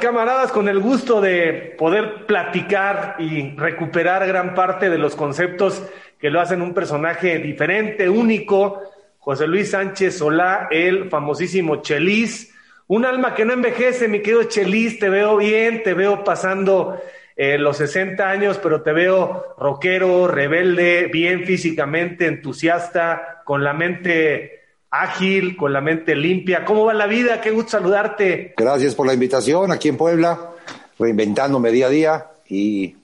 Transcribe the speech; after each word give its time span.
Camaradas, 0.00 0.52
con 0.52 0.68
el 0.68 0.78
gusto 0.78 1.20
de 1.20 1.74
poder 1.78 2.26
platicar 2.26 3.16
y 3.18 3.50
recuperar 3.56 4.26
gran 4.26 4.54
parte 4.54 4.90
de 4.90 4.98
los 4.98 5.16
conceptos 5.16 5.82
que 6.18 6.30
lo 6.30 6.40
hacen 6.40 6.62
un 6.62 6.74
personaje 6.74 7.38
diferente, 7.38 8.08
único, 8.08 8.82
José 9.18 9.46
Luis 9.46 9.70
Sánchez 9.70 10.18
Solá, 10.18 10.68
el 10.70 11.10
famosísimo 11.10 11.82
Chelis, 11.82 12.54
un 12.86 13.04
alma 13.04 13.34
que 13.34 13.44
no 13.44 13.52
envejece, 13.52 14.08
mi 14.08 14.20
querido 14.20 14.44
Chelis, 14.44 14.98
te 14.98 15.08
veo 15.08 15.36
bien, 15.36 15.82
te 15.82 15.94
veo 15.94 16.24
pasando 16.24 17.00
eh, 17.34 17.58
los 17.58 17.76
60 17.78 18.28
años, 18.28 18.58
pero 18.62 18.82
te 18.82 18.92
veo 18.92 19.54
rockero, 19.58 20.28
rebelde, 20.28 21.08
bien 21.12 21.44
físicamente, 21.44 22.26
entusiasta, 22.26 23.42
con 23.44 23.64
la 23.64 23.72
mente 23.72 24.65
ágil, 24.90 25.56
con 25.56 25.72
la 25.72 25.80
mente 25.80 26.14
limpia. 26.14 26.64
¿Cómo 26.64 26.84
va 26.84 26.94
la 26.94 27.06
vida? 27.06 27.40
Qué 27.40 27.50
gusto 27.50 27.72
saludarte. 27.72 28.54
Gracias 28.56 28.94
por 28.94 29.06
la 29.06 29.14
invitación 29.14 29.72
aquí 29.72 29.88
en 29.88 29.96
Puebla, 29.96 30.52
reinventándome 30.98 31.70
día 31.70 31.86
a 31.86 31.90
día 31.90 32.30
y 32.48 32.96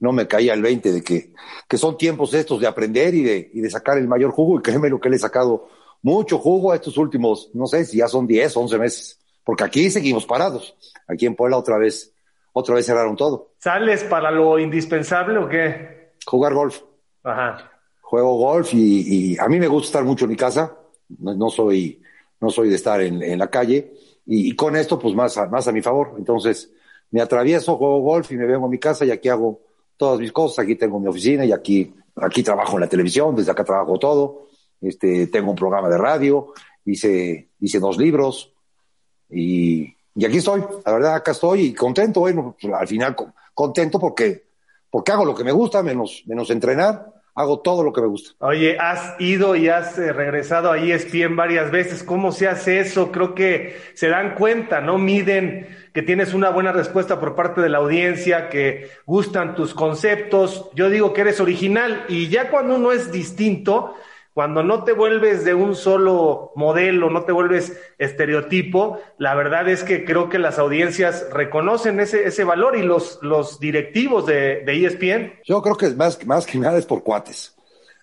no 0.00 0.12
me 0.12 0.26
caía 0.26 0.54
el 0.54 0.62
20 0.62 0.92
de 0.92 1.02
que, 1.02 1.32
que 1.68 1.78
son 1.78 1.96
tiempos 1.96 2.34
estos 2.34 2.60
de 2.60 2.66
aprender 2.66 3.14
y 3.14 3.22
de, 3.22 3.50
y 3.54 3.60
de 3.60 3.70
sacar 3.70 3.98
el 3.98 4.08
mayor 4.08 4.32
jugo 4.32 4.58
y 4.58 4.62
créeme 4.62 4.90
lo 4.90 5.00
que 5.00 5.08
le 5.08 5.16
he 5.16 5.18
sacado 5.18 5.68
mucho 6.02 6.38
jugo 6.38 6.72
a 6.72 6.74
estos 6.74 6.98
últimos, 6.98 7.50
no 7.54 7.66
sé 7.66 7.84
si 7.84 7.98
ya 7.98 8.08
son 8.08 8.26
10, 8.26 8.56
11 8.56 8.78
meses, 8.78 9.20
porque 9.44 9.62
aquí 9.62 9.88
seguimos 9.90 10.26
parados. 10.26 10.74
Aquí 11.06 11.26
en 11.26 11.36
Puebla 11.36 11.56
otra 11.56 11.78
vez, 11.78 12.12
otra 12.52 12.74
vez 12.74 12.86
cerraron 12.86 13.16
todo. 13.16 13.52
¿Sales 13.58 14.02
para 14.04 14.32
lo 14.32 14.58
indispensable 14.58 15.38
o 15.38 15.48
qué? 15.48 16.12
Jugar 16.26 16.54
golf. 16.54 16.80
Ajá. 17.22 17.70
Juego 18.00 18.36
golf 18.36 18.74
y, 18.74 19.34
y 19.34 19.38
a 19.38 19.46
mí 19.46 19.60
me 19.60 19.68
gusta 19.68 19.86
estar 19.86 20.04
mucho 20.04 20.24
en 20.24 20.32
mi 20.32 20.36
casa 20.36 20.76
no, 21.18 21.50
soy, 21.50 22.00
no 22.40 22.50
soy 22.50 22.68
de 22.68 22.76
estar 22.76 23.00
en, 23.00 23.38
la 23.38 23.48
calle, 23.48 23.92
y, 24.26 24.54
con 24.54 24.76
esto, 24.76 24.98
pues 24.98 25.14
más 25.14 25.36
a, 25.38 25.46
más 25.46 25.66
a 25.68 25.72
mi 25.72 25.82
favor. 25.82 26.14
Entonces, 26.16 26.70
me 27.10 27.20
atravieso, 27.20 27.76
juego 27.76 28.00
golf 28.00 28.30
y 28.32 28.36
me 28.36 28.46
vengo 28.46 28.66
a 28.66 28.68
mi 28.68 28.78
casa 28.78 29.04
y 29.04 29.10
aquí 29.10 29.28
hago 29.28 29.60
todas 29.96 30.20
mis 30.20 30.32
cosas. 30.32 30.64
Aquí 30.64 30.76
tengo 30.76 31.00
mi 31.00 31.08
oficina 31.08 31.44
y 31.44 31.52
aquí, 31.52 31.92
aquí 32.16 32.42
trabajo 32.42 32.74
en 32.74 32.80
la 32.80 32.88
televisión, 32.88 33.34
desde 33.34 33.50
acá 33.50 33.64
trabajo 33.64 33.98
todo. 33.98 34.48
Este, 34.80 35.26
tengo 35.26 35.50
un 35.50 35.56
programa 35.56 35.88
de 35.88 35.98
radio, 35.98 36.52
hice, 36.84 37.50
hice 37.60 37.78
dos 37.78 37.98
libros 37.98 38.52
y, 39.28 39.94
y 40.14 40.24
aquí 40.24 40.38
estoy. 40.38 40.62
La 40.84 40.92
verdad, 40.92 41.14
acá 41.16 41.32
estoy 41.32 41.66
y 41.66 41.74
contento. 41.74 42.20
Bueno, 42.20 42.56
pues, 42.60 42.72
al 42.72 42.88
final 42.88 43.16
contento 43.54 43.98
porque, 43.98 44.44
porque 44.90 45.12
hago 45.12 45.24
lo 45.24 45.34
que 45.34 45.44
me 45.44 45.52
gusta, 45.52 45.82
menos, 45.82 46.22
menos 46.26 46.50
entrenar 46.50 47.21
hago 47.34 47.60
todo 47.60 47.82
lo 47.82 47.92
que 47.92 48.00
me 48.00 48.08
gusta. 48.08 48.32
Oye, 48.44 48.76
has 48.78 49.14
ido 49.18 49.56
y 49.56 49.68
has 49.68 49.98
eh, 49.98 50.12
regresado 50.12 50.70
a 50.70 50.78
ESPN 50.78 51.36
varias 51.36 51.70
veces. 51.70 52.02
¿Cómo 52.02 52.32
se 52.32 52.48
hace 52.48 52.80
eso? 52.80 53.10
Creo 53.10 53.34
que 53.34 53.80
se 53.94 54.08
dan 54.08 54.34
cuenta, 54.34 54.80
¿no? 54.80 54.98
Miden 54.98 55.68
que 55.92 56.02
tienes 56.02 56.34
una 56.34 56.50
buena 56.50 56.72
respuesta 56.72 57.20
por 57.20 57.34
parte 57.34 57.60
de 57.60 57.68
la 57.68 57.78
audiencia, 57.78 58.48
que 58.48 58.90
gustan 59.06 59.54
tus 59.54 59.74
conceptos. 59.74 60.70
Yo 60.74 60.90
digo 60.90 61.12
que 61.12 61.22
eres 61.22 61.40
original 61.40 62.04
y 62.08 62.28
ya 62.28 62.50
cuando 62.50 62.76
uno 62.76 62.92
es 62.92 63.12
distinto, 63.12 63.94
cuando 64.34 64.62
no 64.62 64.84
te 64.84 64.92
vuelves 64.92 65.44
de 65.44 65.52
un 65.52 65.74
solo 65.74 66.52
modelo, 66.56 67.10
no 67.10 67.24
te 67.24 67.32
vuelves 67.32 67.78
estereotipo, 67.98 68.98
la 69.18 69.34
verdad 69.34 69.68
es 69.68 69.84
que 69.84 70.04
creo 70.04 70.30
que 70.30 70.38
las 70.38 70.58
audiencias 70.58 71.26
reconocen 71.30 72.00
ese, 72.00 72.24
ese 72.24 72.44
valor 72.44 72.76
y 72.76 72.82
los, 72.82 73.18
los 73.20 73.60
directivos 73.60 74.24
de, 74.26 74.62
de 74.64 74.86
ESPN. 74.86 75.32
Yo 75.44 75.60
creo 75.60 75.76
que 75.76 75.86
es 75.86 75.96
más, 75.96 76.24
más 76.26 76.46
que 76.46 76.58
nada 76.58 76.78
es 76.78 76.86
por 76.86 77.02
cuates. 77.02 77.54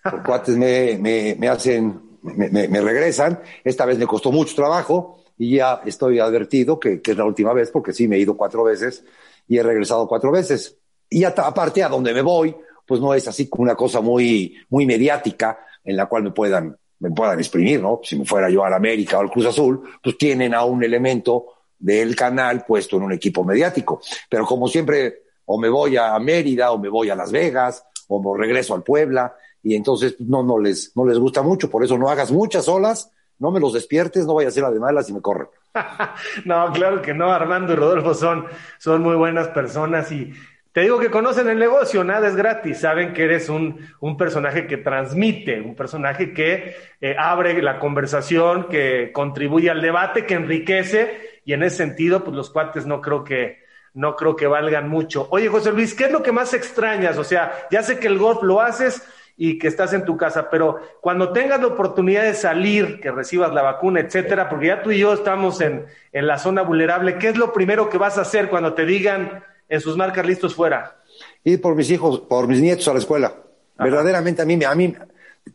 Por 0.03 0.23
cuates 0.23 0.55
me, 0.55 0.97
me, 0.99 1.35
me 1.37 1.47
hacen, 1.49 1.99
me, 2.21 2.67
me, 2.67 2.81
regresan. 2.81 3.41
Esta 3.63 3.85
vez 3.85 3.97
me 3.97 4.05
costó 4.05 4.31
mucho 4.31 4.55
trabajo 4.55 5.23
y 5.35 5.57
ya 5.57 5.81
estoy 5.85 6.19
advertido 6.19 6.79
que, 6.79 7.01
que, 7.01 7.11
es 7.11 7.17
la 7.17 7.25
última 7.25 7.53
vez 7.53 7.71
porque 7.71 7.91
sí 7.91 8.07
me 8.07 8.17
he 8.17 8.19
ido 8.19 8.37
cuatro 8.37 8.63
veces 8.63 9.03
y 9.47 9.57
he 9.57 9.63
regresado 9.63 10.07
cuatro 10.07 10.31
veces. 10.31 10.77
Y 11.09 11.23
aparte 11.23 11.83
a 11.83 11.89
donde 11.89 12.13
me 12.13 12.21
voy, 12.21 12.55
pues 12.85 13.01
no 13.01 13.15
es 13.15 13.27
así 13.27 13.49
como 13.49 13.63
una 13.63 13.75
cosa 13.75 13.99
muy, 13.99 14.57
muy 14.69 14.85
mediática 14.85 15.59
en 15.83 15.95
la 15.95 16.07
cual 16.07 16.23
me 16.23 16.31
puedan, 16.31 16.77
me 16.99 17.11
puedan 17.11 17.39
exprimir, 17.39 17.81
¿no? 17.81 18.01
Si 18.03 18.17
me 18.17 18.25
fuera 18.25 18.49
yo 18.49 18.63
al 18.63 18.73
América 18.73 19.17
o 19.17 19.21
al 19.21 19.31
Cruz 19.31 19.47
Azul, 19.47 19.81
pues 20.03 20.17
tienen 20.17 20.53
a 20.53 20.63
un 20.63 20.83
elemento 20.83 21.45
del 21.77 22.15
canal 22.15 22.65
puesto 22.65 22.97
en 22.97 23.03
un 23.03 23.13
equipo 23.13 23.43
mediático. 23.43 24.01
Pero 24.29 24.45
como 24.45 24.67
siempre, 24.67 25.23
o 25.45 25.57
me 25.57 25.69
voy 25.69 25.97
a 25.97 26.17
Mérida, 26.19 26.71
o 26.71 26.77
me 26.77 26.89
voy 26.89 27.09
a 27.09 27.15
Las 27.15 27.31
Vegas, 27.31 27.83
o 28.07 28.21
me 28.21 28.39
regreso 28.39 28.75
al 28.75 28.83
Puebla, 28.83 29.35
y 29.63 29.75
entonces 29.75 30.15
no, 30.19 30.43
no 30.43 30.59
les, 30.59 30.95
no 30.95 31.05
les 31.05 31.17
gusta 31.17 31.41
mucho, 31.41 31.69
por 31.69 31.83
eso 31.83 31.97
no 31.97 32.09
hagas 32.09 32.31
muchas 32.31 32.67
olas, 32.67 33.11
no 33.37 33.51
me 33.51 33.59
los 33.59 33.73
despiertes, 33.73 34.25
no 34.25 34.35
vaya 34.35 34.49
a 34.49 34.51
ser 34.51 34.63
la 34.63 34.71
de 34.71 34.79
malas 34.79 35.09
y 35.09 35.13
me 35.13 35.21
corren. 35.21 35.47
no, 36.45 36.71
claro 36.73 37.01
que 37.01 37.13
no, 37.13 37.31
Armando 37.31 37.73
y 37.73 37.75
Rodolfo 37.75 38.13
son, 38.13 38.45
son 38.79 39.01
muy 39.01 39.15
buenas 39.15 39.49
personas 39.49 40.11
y 40.11 40.33
te 40.71 40.81
digo 40.81 40.99
que 40.99 41.09
conocen 41.09 41.49
el 41.49 41.57
negocio, 41.57 42.03
nada 42.03 42.27
es 42.27 42.35
gratis, 42.35 42.79
saben 42.79 43.13
que 43.13 43.23
eres 43.23 43.49
un, 43.49 43.79
un 43.99 44.17
personaje 44.17 44.67
que 44.67 44.77
transmite, 44.77 45.61
un 45.61 45.75
personaje 45.75 46.31
que 46.31 46.75
eh, 47.01 47.15
abre 47.17 47.59
la 47.61 47.79
conversación, 47.79 48.67
que 48.69 49.11
contribuye 49.11 49.71
al 49.71 49.81
debate, 49.81 50.27
que 50.27 50.35
enriquece, 50.35 51.41
y 51.43 51.53
en 51.53 51.63
ese 51.63 51.77
sentido, 51.77 52.23
pues 52.23 52.35
los 52.35 52.51
cuates 52.51 52.85
no 52.85 53.01
creo 53.01 53.23
que, 53.23 53.63
no 53.95 54.15
creo 54.15 54.35
que 54.35 54.45
valgan 54.45 54.87
mucho. 54.87 55.27
Oye, 55.31 55.47
José 55.47 55.71
Luis, 55.71 55.95
¿qué 55.95 56.05
es 56.05 56.11
lo 56.11 56.21
que 56.21 56.31
más 56.31 56.53
extrañas? 56.53 57.17
O 57.17 57.23
sea, 57.23 57.51
ya 57.71 57.81
sé 57.81 57.97
que 57.97 58.07
el 58.07 58.19
golf 58.19 58.43
lo 58.43 58.61
haces 58.61 59.03
y 59.35 59.57
que 59.57 59.67
estás 59.67 59.93
en 59.93 60.05
tu 60.05 60.17
casa, 60.17 60.49
pero 60.51 60.79
cuando 61.01 61.31
tengas 61.31 61.61
la 61.61 61.67
oportunidad 61.67 62.23
de 62.23 62.33
salir, 62.33 62.99
que 62.99 63.09
recibas 63.09 63.53
la 63.53 63.61
vacuna, 63.63 64.01
etcétera, 64.01 64.49
porque 64.49 64.67
ya 64.67 64.83
tú 64.83 64.91
y 64.91 64.99
yo 64.99 65.13
estamos 65.13 65.61
en, 65.61 65.85
en 66.11 66.27
la 66.27 66.37
zona 66.37 66.61
vulnerable, 66.61 67.17
¿qué 67.17 67.29
es 67.29 67.37
lo 67.37 67.53
primero 67.53 67.89
que 67.89 67.97
vas 67.97 68.17
a 68.17 68.21
hacer 68.21 68.49
cuando 68.49 68.73
te 68.73 68.85
digan 68.85 69.43
en 69.69 69.79
sus 69.79 69.95
marcas 69.95 70.25
listos 70.25 70.55
fuera? 70.55 70.97
Ir 71.43 71.61
por 71.61 71.75
mis 71.75 71.89
hijos, 71.91 72.19
por 72.21 72.47
mis 72.47 72.59
nietos 72.59 72.87
a 72.87 72.93
la 72.93 72.99
escuela. 72.99 73.33
Verdaderamente 73.77 74.41
a 74.41 74.45
mí, 74.45 74.61
a 74.63 74.75
mí, 74.75 74.93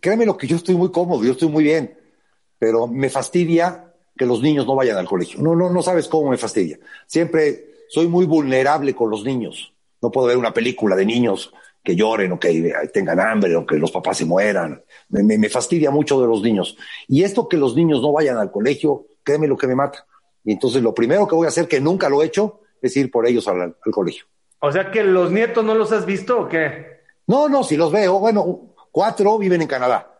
créeme 0.01 0.25
lo 0.25 0.37
que 0.37 0.47
yo 0.47 0.57
estoy 0.57 0.77
muy 0.77 0.91
cómodo, 0.91 1.25
yo 1.25 1.33
estoy 1.33 1.49
muy 1.49 1.65
bien, 1.65 1.99
pero 2.59 2.87
me 2.87 3.11
fastidia 3.11 3.93
que 4.17 4.25
los 4.25 4.41
niños 4.41 4.67
no 4.67 4.75
vayan 4.75 4.97
al 4.97 5.07
colegio. 5.07 5.43
No, 5.43 5.55
no, 5.55 5.71
no 5.71 5.83
sabes 5.83 6.09
cómo 6.09 6.31
me 6.31 6.39
fastidia. 6.39 6.79
Siempre 7.07 7.75
soy 7.89 8.07
muy 8.07 8.25
vulnerable 8.25 8.95
con 8.95 9.11
los 9.11 9.25
niños. 9.25 9.75
No 10.01 10.11
puedo 10.11 10.29
ver 10.29 10.37
una 10.37 10.55
película 10.55 10.97
de 10.97 11.05
niños 11.05 11.53
que 11.83 11.97
lloren 11.97 12.33
o 12.33 12.41
que 12.41 12.73
tengan 12.93 13.21
hambre 13.21 13.55
o 13.57 13.67
que 13.67 13.77
los 13.77 13.91
papás 13.91 14.19
se 14.19 14.25
mueran. 14.25 14.83
Me, 15.11 15.23
me, 15.23 15.49
fastidia 15.51 15.91
mucho 15.91 16.21
de 16.21 16.27
los 16.27 16.43
niños. 16.43 16.77
Y 17.09 17.25
esto 17.25 17.49
que 17.49 17.59
los 17.59 17.77
niños 17.77 18.01
no 18.01 18.13
vayan 18.13 18.39
al 18.39 18.51
colegio, 18.51 19.07
créeme 19.23 19.49
lo 19.49 19.57
que 19.57 19.67
me 19.67 19.75
mata. 19.75 20.07
Y 20.45 20.53
entonces 20.53 20.83
lo 20.83 20.95
primero 20.95 21.29
que 21.29 21.35
voy 21.35 21.47
a 21.47 21.49
hacer, 21.49 21.69
que 21.69 21.81
nunca 21.81 22.09
lo 22.09 22.23
he 22.23 22.27
hecho, 22.27 22.61
es 22.85 22.97
ir 22.97 23.11
por 23.11 23.27
ellos 23.27 23.49
al, 23.49 23.77
colegio. 23.91 24.27
O 24.61 24.71
sea 24.71 24.91
que 24.91 25.03
los 25.03 25.31
nietos 25.31 25.65
no 25.65 25.75
los 25.75 25.91
has 25.93 26.05
visto 26.05 26.41
o 26.41 26.49
qué? 26.49 27.01
No, 27.27 27.49
no, 27.49 27.65
si 27.65 27.77
los 27.77 27.91
veo. 27.91 28.19
Bueno, 28.19 28.75
cuatro 28.91 29.39
viven 29.39 29.63
en 29.63 29.69
Canadá. 29.69 30.11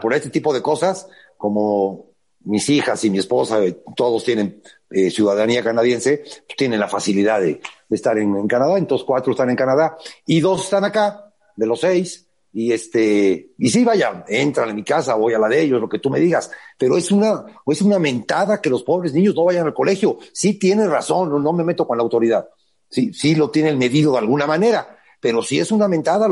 Por, 0.00 0.14
este 0.14 0.30
tipo 0.30 0.54
de 0.54 0.62
cosas, 0.62 1.08
como 1.36 2.06
mis 2.44 2.68
hijas 2.70 3.04
y 3.04 3.10
mi 3.10 3.18
esposa, 3.18 3.62
eh, 3.62 3.82
todos 3.96 4.24
tienen 4.24 4.62
eh, 4.90 5.10
ciudadanía 5.10 5.64
canadiense, 5.64 6.18
pues 6.18 6.56
tienen 6.56 6.78
la 6.78 6.88
facilidad 6.88 7.40
de, 7.40 7.60
estar 7.90 8.16
en, 8.16 8.36
en, 8.36 8.46
Canadá. 8.46 8.78
Entonces 8.78 9.04
cuatro 9.04 9.32
están 9.32 9.50
en 9.50 9.56
Canadá 9.56 9.96
y 10.24 10.40
dos 10.40 10.64
están 10.64 10.84
acá, 10.84 11.32
de 11.56 11.66
los 11.66 11.80
seis. 11.80 12.28
Y 12.56 12.70
este, 12.70 13.50
y 13.58 13.68
sí, 13.68 13.82
vaya, 13.82 14.24
entran 14.28 14.68
en 14.68 14.76
mi 14.76 14.84
casa, 14.84 15.16
voy 15.16 15.34
a 15.34 15.40
la 15.40 15.48
de 15.48 15.60
ellos, 15.60 15.80
lo 15.80 15.88
que 15.88 15.98
tú 15.98 16.08
me 16.08 16.20
digas. 16.20 16.52
Pero 16.78 16.96
es 16.96 17.10
una, 17.10 17.44
es 17.66 17.82
una 17.82 17.98
mentada 17.98 18.62
que 18.62 18.70
los 18.70 18.84
pobres 18.84 19.12
niños 19.12 19.34
no 19.34 19.44
vayan 19.44 19.66
al 19.66 19.74
colegio. 19.74 20.18
Sí 20.32 20.54
tienes 20.54 20.88
razón, 20.88 21.42
no, 21.42 21.52
me 21.52 21.64
meto 21.64 21.84
con 21.84 21.98
la 21.98 22.04
autoridad. 22.04 22.48
Sí, 22.88 23.12
sí 23.12 23.34
lo 23.34 23.50
tienen 23.50 23.76
medido 23.76 24.12
de 24.12 24.18
alguna 24.18 24.46
manera. 24.46 24.96
Pero 25.18 25.42
si 25.42 25.58
es 25.58 25.72
una 25.72 25.88
mentada, 25.88 26.28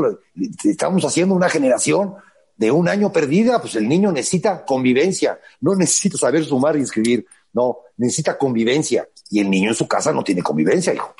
estamos 0.63 1.03
haciendo 1.03 1.35
una 1.35 1.49
generación 1.49 2.13
de 2.55 2.71
un 2.71 2.87
año 2.87 3.11
perdida, 3.11 3.59
pues 3.59 3.75
el 3.75 3.89
niño 3.89 4.09
necesita 4.13 4.63
convivencia. 4.63 5.37
No 5.59 5.75
necesita 5.75 6.17
saber 6.17 6.45
sumar 6.45 6.77
y 6.77 6.83
escribir. 6.83 7.25
No, 7.51 7.79
necesita 7.97 8.37
convivencia. 8.37 9.09
Y 9.29 9.41
el 9.41 9.49
niño 9.49 9.71
en 9.71 9.75
su 9.75 9.89
casa 9.89 10.13
no 10.13 10.23
tiene 10.23 10.41
convivencia, 10.41 10.93
hijo. 10.93 11.13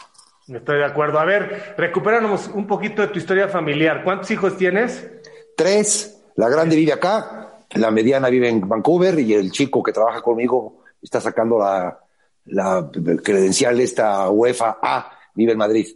Estoy 0.47 0.79
de 0.79 0.85
acuerdo. 0.85 1.19
A 1.19 1.25
ver, 1.25 1.75
recupéranos 1.77 2.49
un 2.53 2.67
poquito 2.67 3.01
de 3.01 3.07
tu 3.09 3.19
historia 3.19 3.47
familiar. 3.47 4.03
¿Cuántos 4.03 4.29
hijos 4.31 4.57
tienes? 4.57 5.09
Tres. 5.55 6.21
La 6.35 6.49
grande 6.49 6.75
vive 6.75 6.91
acá, 6.91 7.59
la 7.75 7.91
mediana 7.91 8.27
vive 8.29 8.49
en 8.49 8.67
Vancouver 8.67 9.19
y 9.19 9.35
el 9.35 9.51
chico 9.51 9.83
que 9.83 9.91
trabaja 9.91 10.21
conmigo 10.21 10.83
está 10.99 11.21
sacando 11.21 11.59
la, 11.59 11.99
la 12.45 12.89
credencial 13.23 13.79
esta 13.79 14.29
UEFA 14.31 14.79
A, 14.81 15.11
vive 15.35 15.51
en 15.51 15.57
Madrid. 15.59 15.87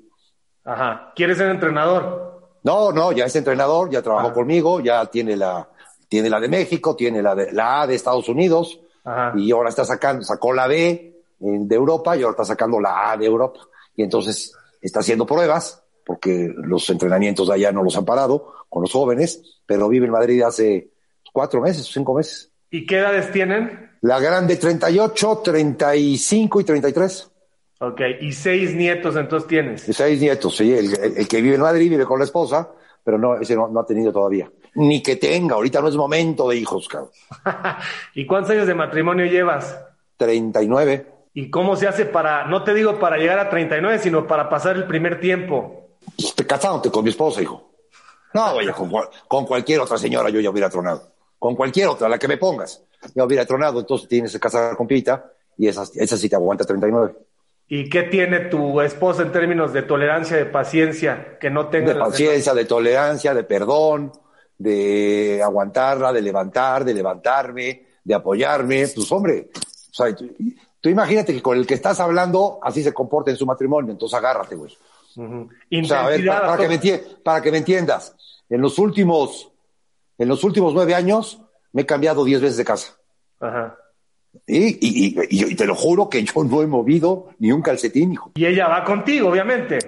Ajá. 0.63 1.11
¿Quieres 1.15 1.39
ser 1.39 1.49
entrenador? 1.49 2.51
No, 2.63 2.91
no, 2.91 3.11
ya 3.13 3.25
es 3.25 3.35
entrenador, 3.35 3.89
ya 3.89 4.03
trabajó 4.03 4.31
conmigo, 4.31 4.79
ya 4.79 5.05
tiene 5.07 5.35
la, 5.35 5.67
tiene 6.07 6.29
la 6.29 6.39
de 6.39 6.49
México, 6.49 6.95
tiene 6.95 7.23
la 7.23 7.33
de 7.33 7.51
la 7.51 7.81
A 7.81 7.87
de 7.87 7.95
Estados 7.95 8.29
Unidos 8.29 8.79
Ajá. 9.03 9.33
y 9.35 9.51
ahora 9.51 9.69
está 9.69 9.85
sacando, 9.85 10.23
sacó 10.23 10.53
la 10.53 10.67
B 10.67 11.15
de 11.39 11.75
Europa 11.75 12.15
y 12.15 12.21
ahora 12.21 12.31
está 12.31 12.45
sacando 12.45 12.79
la 12.79 13.11
A 13.11 13.17
de 13.17 13.25
Europa 13.25 13.61
y 13.97 14.03
entonces 14.03 14.53
está 14.81 15.01
haciendo 15.01 15.25
pruebas, 15.25 15.83
porque 16.05 16.49
los 16.55 16.89
entrenamientos 16.89 17.49
de 17.49 17.55
allá 17.55 17.73
no 17.73 17.83
los 17.83 17.97
han 17.97 18.05
parado 18.05 18.53
con 18.69 18.83
los 18.83 18.93
jóvenes, 18.93 19.41
pero 19.65 19.89
vive 19.89 20.05
en 20.05 20.13
Madrid 20.13 20.41
hace 20.43 20.91
cuatro 21.33 21.59
meses, 21.59 21.89
cinco 21.91 22.13
meses. 22.13 22.49
¿Y 22.69 22.85
qué 22.85 22.99
edades 22.99 23.31
tienen? 23.31 23.91
La 24.01 24.19
grande 24.19 24.55
38, 24.55 25.41
35 25.43 26.61
y 26.61 26.63
33. 26.63 27.31
Ok, 27.79 28.01
y 28.21 28.31
seis 28.31 28.75
nietos 28.75 29.15
entonces 29.15 29.47
tienes. 29.47 29.81
Seis 29.81 30.21
nietos, 30.21 30.55
sí. 30.55 30.73
El, 30.73 31.27
que 31.27 31.41
vive 31.41 31.55
en 31.55 31.61
Madrid 31.61 31.89
vive 31.89 32.05
con 32.05 32.19
la 32.19 32.25
esposa, 32.25 32.69
pero 33.03 33.17
no, 33.17 33.35
ese 33.35 33.55
no, 33.55 33.79
ha 33.79 33.85
tenido 33.85 34.11
todavía. 34.11 34.49
Ni 34.75 35.01
que 35.01 35.15
tenga, 35.15 35.55
ahorita 35.55 35.81
no 35.81 35.87
es 35.87 35.95
momento 35.95 36.49
de 36.49 36.57
hijos, 36.57 36.87
cabrón. 36.87 37.11
¿Y 38.13 38.25
cuántos 38.25 38.51
años 38.51 38.67
de 38.67 38.75
matrimonio 38.75 39.25
llevas? 39.25 39.79
39. 40.17 41.16
¿Y 41.37 41.51
cómo 41.51 41.75
se 41.75 41.87
hace 41.87 42.05
para, 42.05 42.47
no 42.47 42.63
te 42.63 42.73
digo 42.73 42.97
para 42.97 43.17
llegar 43.17 43.37
a 43.37 43.47
39, 43.47 43.99
sino 43.99 44.25
para 44.25 44.49
pasar 44.49 44.75
el 44.75 44.87
primer 44.87 45.19
tiempo? 45.19 45.91
Pues 46.15 46.33
te 46.33 46.47
casándote 46.47 46.89
con 46.89 47.03
mi 47.03 47.11
esposa, 47.11 47.43
hijo. 47.43 47.73
No, 48.33 48.53
oye, 48.53 48.71
con, 48.71 48.91
con, 49.27 49.45
cualquier 49.45 49.81
otra 49.81 49.99
señora 49.99 50.31
yo 50.31 50.39
ya 50.39 50.49
hubiera 50.49 50.67
tronado. 50.67 51.11
Con 51.37 51.55
cualquier 51.55 51.89
otra, 51.89 52.09
la 52.09 52.17
que 52.17 52.27
me 52.27 52.37
pongas. 52.37 52.81
Ya 53.13 53.23
hubiera 53.23 53.45
tronado, 53.45 53.81
entonces 53.81 54.07
tienes 54.07 54.33
que 54.33 54.39
casar 54.39 54.75
con 54.75 54.87
Pita 54.87 55.31
y 55.59 55.67
esa, 55.67 55.83
esa 55.93 56.17
sí 56.17 56.27
te 56.27 56.35
aguanta 56.35 56.65
39. 56.65 57.13
¿Y 57.67 57.87
qué 57.87 58.01
tiene 58.01 58.39
tu 58.45 58.81
esposa 58.81 59.21
en 59.21 59.31
términos 59.31 59.73
de 59.73 59.83
tolerancia, 59.83 60.37
de 60.37 60.45
paciencia, 60.45 61.37
que 61.39 61.51
no 61.51 61.67
tenga... 61.67 61.93
De 61.93 61.99
paciencia, 61.99 62.55
de 62.55 62.65
tolerancia, 62.65 63.35
de 63.35 63.43
perdón, 63.43 64.11
de 64.57 65.39
aguantarla, 65.43 66.11
de 66.11 66.21
levantar, 66.23 66.83
de 66.83 66.95
levantarme, 66.95 67.85
de 68.03 68.15
apoyarme. 68.15 68.87
Pues 68.87 69.11
hombre, 69.11 69.49
o 69.53 69.93
sea, 69.93 70.15
tú, 70.87 70.91
imagínate 70.91 71.33
que 71.33 71.41
con 71.41 71.57
el 71.57 71.67
que 71.67 71.73
estás 71.73 71.99
hablando 71.99 72.59
así 72.61 72.83
se 72.83 72.93
comporta 72.93 73.31
en 73.31 73.37
su 73.37 73.45
matrimonio, 73.45 73.91
entonces 73.91 74.17
agárrate, 74.17 74.55
güey. 74.55 74.75
o 75.15 75.85
sea, 75.85 76.05
a 76.05 76.09
ver, 76.09 76.25
para, 76.25 76.57
que 76.57 76.67
me, 76.67 76.97
para 77.23 77.41
que 77.41 77.51
me 77.51 77.57
entiendas, 77.57 78.15
en 78.49 78.61
los 78.61 78.79
últimos, 78.79 79.51
en 80.17 80.27
los 80.27 80.43
últimos 80.43 80.73
nueve 80.73 80.95
años 80.95 81.41
me 81.73 81.81
he 81.83 81.85
cambiado 81.85 82.23
diez 82.23 82.41
veces 82.41 82.57
de 82.57 82.65
casa. 82.65 82.93
Ajá. 83.39 83.77
Y, 84.45 84.77
y, 84.79 85.55
te 85.55 85.65
lo 85.65 85.73
juro 85.73 86.09
que 86.09 86.23
yo 86.23 86.43
no 86.43 86.61
he 86.61 86.67
movido 86.67 87.29
ni 87.39 87.51
un 87.51 87.61
calcetín, 87.61 88.13
hijo. 88.13 88.31
Y 88.35 88.45
ella 88.45 88.67
va 88.67 88.83
contigo, 88.83 89.29
obviamente. 89.29 89.79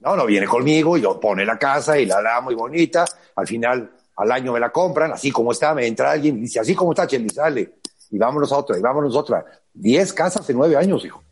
No, 0.00 0.14
no 0.14 0.26
viene 0.26 0.46
conmigo 0.46 0.96
y 0.96 1.00
lo 1.00 1.18
pone 1.18 1.44
la 1.44 1.58
casa 1.58 1.98
y 1.98 2.04
la 2.04 2.20
da 2.20 2.40
muy 2.40 2.54
bonita. 2.54 3.06
Al 3.34 3.46
final, 3.46 3.90
al 4.16 4.32
año 4.32 4.52
me 4.52 4.60
la 4.60 4.70
compran, 4.70 5.12
así 5.12 5.30
como 5.30 5.52
está, 5.52 5.74
me 5.74 5.86
entra 5.86 6.12
alguien 6.12 6.36
y 6.36 6.40
dice, 6.42 6.60
así 6.60 6.74
como 6.74 6.92
está, 6.92 7.06
Cheli, 7.06 7.30
sale. 7.30 7.76
Y 8.10 8.18
vámonos 8.18 8.52
a 8.52 8.58
otra, 8.58 8.78
y 8.78 8.80
vámonos 8.80 9.14
a 9.16 9.18
otra. 9.18 9.44
Diez 9.72 10.12
casas 10.12 10.48
en 10.50 10.56
nueve 10.56 10.76
años, 10.76 11.04
hijo. 11.04 11.22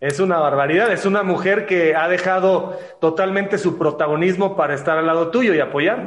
Es 0.00 0.18
una 0.18 0.38
barbaridad, 0.38 0.92
es 0.92 1.06
una 1.06 1.22
mujer 1.22 1.64
que 1.64 1.94
ha 1.94 2.08
dejado 2.08 2.76
totalmente 3.00 3.56
su 3.56 3.78
protagonismo 3.78 4.56
para 4.56 4.74
estar 4.74 4.98
al 4.98 5.06
lado 5.06 5.30
tuyo 5.30 5.54
y 5.54 5.60
apoyar. 5.60 6.04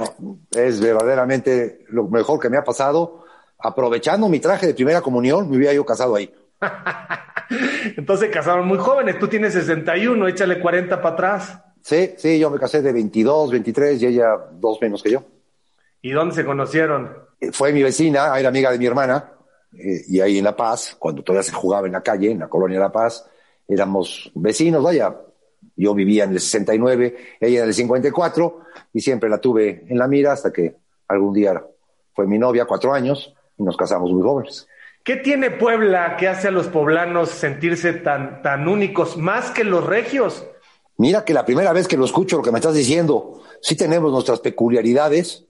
es 0.52 0.82
verdaderamente 0.82 1.86
lo 1.88 2.10
mejor 2.10 2.42
que 2.42 2.50
me 2.50 2.58
ha 2.58 2.64
pasado 2.64 3.24
aprovechando 3.58 4.28
mi 4.28 4.42
traje 4.42 4.68
de 4.68 4.74
primera 4.74 5.02
comunión, 5.02 5.50
me 5.50 5.56
hubiera 5.56 5.74
yo 5.74 5.86
casado 5.86 6.16
ahí. 6.16 6.30
Entonces 7.96 8.30
casaron 8.32 8.68
muy 8.68 8.78
jóvenes, 8.78 9.18
tú 9.18 9.30
tienes 9.30 9.54
61, 9.54 10.28
échale 10.28 10.60
40 10.60 11.02
para 11.02 11.14
atrás. 11.14 11.64
Sí, 11.82 12.16
sí, 12.18 12.40
yo 12.40 12.50
me 12.50 12.60
casé 12.60 12.82
de 12.82 12.92
22, 12.92 13.52
23 13.52 14.02
y 14.02 14.08
ella 14.08 14.36
dos 14.52 14.78
menos 14.82 15.02
que 15.04 15.12
yo. 15.12 15.24
¿Y 16.02 16.12
dónde 16.12 16.36
se 16.36 16.44
conocieron? 16.44 17.14
Eh, 17.40 17.52
fue 17.52 17.72
mi 17.72 17.82
vecina, 17.82 18.38
era 18.38 18.50
amiga 18.50 18.72
de 18.72 18.78
mi 18.78 18.88
hermana, 18.88 19.32
eh, 19.78 20.02
y 20.08 20.20
ahí 20.20 20.38
en 20.38 20.44
La 20.44 20.56
Paz, 20.56 20.96
cuando 20.98 21.24
todavía 21.24 21.44
se 21.44 21.52
jugaba 21.52 21.88
en 21.88 21.94
la 21.94 22.02
calle, 22.02 22.32
en 22.32 22.40
la 22.40 22.48
colonia 22.48 22.80
La 22.80 22.92
Paz, 22.92 23.26
éramos 23.68 24.32
vecinos, 24.36 24.84
vaya. 24.84 25.16
Yo 25.76 25.94
vivía 25.94 26.24
en 26.24 26.32
el 26.32 26.40
69, 26.40 27.18
ella 27.40 27.62
en 27.64 27.68
el 27.68 27.74
54, 27.74 28.60
y 28.94 29.02
siempre 29.02 29.30
la 29.30 29.40
tuve 29.40 29.86
en 29.88 29.98
la 29.98 30.08
mira 30.08 30.32
hasta 30.32 30.54
que 30.54 30.76
algún 31.08 31.34
día 31.34 31.62
fue 32.14 32.28
mi 32.28 32.38
novia, 32.38 32.66
cuatro 32.66 32.94
años, 32.94 33.34
y 33.58 33.64
nos 33.64 33.76
casamos 33.76 34.12
muy 34.12 34.22
jóvenes. 34.22 34.68
¿Qué 35.04 35.18
tiene 35.18 35.52
Puebla 35.52 36.18
que 36.18 36.28
hace 36.28 36.48
a 36.48 36.52
los 36.52 36.68
poblanos 36.68 37.30
sentirse 37.30 37.94
tan, 37.94 38.42
tan 38.42 38.68
únicos, 38.68 39.18
más 39.18 39.52
que 39.52 39.64
los 39.64 39.86
regios? 39.86 40.48
Mira 40.98 41.26
que 41.26 41.34
la 41.34 41.46
primera 41.46 41.74
vez 41.74 41.88
que 41.88 41.98
lo 41.98 42.06
escucho 42.06 42.38
lo 42.38 42.44
que 42.44 42.52
me 42.52 42.60
estás 42.60 42.74
diciendo, 42.74 43.44
sí 43.62 43.76
tenemos 43.76 44.12
nuestras 44.12 44.40
peculiaridades, 44.40 45.46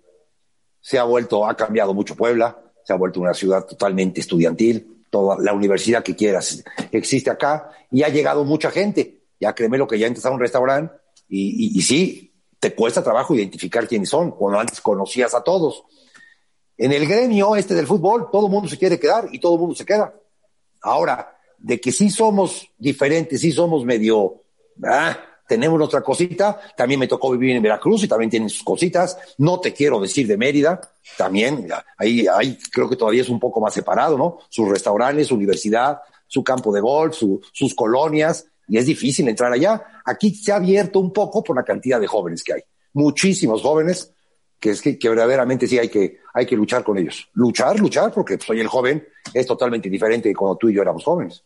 se 0.82 0.98
ha 0.98 1.04
vuelto, 1.04 1.48
ha 1.48 1.56
cambiado 1.56 1.94
mucho 1.94 2.16
Puebla, 2.16 2.65
se 2.86 2.94
ha 2.94 2.96
vuelto 2.96 3.20
una 3.20 3.34
ciudad 3.34 3.66
totalmente 3.66 4.22
estudiantil, 4.22 5.04
toda 5.10 5.38
la 5.40 5.54
universidad 5.54 6.04
que 6.04 6.16
quieras 6.16 6.64
existe 6.92 7.30
acá 7.30 7.72
y 7.92 8.04
ha 8.04 8.10
llegado 8.10 8.46
mucha 8.46 8.72
gente. 8.72 9.24
Ya 9.40 9.54
créeme 9.54 9.78
lo 9.78 9.88
que 9.88 10.00
ya 10.00 10.08
entras 10.08 10.26
a 10.26 10.32
un 10.32 10.40
restaurante 10.40 10.96
y, 11.28 11.78
y 11.78 11.82
sí, 11.82 12.34
te 12.60 12.74
cuesta 12.74 13.04
trabajo 13.04 13.36
identificar 13.36 13.88
quiénes 13.88 14.10
son, 14.10 14.32
cuando 14.32 14.60
antes 14.60 14.80
conocías 14.82 15.34
a 15.34 15.44
todos. 15.44 15.84
En 16.78 16.92
el 16.92 17.08
gremio 17.08 17.56
este 17.56 17.74
del 17.74 17.88
fútbol, 17.88 18.30
todo 18.32 18.48
el 18.48 18.52
mundo 18.52 18.70
se 18.70 18.78
quiere 18.78 19.00
quedar 19.00 19.28
y 19.32 19.40
todo 19.40 19.56
el 19.56 19.60
mundo 19.60 19.76
se 19.76 19.86
queda. 19.86 20.14
Ahora, 20.82 21.36
de 21.58 21.80
que 21.80 21.92
sí 21.92 22.10
somos 22.10 22.70
diferentes, 22.78 23.42
sí 23.42 23.52
somos 23.52 23.86
medio, 23.86 24.44
tenemos 25.48 25.78
nuestra 25.78 26.02
cosita, 26.02 26.60
también 26.76 27.00
me 27.00 27.08
tocó 27.08 27.32
vivir 27.32 27.56
en 27.56 27.64
Veracruz 27.64 28.04
y 28.04 28.08
también 28.08 28.30
tienen 28.30 28.50
sus 28.50 28.64
cositas, 28.64 29.18
no 29.38 29.60
te 29.60 29.74
quiero 29.74 30.00
decir 30.00 30.28
de 30.28 30.38
Mérida, 30.38 30.82
también, 31.18 31.68
ahí, 31.98 32.26
ahí 32.28 32.58
creo 32.72 32.90
que 32.90 32.96
todavía 32.96 33.22
es 33.22 33.30
un 33.30 33.40
poco 33.40 33.62
más 33.62 33.74
separado, 33.74 34.18
¿no? 34.18 34.40
Sus 34.50 34.68
restaurantes, 34.68 35.28
su 35.28 35.36
universidad, 35.36 36.00
su 36.28 36.44
campo 36.44 36.74
de 36.74 36.82
golf, 36.82 37.16
sus 37.16 37.76
colonias, 37.76 38.46
y 38.68 38.78
es 38.78 38.86
difícil 38.86 39.28
entrar 39.28 39.52
allá. 39.52 40.02
Aquí 40.06 40.34
se 40.34 40.52
ha 40.52 40.56
abierto 40.56 41.00
un 41.00 41.14
poco 41.14 41.44
por 41.44 41.56
la 41.56 41.64
cantidad 41.64 42.00
de 42.00 42.08
jóvenes 42.08 42.44
que 42.44 42.54
hay. 42.54 42.62
Muchísimos 42.94 43.62
jóvenes 43.62 44.12
que 44.60 44.72
es 44.72 44.82
que, 44.82 44.98
verdaderamente 45.10 45.68
sí 45.68 45.78
hay 45.78 45.90
que, 45.90 46.20
hay 46.34 46.46
que 46.46 46.56
luchar 46.56 46.84
con 46.84 46.98
ellos. 46.98 47.30
Luchar, 47.34 47.80
luchar, 47.80 48.12
porque 48.12 48.38
soy 48.40 48.62
el 48.62 48.68
joven, 48.68 49.08
es 49.34 49.46
totalmente 49.46 49.90
diferente 49.90 50.30
de 50.30 50.36
cuando 50.36 50.58
tú 50.58 50.70
y 50.70 50.74
yo 50.74 50.82
éramos 50.82 51.04
jóvenes. 51.04 51.44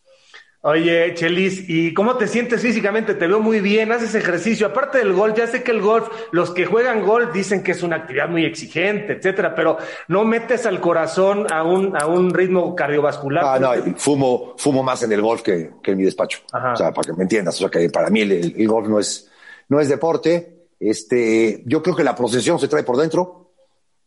Oye, 0.61 1.13
Chelis, 1.13 1.69
¿y 1.69 1.93
cómo 1.93 2.17
te 2.17 2.27
sientes 2.27 2.61
físicamente? 2.61 3.15
Te 3.15 3.27
veo 3.27 3.39
muy 3.39 3.61
bien, 3.61 3.91
haces 3.91 4.13
ejercicio. 4.15 4.67
Aparte 4.67 4.97
del 4.97 5.13
golf, 5.13 5.37
ya 5.37 5.47
sé 5.47 5.63
que 5.63 5.71
el 5.71 5.81
golf, 5.81 6.09
los 6.31 6.51
que 6.51 6.65
juegan 6.65 7.05
golf 7.05 7.31
dicen 7.33 7.63
que 7.63 7.71
es 7.71 7.81
una 7.81 7.95
actividad 7.95 8.27
muy 8.27 8.43
exigente, 8.43 9.13
etcétera, 9.13 9.55
pero 9.55 9.77
no 10.09 10.25
metes 10.25 10.65
al 10.65 10.81
corazón 10.81 11.47
a 11.51 11.63
un, 11.63 11.95
a 11.95 12.07
un 12.07 12.33
ritmo 12.33 12.75
cardiovascular. 12.75 13.43
Ah, 13.45 13.59
no, 13.59 13.95
fumo, 13.95 14.55
fumo 14.57 14.83
más 14.83 15.01
en 15.03 15.13
el 15.13 15.21
golf 15.21 15.41
que, 15.41 15.71
que 15.81 15.91
en 15.91 15.97
mi 15.97 16.03
despacho. 16.03 16.39
O 16.51 16.75
sea, 16.75 16.91
para 16.91 17.05
que 17.05 17.13
me 17.13 17.23
entiendas. 17.23 17.55
O 17.55 17.59
sea, 17.59 17.69
que 17.69 17.89
para 17.89 18.09
mí 18.09 18.21
el, 18.21 18.31
el 18.57 18.67
golf 18.67 18.89
no 18.89 18.99
es, 18.99 19.31
no 19.69 19.79
es 19.79 19.87
deporte 19.87 20.59
este, 20.79 21.61
yo 21.65 21.83
creo 21.83 21.95
que 21.95 22.03
la 22.03 22.15
procesión 22.15 22.59
se 22.59 22.67
trae 22.67 22.83
por 22.83 22.97
dentro. 22.97 23.51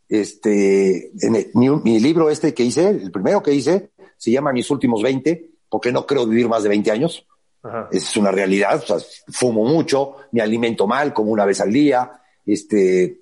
Este, 0.09 1.11
en 1.21 1.51
mi, 1.55 2.01
libro 2.01 2.31
este 2.31 2.53
que 2.55 2.65
hice, 2.65 2.89
el 2.89 3.11
primero 3.11 3.43
que 3.43 3.55
hice, 3.55 3.91
se 4.17 4.31
llama 4.31 4.53
Mis 4.53 4.71
últimos 4.71 5.03
20, 5.03 5.52
porque 5.73 5.91
no 5.91 6.05
creo 6.07 6.27
vivir 6.27 6.51
más 6.51 6.63
de 6.63 6.69
20 6.69 6.91
años. 6.91 7.27
Es 7.91 8.15
una 8.19 8.31
realidad. 8.31 8.77
O 8.77 8.87
sea, 8.87 8.97
fumo 9.31 9.65
mucho, 9.65 10.17
me 10.33 10.43
alimento 10.43 10.87
mal, 10.87 11.15
como 11.15 11.31
una 11.31 11.47
vez 11.47 11.63
al 11.63 11.73
día. 11.73 12.13
Este, 12.45 13.21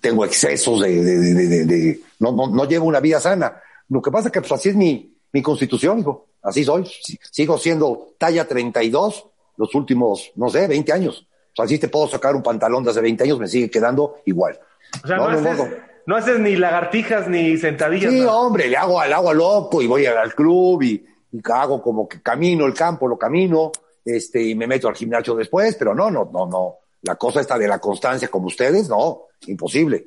tengo 0.00 0.24
excesos 0.24 0.80
de, 0.80 1.04
de, 1.04 1.66
de, 1.66 2.00
no, 2.20 2.32
no, 2.32 2.46
no, 2.46 2.64
llevo 2.64 2.86
una 2.86 3.00
vida 3.00 3.20
sana. 3.20 3.60
Lo 3.90 4.00
que 4.00 4.10
pasa 4.10 4.28
es 4.28 4.32
que 4.32 4.40
pues, 4.40 4.52
así 4.52 4.70
es 4.70 4.74
mi, 4.74 5.14
mi 5.34 5.42
constitución, 5.42 5.98
hijo. 5.98 6.28
Así 6.42 6.64
soy. 6.64 6.90
Sigo 7.30 7.58
siendo 7.58 8.14
talla 8.16 8.48
32 8.48 9.26
los 9.58 9.74
últimos, 9.74 10.32
no 10.36 10.48
sé, 10.48 10.66
20 10.66 10.94
años. 10.94 11.28
O 11.52 11.56
sea, 11.56 11.66
si 11.68 11.78
te 11.78 11.88
puedo 11.88 12.08
sacar 12.08 12.34
un 12.34 12.42
pantalón 12.42 12.84
de 12.84 12.92
hace 12.92 13.02
20 13.02 13.24
años, 13.24 13.38
me 13.38 13.48
sigue 13.48 13.68
quedando 13.70 14.16
igual. 14.24 14.58
O 15.04 15.06
sea, 15.06 15.18
no, 16.06 16.16
haces, 16.16 16.40
ni 16.40 16.56
lagartijas 16.56 17.28
ni 17.28 17.58
sentadillas. 17.58 18.10
Sí, 18.10 18.22
hombre, 18.22 18.68
le 18.68 18.78
hago 18.78 18.98
al 18.98 19.12
agua 19.12 19.34
loco 19.34 19.82
y 19.82 19.86
voy 19.86 20.06
al 20.06 20.34
club 20.34 20.82
y, 20.82 21.04
hago 21.52 21.82
como 21.82 22.08
que 22.08 22.20
camino 22.22 22.66
el 22.66 22.74
campo, 22.74 23.06
lo 23.08 23.18
camino, 23.18 23.72
este, 24.04 24.42
y 24.42 24.54
me 24.54 24.66
meto 24.66 24.88
al 24.88 24.96
gimnasio 24.96 25.34
después, 25.34 25.76
pero 25.76 25.94
no, 25.94 26.10
no, 26.10 26.28
no, 26.32 26.46
no. 26.46 26.76
La 27.02 27.16
cosa 27.16 27.40
está 27.40 27.58
de 27.58 27.68
la 27.68 27.78
constancia 27.78 28.28
como 28.28 28.46
ustedes, 28.46 28.88
no, 28.88 29.26
imposible. 29.46 30.06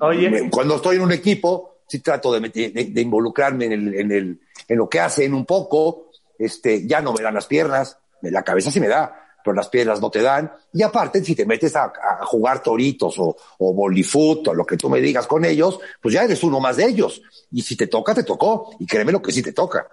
Oye. 0.00 0.48
Cuando 0.50 0.76
estoy 0.76 0.96
en 0.96 1.02
un 1.02 1.12
equipo, 1.12 1.78
sí 1.86 2.00
trato 2.00 2.32
de, 2.32 2.48
de, 2.48 3.00
involucrarme 3.00 3.66
en, 3.66 3.72
el, 3.72 3.94
en, 3.94 4.12
el, 4.12 4.40
en 4.68 4.76
lo 4.76 4.88
que 4.88 5.00
hacen 5.00 5.34
un 5.34 5.44
poco, 5.44 6.10
este, 6.38 6.86
ya 6.86 7.00
no 7.00 7.12
me 7.12 7.22
dan 7.22 7.34
las 7.34 7.46
piernas, 7.46 7.98
la 8.22 8.42
cabeza 8.42 8.70
sí 8.70 8.80
me 8.80 8.88
da, 8.88 9.20
pero 9.44 9.54
las 9.54 9.68
piedras 9.68 10.00
no 10.00 10.10
te 10.10 10.22
dan. 10.22 10.50
Y 10.72 10.82
aparte, 10.82 11.22
si 11.22 11.34
te 11.34 11.44
metes 11.44 11.76
a, 11.76 11.92
jugar 12.22 12.62
toritos 12.62 13.18
o, 13.18 13.36
o 13.58 13.74
bolifoot 13.74 14.48
o 14.48 14.54
lo 14.54 14.64
que 14.64 14.78
tú 14.78 14.88
me 14.88 15.00
digas 15.00 15.26
con 15.26 15.44
ellos, 15.44 15.78
pues 16.00 16.14
ya 16.14 16.24
eres 16.24 16.42
uno 16.42 16.58
más 16.60 16.78
de 16.78 16.86
ellos. 16.86 17.20
Y 17.52 17.60
si 17.60 17.76
te 17.76 17.86
toca, 17.86 18.14
te 18.14 18.24
tocó. 18.24 18.70
Y 18.80 18.86
créeme 18.86 19.12
lo 19.12 19.20
que 19.20 19.32
sí 19.32 19.42
te 19.42 19.52
toca. 19.52 19.86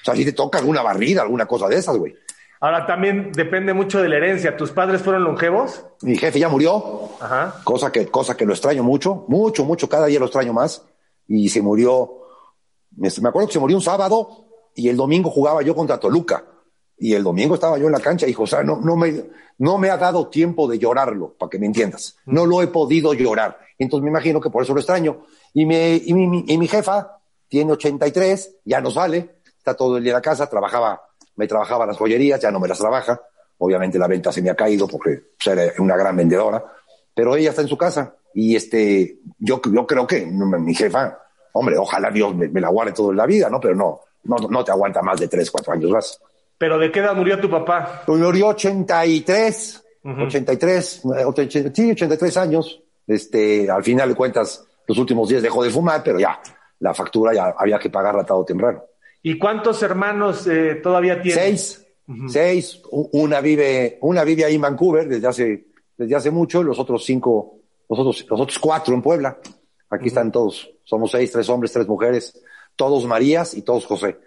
O 0.00 0.04
sea, 0.04 0.14
si 0.14 0.24
te 0.24 0.32
toca 0.32 0.58
alguna 0.58 0.82
barrida, 0.82 1.22
alguna 1.22 1.46
cosa 1.46 1.68
de 1.68 1.76
esas, 1.76 1.96
güey. 1.96 2.14
Ahora 2.60 2.86
también 2.86 3.32
depende 3.32 3.72
mucho 3.72 4.02
de 4.02 4.08
la 4.08 4.16
herencia. 4.16 4.56
¿Tus 4.56 4.70
padres 4.70 5.00
fueron 5.00 5.24
longevos? 5.24 5.84
Mi 6.02 6.16
jefe 6.16 6.38
ya 6.38 6.48
murió. 6.48 7.10
Ajá. 7.20 7.54
Cosa 7.64 7.90
que, 7.90 8.06
cosa 8.06 8.36
que 8.36 8.44
lo 8.44 8.52
extraño 8.52 8.82
mucho, 8.82 9.24
mucho, 9.28 9.64
mucho. 9.64 9.88
Cada 9.88 10.06
día 10.06 10.18
lo 10.18 10.26
extraño 10.26 10.52
más. 10.52 10.84
Y 11.26 11.48
se 11.48 11.62
murió. 11.62 12.18
Me 12.96 13.08
acuerdo 13.08 13.48
que 13.48 13.54
se 13.54 13.60
murió 13.60 13.76
un 13.76 13.82
sábado 13.82 14.46
y 14.74 14.88
el 14.88 14.96
domingo 14.96 15.30
jugaba 15.30 15.62
yo 15.62 15.74
contra 15.74 15.98
Toluca 15.98 16.44
y 17.00 17.14
el 17.14 17.24
domingo 17.24 17.54
estaba 17.54 17.78
yo 17.78 17.86
en 17.86 17.92
la 17.92 18.00
cancha 18.00 18.26
y 18.26 18.28
dijo, 18.28 18.42
o 18.42 18.46
sea, 18.46 18.62
no, 18.62 18.76
no, 18.76 18.94
me, 18.94 19.24
no 19.56 19.78
me 19.78 19.88
ha 19.88 19.96
dado 19.96 20.28
tiempo 20.28 20.68
de 20.68 20.78
llorarlo, 20.78 21.32
para 21.32 21.48
que 21.48 21.58
me 21.58 21.64
entiendas. 21.64 22.18
No 22.26 22.44
lo 22.44 22.60
he 22.60 22.66
podido 22.66 23.14
llorar. 23.14 23.58
Entonces 23.78 24.04
me 24.04 24.10
imagino 24.10 24.38
que 24.38 24.50
por 24.50 24.62
eso 24.62 24.74
lo 24.74 24.80
extraño. 24.80 25.22
Y, 25.54 25.64
me, 25.64 25.94
y, 25.96 26.12
mi, 26.12 26.44
y 26.46 26.58
mi 26.58 26.68
jefa 26.68 27.18
tiene 27.48 27.72
83, 27.72 28.56
ya 28.66 28.82
no 28.82 28.90
sale, 28.90 29.39
está 29.60 29.74
todo 29.74 29.98
el 29.98 30.02
día 30.02 30.12
en 30.12 30.16
la 30.16 30.22
casa, 30.22 30.48
trabajaba 30.48 31.00
me 31.40 31.48
trabajaba 31.48 31.86
las 31.86 31.96
joyerías, 31.96 32.38
ya 32.38 32.50
no 32.50 32.60
me 32.60 32.68
las 32.68 32.78
trabaja. 32.78 33.18
Obviamente 33.58 33.98
la 33.98 34.06
venta 34.06 34.30
se 34.30 34.42
me 34.42 34.50
ha 34.50 34.54
caído 34.54 34.86
porque 34.86 35.22
pues, 35.42 35.58
era 35.58 35.72
una 35.78 35.96
gran 35.96 36.14
vendedora, 36.14 36.62
pero 37.14 37.34
ella 37.34 37.48
está 37.48 37.62
en 37.62 37.68
su 37.68 37.78
casa 37.78 38.14
y 38.34 38.54
este, 38.54 39.16
yo, 39.38 39.60
yo 39.72 39.86
creo 39.86 40.06
que 40.06 40.26
mi 40.26 40.74
jefa, 40.74 41.18
hombre, 41.52 41.78
ojalá 41.78 42.10
Dios 42.10 42.34
me, 42.34 42.60
la 42.60 42.68
guarde 42.68 42.92
toda 42.92 43.14
la 43.14 43.24
vida, 43.24 43.48
¿no? 43.48 43.58
Pero 43.58 43.74
no, 43.74 44.00
no, 44.24 44.36
no 44.36 44.62
te 44.62 44.70
aguanta 44.70 45.00
más 45.00 45.18
de 45.18 45.28
tres, 45.28 45.50
cuatro 45.50 45.72
años 45.72 45.90
más. 45.90 46.20
¿Pero 46.58 46.78
de 46.78 46.92
qué 46.92 47.00
edad 47.00 47.14
murió 47.14 47.40
tu 47.40 47.50
papá? 47.50 48.02
Murió 48.06 48.48
83, 48.48 49.84
y 50.04 50.10
83, 50.22 51.02
sí, 51.74 51.90
83 51.90 52.36
años. 52.36 52.82
Este, 53.06 53.70
al 53.70 53.82
final 53.82 54.10
de 54.10 54.14
cuentas, 54.14 54.62
los 54.86 54.98
últimos 54.98 55.26
días 55.28 55.42
dejó 55.42 55.64
de 55.64 55.70
fumar, 55.70 56.02
pero 56.04 56.20
ya, 56.20 56.38
la 56.80 56.92
factura 56.92 57.32
ya 57.32 57.54
había 57.56 57.78
que 57.78 57.88
pagarla 57.88 58.24
todo 58.24 58.44
temprano. 58.44 58.84
¿Y 59.22 59.38
cuántos 59.38 59.82
hermanos 59.82 60.46
eh, 60.46 60.76
todavía 60.82 61.20
tiene? 61.20 61.40
Seis. 61.40 61.86
Seis. 62.28 62.82
Una 62.90 63.40
vive, 63.40 63.98
una 64.00 64.24
vive 64.24 64.44
ahí 64.44 64.56
en 64.56 64.62
Vancouver 64.62 65.08
desde 65.08 65.26
hace, 65.26 65.66
desde 65.96 66.14
hace 66.16 66.30
mucho, 66.30 66.62
los 66.62 66.78
otros 66.78 67.04
cinco, 67.04 67.58
los 67.88 67.98
otros, 67.98 68.26
los 68.28 68.40
otros 68.40 68.58
cuatro 68.58 68.94
en 68.94 69.02
Puebla. 69.02 69.38
Aquí 69.90 70.08
están 70.08 70.32
todos. 70.32 70.70
Somos 70.84 71.10
seis, 71.10 71.30
tres 71.30 71.48
hombres, 71.48 71.72
tres 71.72 71.86
mujeres, 71.86 72.40
todos 72.76 73.04
Marías 73.06 73.54
y 73.54 73.62
todos 73.62 73.86
José. 73.86 74.18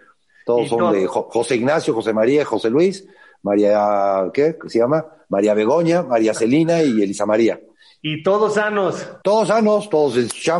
Todos 0.46 0.68
son 0.68 0.92
de 0.92 1.06
José 1.06 1.56
Ignacio, 1.56 1.94
José 1.94 2.12
María 2.12 2.44
José 2.44 2.68
Luis, 2.68 3.06
María, 3.42 4.30
¿qué? 4.32 4.56
¿qué 4.60 4.68
se 4.68 4.78
llama? 4.78 5.06
María 5.28 5.54
Begoña, 5.54 6.02
María 6.02 6.34
Celina 6.34 6.82
y 6.82 7.02
Elisa 7.02 7.26
María. 7.26 7.60
Y 8.02 8.22
todos 8.22 8.54
sanos. 8.54 9.08
Todos 9.22 9.48
sanos, 9.48 9.88
todos 9.88 10.18
en 10.18 10.28
sus 10.28 10.52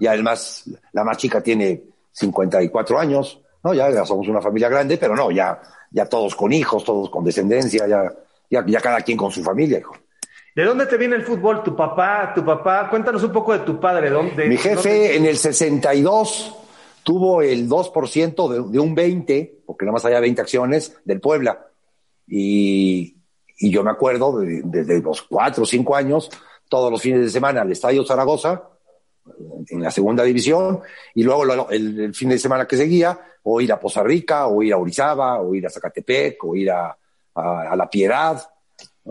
y 0.00 0.06
además 0.06 0.64
la 0.92 1.04
más 1.04 1.18
chica 1.18 1.42
tiene 1.42 1.84
54 2.12 2.98
años, 2.98 3.42
¿no? 3.68 3.74
Ya, 3.74 4.04
somos 4.04 4.26
una 4.28 4.40
familia 4.40 4.68
grande, 4.68 4.96
pero 4.96 5.14
no, 5.14 5.30
ya, 5.30 5.60
ya 5.90 6.06
todos 6.06 6.34
con 6.34 6.52
hijos, 6.52 6.84
todos 6.84 7.10
con 7.10 7.24
descendencia, 7.24 7.86
ya, 7.86 8.12
ya, 8.50 8.64
ya 8.66 8.80
cada 8.80 9.00
quien 9.02 9.18
con 9.18 9.30
su 9.30 9.42
familia, 9.42 9.78
hijo. 9.78 9.94
¿De 10.54 10.64
dónde 10.64 10.86
te 10.86 10.96
viene 10.96 11.16
el 11.16 11.22
fútbol? 11.22 11.62
¿Tu 11.62 11.76
papá? 11.76 12.32
¿Tu 12.34 12.44
papá? 12.44 12.88
Cuéntanos 12.90 13.22
un 13.22 13.32
poco 13.32 13.52
de 13.52 13.60
tu 13.60 13.78
padre. 13.78 14.10
¿Dónde, 14.10 14.48
Mi 14.48 14.56
jefe 14.56 15.16
en 15.16 15.24
el 15.26 15.36
62 15.36 16.56
tuvo 17.04 17.42
el 17.42 17.68
2% 17.68 18.48
de, 18.48 18.72
de 18.72 18.78
un 18.80 18.94
20, 18.94 19.60
porque 19.64 19.84
nada 19.84 19.92
más 19.92 20.04
había 20.04 20.20
20 20.20 20.40
acciones, 20.40 20.96
del 21.04 21.20
Puebla. 21.20 21.66
Y, 22.26 23.18
y 23.58 23.70
yo 23.70 23.82
me 23.84 23.90
acuerdo 23.90 24.40
desde 24.40 25.00
los 25.00 25.22
4 25.22 25.62
o 25.62 25.66
5 25.66 25.96
años, 25.96 26.30
todos 26.68 26.90
los 26.90 27.00
fines 27.00 27.20
de 27.20 27.30
semana 27.30 27.62
al 27.62 27.72
Estadio 27.72 28.04
Zaragoza, 28.04 28.62
en 29.68 29.82
la 29.82 29.90
segunda 29.90 30.24
división, 30.24 30.80
y 31.14 31.22
luego 31.22 31.70
el, 31.70 32.14
fin 32.14 32.30
de 32.30 32.38
semana 32.38 32.66
que 32.66 32.76
seguía, 32.76 33.18
o 33.42 33.60
ir 33.60 33.72
a 33.72 33.80
Poza 33.80 34.02
Rica, 34.02 34.46
o 34.46 34.62
ir 34.62 34.72
a 34.72 34.78
Orizaba, 34.78 35.40
o 35.40 35.54
ir 35.54 35.66
a 35.66 35.70
Zacatepec, 35.70 36.42
o 36.44 36.54
ir 36.54 36.70
a, 36.70 36.96
a, 37.34 37.76
La 37.76 37.88
Piedad. 37.88 38.42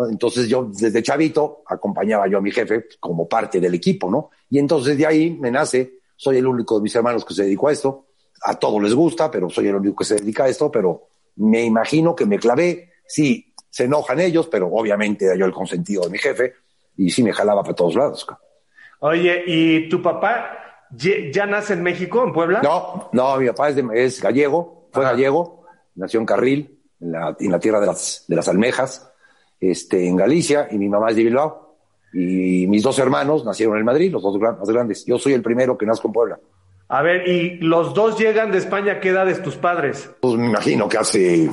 Entonces 0.09 0.47
yo 0.47 0.69
desde 0.71 1.01
chavito 1.01 1.63
acompañaba 1.65 2.27
yo 2.27 2.37
a 2.37 2.41
mi 2.41 2.51
jefe 2.51 2.85
como 2.99 3.27
parte 3.27 3.59
del 3.59 3.73
equipo, 3.73 4.11
¿no? 4.11 4.29
Y 4.49 4.59
entonces 4.59 4.97
de 4.97 5.05
ahí 5.05 5.31
me 5.31 5.49
nace, 5.49 5.99
soy 6.15 6.37
el 6.37 6.45
único 6.45 6.77
de 6.77 6.83
mis 6.83 6.95
hermanos 6.95 7.25
que 7.25 7.33
se 7.33 7.43
dedicó 7.43 7.69
a 7.69 7.71
esto, 7.71 8.07
a 8.43 8.55
todos 8.55 8.81
les 8.81 8.93
gusta, 8.93 9.31
pero 9.31 9.49
soy 9.49 9.67
el 9.67 9.75
único 9.75 9.95
que 9.95 10.05
se 10.05 10.15
dedica 10.15 10.43
a 10.43 10.49
esto, 10.49 10.71
pero 10.71 11.07
me 11.37 11.63
imagino 11.63 12.15
que 12.15 12.25
me 12.25 12.37
clavé, 12.37 12.91
sí, 13.07 13.53
se 13.69 13.85
enojan 13.85 14.19
ellos, 14.19 14.47
pero 14.47 14.67
obviamente 14.67 15.25
era 15.25 15.35
yo 15.35 15.45
el 15.45 15.51
consentido 15.51 16.03
de 16.03 16.09
mi 16.09 16.17
jefe, 16.17 16.53
y 16.97 17.09
sí 17.09 17.23
me 17.23 17.33
jalaba 17.33 17.63
para 17.63 17.75
todos 17.75 17.95
lados. 17.95 18.25
Oye, 18.99 19.43
¿y 19.45 19.89
tu 19.89 20.01
papá 20.01 20.57
ya 20.91 21.45
nace 21.45 21.73
en 21.73 21.83
México, 21.83 22.23
en 22.23 22.33
Puebla? 22.33 22.61
No, 22.61 23.09
no, 23.13 23.37
mi 23.37 23.47
papá 23.47 23.69
es, 23.69 24.21
gallego, 24.21 24.89
fue 24.91 25.03
gallego, 25.03 25.65
nació 25.95 26.19
en 26.19 26.25
Carril, 26.25 26.79
en 26.99 27.11
la, 27.11 27.35
en 27.39 27.51
la 27.51 27.59
tierra 27.59 27.79
de 27.79 27.87
las, 27.87 28.25
de 28.27 28.35
las 28.35 28.47
almejas, 28.47 29.11
este, 29.59 30.07
en 30.07 30.15
Galicia, 30.15 30.67
y 30.71 30.77
mi 30.77 30.89
mamá 30.89 31.09
es 31.09 31.15
de 31.15 31.23
Bilbao. 31.23 31.75
Y 32.13 32.65
mis 32.67 32.81
dos 32.81 32.97
hermanos 32.99 33.45
nacieron 33.45 33.77
en 33.77 33.85
Madrid, 33.85 34.11
los 34.11 34.23
dos 34.23 34.39
más 34.39 34.69
grandes. 34.69 35.05
Yo 35.05 35.19
soy 35.19 35.33
el 35.33 35.41
primero 35.41 35.77
que 35.77 35.85
nazco 35.85 36.07
en 36.07 36.13
Puebla. 36.13 36.39
A 36.87 37.01
ver, 37.01 37.27
¿y 37.27 37.57
los 37.59 37.93
dos 37.93 38.17
llegan 38.17 38.51
de 38.51 38.59
España? 38.59 38.99
¿Qué 38.99 39.09
edades 39.09 39.43
tus 39.43 39.57
padres? 39.57 40.09
Pues 40.21 40.35
me 40.35 40.47
imagino 40.47 40.87
que 40.87 40.97
hace, 40.97 41.51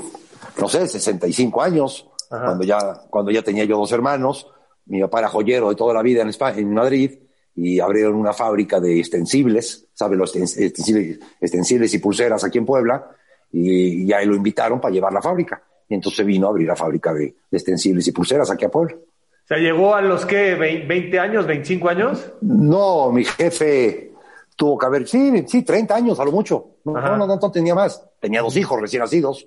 no 0.60 0.68
sé, 0.68 0.86
65 0.86 1.60
años, 1.60 2.08
cuando 2.28 2.64
ya, 2.64 2.78
cuando 3.10 3.30
ya 3.32 3.42
tenía 3.42 3.64
yo 3.64 3.76
dos 3.76 3.92
hermanos. 3.92 4.50
Mi 4.86 5.00
papá 5.00 5.20
era 5.20 5.28
joyero 5.28 5.70
de 5.70 5.74
toda 5.74 5.92
la 5.92 6.02
vida 6.02 6.22
en, 6.22 6.28
España, 6.28 6.58
en 6.58 6.72
Madrid 6.72 7.18
y 7.56 7.80
abrieron 7.80 8.14
una 8.14 8.32
fábrica 8.32 8.80
de 8.80 8.98
extensibles, 8.98 9.86
¿sabes? 9.94 10.18
Los 10.18 10.34
extensibles, 10.34 11.94
y 11.94 11.98
pulseras 11.98 12.44
aquí 12.44 12.58
en 12.58 12.66
Puebla, 12.66 13.10
y, 13.52 14.06
ya 14.06 14.22
lo 14.22 14.34
invitaron 14.34 14.80
para 14.80 14.92
llevar 14.92 15.12
la 15.12 15.22
fábrica. 15.22 15.62
Y 15.88 15.94
entonces 15.94 16.24
vino 16.26 16.46
a 16.46 16.50
abrir 16.50 16.66
la 16.66 16.76
fábrica 16.76 17.12
de, 17.12 17.34
extensibles 17.50 18.06
y 18.08 18.12
pulseras 18.12 18.50
aquí 18.50 18.64
a 18.64 18.70
Puebla. 18.70 18.96
O 18.96 19.46
sea, 19.46 19.58
llegó 19.58 19.94
a 19.94 20.00
los 20.00 20.24
que 20.24 20.54
20 20.54 21.18
años, 21.18 21.46
25 21.46 21.88
años? 21.88 22.32
No, 22.40 23.12
mi 23.12 23.24
jefe 23.24 24.12
tuvo 24.56 24.78
que 24.78 24.86
haber, 24.86 25.06
sí, 25.06 25.44
sí, 25.46 25.62
30 25.62 25.94
años 25.94 26.18
a 26.18 26.24
lo 26.24 26.32
mucho. 26.32 26.78
No, 26.84 26.92
no, 26.94 27.26
no, 27.26 27.50
tenía 27.50 27.74
más. 27.74 28.04
Tenía 28.20 28.40
dos 28.40 28.56
hijos 28.56 28.80
recién 28.80 29.00
nacidos 29.00 29.46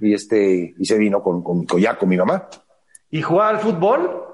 y 0.00 0.14
este, 0.14 0.74
y 0.78 0.84
se 0.84 0.96
vino 0.96 1.22
con, 1.22 1.42
con, 1.42 1.66
ya 1.80 1.98
con 1.98 2.08
mi 2.08 2.16
mamá. 2.16 2.48
¿Y 3.10 3.20
jugaba 3.20 3.50
al 3.50 3.58
fútbol? 3.58 4.24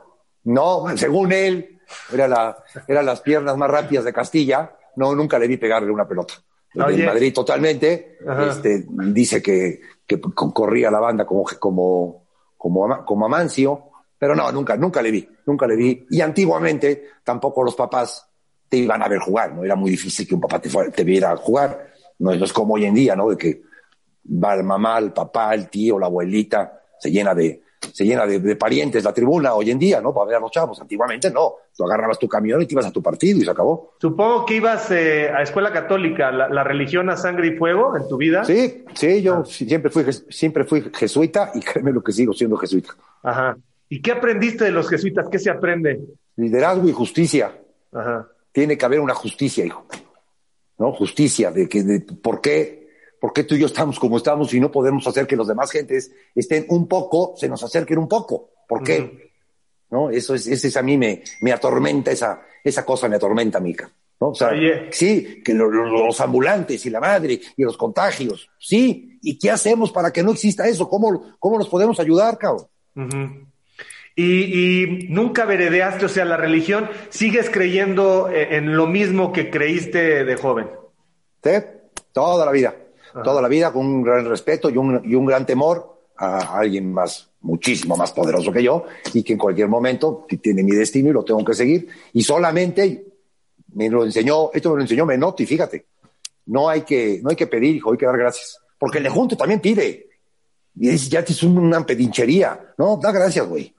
No, 0.45 0.85
según 0.97 1.33
él, 1.33 1.78
era, 2.13 2.29
la, 2.29 2.57
era 2.87 3.03
las 3.03 3.21
piernas 3.21 3.57
más 3.57 3.71
rápidas 3.71 4.05
de 4.05 4.13
Castilla. 4.13 4.73
No, 4.97 5.15
nunca 5.15 5.39
le 5.39 5.49
vi 5.49 5.57
pegarle 5.57 5.91
una 5.91 6.07
pelota. 6.07 6.35
En 6.75 7.05
Madrid 7.05 7.33
totalmente. 7.33 8.19
Este, 8.49 8.85
dice 8.89 9.43
que, 9.43 9.81
que, 10.07 10.21
corría 10.21 10.91
la 10.91 11.01
banda 11.01 11.25
como, 11.25 11.45
como, 11.59 12.27
como, 12.57 13.05
como 13.05 13.27
Amancio. 13.27 13.85
Pero 14.19 14.35
no, 14.35 14.51
nunca, 14.51 14.77
nunca 14.77 15.01
le 15.01 15.11
vi, 15.11 15.29
nunca 15.47 15.67
le 15.67 15.77
vi. 15.77 16.07
Y 16.11 16.21
antiguamente 16.21 17.11
tampoco 17.23 17.63
los 17.63 17.77
papás 17.77 18.29
te 18.69 18.77
iban 18.77 19.03
a 19.03 19.09
ver 19.09 19.21
jugar, 19.21 19.55
¿no? 19.55 19.65
Era 19.65 19.77
muy 19.77 19.91
difícil 19.91 20.27
que 20.27 20.35
un 20.35 20.41
papá 20.41 20.61
te, 20.61 20.69
te 20.91 21.05
viera 21.05 21.37
jugar. 21.37 21.93
No, 22.19 22.33
es 22.33 22.53
como 22.53 22.75
hoy 22.75 22.85
en 22.85 22.95
día, 22.95 23.15
¿no? 23.15 23.31
De 23.31 23.37
que 23.37 23.63
va 24.27 24.55
el 24.55 24.65
mamá, 24.65 24.99
el 24.99 25.13
papá, 25.13 25.55
el 25.55 25.69
tío, 25.69 25.99
la 25.99 26.07
abuelita, 26.07 26.83
se 26.99 27.11
llena 27.11 27.35
de, 27.35 27.63
se 27.81 28.05
llena 28.05 28.27
de, 28.27 28.57
parientes 28.57 29.05
la 29.05 29.13
tribuna 29.13 29.55
hoy 29.55 29.71
en 29.71 29.79
día, 29.79 30.01
¿no? 30.01 30.13
Para 30.13 30.27
ver 30.27 30.37
a 30.37 30.41
los 30.41 30.51
chavos. 30.51 30.81
Antiguamente 30.81 31.31
no. 31.31 31.55
Tú 31.77 31.85
agarrabas 31.85 32.19
tu 32.19 32.29
camión 32.29 32.61
y 32.63 32.67
te 32.67 32.75
ibas 32.75 32.87
a 32.87 32.93
tu 32.93 33.03
partido 33.03 33.39
y 33.39 33.45
se 33.45 33.51
acabó. 33.51 33.95
Supongo 34.01 34.45
que 34.45 34.57
ibas 34.57 34.91
eh, 34.91 35.31
a 35.31 35.43
escuela 35.43 35.73
católica, 35.73 36.31
la, 36.31 36.65
religión 36.65 37.09
a 37.09 37.17
sangre 37.17 37.49
y 37.49 37.57
fuego 37.57 37.97
en 37.97 38.09
tu 38.09 38.17
vida. 38.17 38.45
Sí, 38.45 38.85
sí, 38.95 39.23
yo 39.23 39.37
ah. 39.37 39.45
siempre, 39.45 39.91
fui, 39.91 40.05
siempre 40.29 40.65
fui 40.65 40.91
jesuita 40.95 41.53
y 41.55 41.61
créeme 41.63 41.93
lo 41.93 42.03
que 42.03 42.13
sigo 42.13 42.33
siendo 42.33 42.57
jesuita. 42.57 42.91
Ajá. 43.23 43.57
¿Y 43.89 44.03
qué 44.03 44.13
aprendiste 44.13 44.65
de 44.65 44.71
los 44.71 44.89
jesuitas? 44.89 45.29
¿Qué 45.31 45.39
se 45.39 45.51
aprende? 45.51 46.01
Liderazgo 46.37 46.89
y 46.89 46.93
justicia. 46.93 47.53
Ajá. 47.93 48.29
Tiene 48.53 48.77
que 48.77 48.85
haber 48.85 49.01
una 49.01 49.15
justicia, 49.15 49.65
hijo. 49.65 49.87
¿No? 50.79 50.93
Justicia 50.93 51.51
de 51.51 51.69
que, 51.69 51.83
de 51.83 52.01
por 52.01 52.41
qué 52.41 52.78
¿Por 53.21 53.33
qué 53.33 53.45
tú 53.45 53.55
y 53.55 53.61
yo 53.61 53.67
estamos 53.67 53.99
como 53.99 54.17
estamos 54.17 54.53
y 54.55 54.61
no 54.61 54.71
podemos 54.71 55.07
hacer 55.07 55.27
que 55.27 55.37
los 55.37 55.49
demás 55.49 55.71
gentes 55.71 56.13
estén 56.35 56.67
un 56.69 56.87
poco, 56.87 57.35
se 57.37 57.49
nos 57.49 57.63
acerquen 57.63 57.99
un 57.99 58.09
poco? 58.09 58.51
¿Por 58.69 58.83
qué? 58.83 59.33
¿No? 59.91 60.11
Eso 60.11 60.35
es, 60.35 60.47
ese 60.47 60.69
es 60.69 60.77
a 60.77 60.83
mí 60.83 60.97
me, 60.97 61.23
me 61.41 61.53
atormenta, 61.53 62.11
esa, 62.11 62.43
esa 62.63 62.85
cosa 62.85 63.09
me 63.09 63.17
atormenta, 63.17 63.59
Mica. 63.59 63.91
¿no? 64.21 64.29
O 64.29 64.35
sea, 64.35 64.51
sí, 64.91 65.43
que 65.45 65.55
los 65.55 66.21
ambulantes 66.21 66.85
y 66.87 66.91
la 66.91 67.01
madre 67.01 67.41
y 67.57 67.63
los 67.63 67.77
contagios, 67.77 68.51
sí. 68.59 69.19
¿Y 69.21 69.37
qué 69.37 69.51
hacemos 69.51 69.91
para 69.91 70.13
que 70.13 70.23
no 70.23 70.33
exista 70.33 70.69
eso? 70.69 70.89
¿Cómo, 70.89 71.37
cómo 71.41 71.59
nos 71.59 71.69
podemos 71.69 71.99
ayudar, 71.99 72.39
cabrón? 72.39 72.67
y, 74.15 74.25
y, 74.25 75.07
nunca 75.09 75.45
veredeaste, 75.45 76.05
o 76.05 76.09
sea, 76.09 76.25
la 76.25 76.37
religión, 76.37 76.89
¿sigues 77.11 77.51
creyendo 77.51 78.29
eh, 78.29 78.57
en 78.57 78.77
lo 78.77 78.87
mismo 78.87 79.33
que 79.33 79.51
creíste 79.51 80.25
de 80.25 80.37
joven? 80.37 80.69
Sí, 81.43 81.51
toda 82.13 82.45
la 82.45 82.53
vida 82.53 82.75
toda 83.23 83.43
la 83.43 83.49
vida 83.49 83.73
con 83.73 83.87
un 83.87 84.03
gran 84.03 84.25
respeto 84.27 84.71
y 84.71 84.77
un, 84.77 85.03
y 85.05 85.15
un 85.15 85.27
gran 85.27 85.47
temor 85.47 85.99
a 86.17 86.59
alguien 86.59 86.93
más, 86.93 87.31
muchísimo 87.41 87.97
más 87.97 88.13
poderoso 88.13 88.53
que 88.53 88.63
yo 88.63 88.85
y 89.15 89.23
que 89.23 89.35
en 89.35 89.39
cualquier 89.39 89.69
momento 89.69 90.27
tiene 90.43 90.63
mi 90.63 90.73
destino 90.73 91.11
y 91.11 91.13
lo 91.13 91.25
tengo 91.25 91.45
que 91.45 91.55
seguir. 91.55 91.89
Y 92.13 92.23
solamente 92.23 93.05
me 93.75 93.89
lo 93.89 94.05
enseñó, 94.05 94.51
esto 94.53 94.71
me 94.71 94.77
lo 94.77 94.83
enseñó 94.83 95.07
Menotti, 95.07 95.47
fíjate. 95.47 95.87
No 96.47 96.69
hay 96.69 96.83
que, 96.83 97.21
no 97.23 97.31
hay 97.31 97.37
que 97.37 97.47
pedir, 97.47 97.77
hijo, 97.77 97.93
hay 97.93 97.99
que 97.99 98.07
dar 98.07 98.19
gracias. 98.19 98.59
Porque 98.79 98.99
el 98.99 99.05
de 99.05 99.11
junto 99.11 99.37
también 99.37 99.61
pide. 99.61 100.09
Y 100.75 100.89
es, 100.89 101.09
ya 101.09 101.21
es 101.21 101.43
una 101.43 101.85
pedinchería. 101.85 102.75
No, 102.79 102.99
da 103.01 103.13
gracias, 103.13 103.47
güey. 103.47 103.75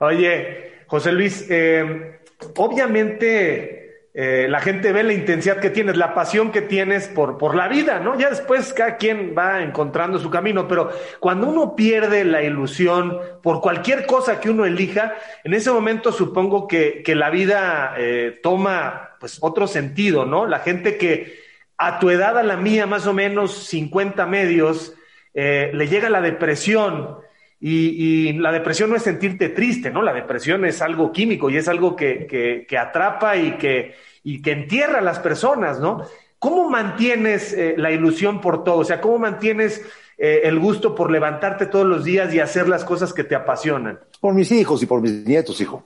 Oye, 0.00 0.84
José 0.86 1.12
Luis, 1.12 1.46
eh, 1.48 2.20
obviamente 2.56 3.85
eh, 4.18 4.46
la 4.48 4.60
gente 4.60 4.92
ve 4.92 5.02
la 5.02 5.12
intensidad 5.12 5.60
que 5.60 5.68
tienes, 5.68 5.98
la 5.98 6.14
pasión 6.14 6.50
que 6.50 6.62
tienes 6.62 7.06
por, 7.06 7.36
por 7.36 7.54
la 7.54 7.68
vida, 7.68 8.00
¿no? 8.00 8.18
Ya 8.18 8.30
después 8.30 8.72
cada 8.72 8.96
quien 8.96 9.34
va 9.36 9.62
encontrando 9.62 10.18
su 10.18 10.30
camino, 10.30 10.66
pero 10.66 10.90
cuando 11.20 11.46
uno 11.48 11.76
pierde 11.76 12.24
la 12.24 12.42
ilusión 12.42 13.20
por 13.42 13.60
cualquier 13.60 14.06
cosa 14.06 14.40
que 14.40 14.48
uno 14.48 14.64
elija, 14.64 15.16
en 15.44 15.52
ese 15.52 15.70
momento 15.70 16.12
supongo 16.12 16.66
que, 16.66 17.02
que 17.04 17.14
la 17.14 17.28
vida 17.28 17.94
eh, 17.98 18.40
toma 18.42 19.16
pues 19.20 19.36
otro 19.42 19.66
sentido, 19.66 20.24
¿no? 20.24 20.46
La 20.46 20.60
gente 20.60 20.96
que 20.96 21.38
a 21.76 21.98
tu 21.98 22.08
edad, 22.08 22.38
a 22.38 22.42
la 22.42 22.56
mía, 22.56 22.86
más 22.86 23.06
o 23.06 23.12
menos 23.12 23.66
50 23.66 24.24
medios, 24.24 24.94
eh, 25.34 25.70
le 25.74 25.88
llega 25.88 26.08
la 26.08 26.22
depresión. 26.22 27.18
Y, 27.58 28.32
la 28.34 28.52
depresión 28.52 28.90
no 28.90 28.96
es 28.96 29.02
sentirte 29.02 29.48
triste, 29.48 29.90
¿no? 29.90 30.02
La 30.02 30.12
depresión 30.12 30.64
es 30.64 30.82
algo 30.82 31.10
químico 31.10 31.48
y 31.48 31.56
es 31.56 31.68
algo 31.68 31.96
que, 31.96 32.66
atrapa 32.78 33.36
y 33.36 33.52
que, 33.52 33.94
y 34.22 34.42
que 34.42 34.52
entierra 34.52 34.98
a 34.98 35.02
las 35.02 35.18
personas, 35.18 35.80
¿no? 35.80 36.02
¿Cómo 36.38 36.68
mantienes 36.68 37.52
eh, 37.54 37.74
la 37.78 37.90
ilusión 37.90 38.40
por 38.40 38.62
todo? 38.62 38.78
O 38.78 38.84
sea, 38.84 39.00
¿cómo 39.00 39.18
mantienes 39.18 39.82
eh, 40.18 40.42
el 40.44 40.58
gusto 40.58 40.94
por 40.94 41.10
levantarte 41.10 41.66
todos 41.66 41.86
los 41.86 42.04
días 42.04 42.32
y 42.34 42.40
hacer 42.40 42.68
las 42.68 42.84
cosas 42.84 43.14
que 43.14 43.24
te 43.24 43.34
apasionan? 43.34 44.00
Por 44.20 44.34
mis 44.34 44.52
hijos 44.52 44.82
y 44.82 44.86
por 44.86 45.00
mis 45.00 45.26
nietos, 45.26 45.60
hijo. 45.60 45.82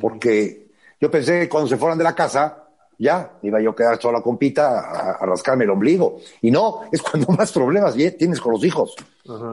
Porque 0.00 0.66
yo 1.00 1.10
pensé 1.10 1.40
que 1.40 1.48
cuando 1.48 1.68
se 1.68 1.78
fueran 1.78 1.98
de 1.98 2.04
la 2.04 2.14
casa, 2.14 2.63
ya 2.98 3.38
iba 3.42 3.60
yo 3.60 3.70
a 3.70 3.76
quedar 3.76 4.00
sola 4.00 4.20
con 4.20 4.38
Pita 4.38 4.80
a, 5.20 5.26
rascarme 5.26 5.64
el 5.64 5.70
ombligo. 5.70 6.18
Y 6.40 6.50
no, 6.50 6.82
es 6.92 7.02
cuando 7.02 7.32
más 7.32 7.52
problemas 7.52 7.94
tienes 7.94 8.40
con 8.40 8.52
los 8.52 8.64
hijos. 8.64 8.94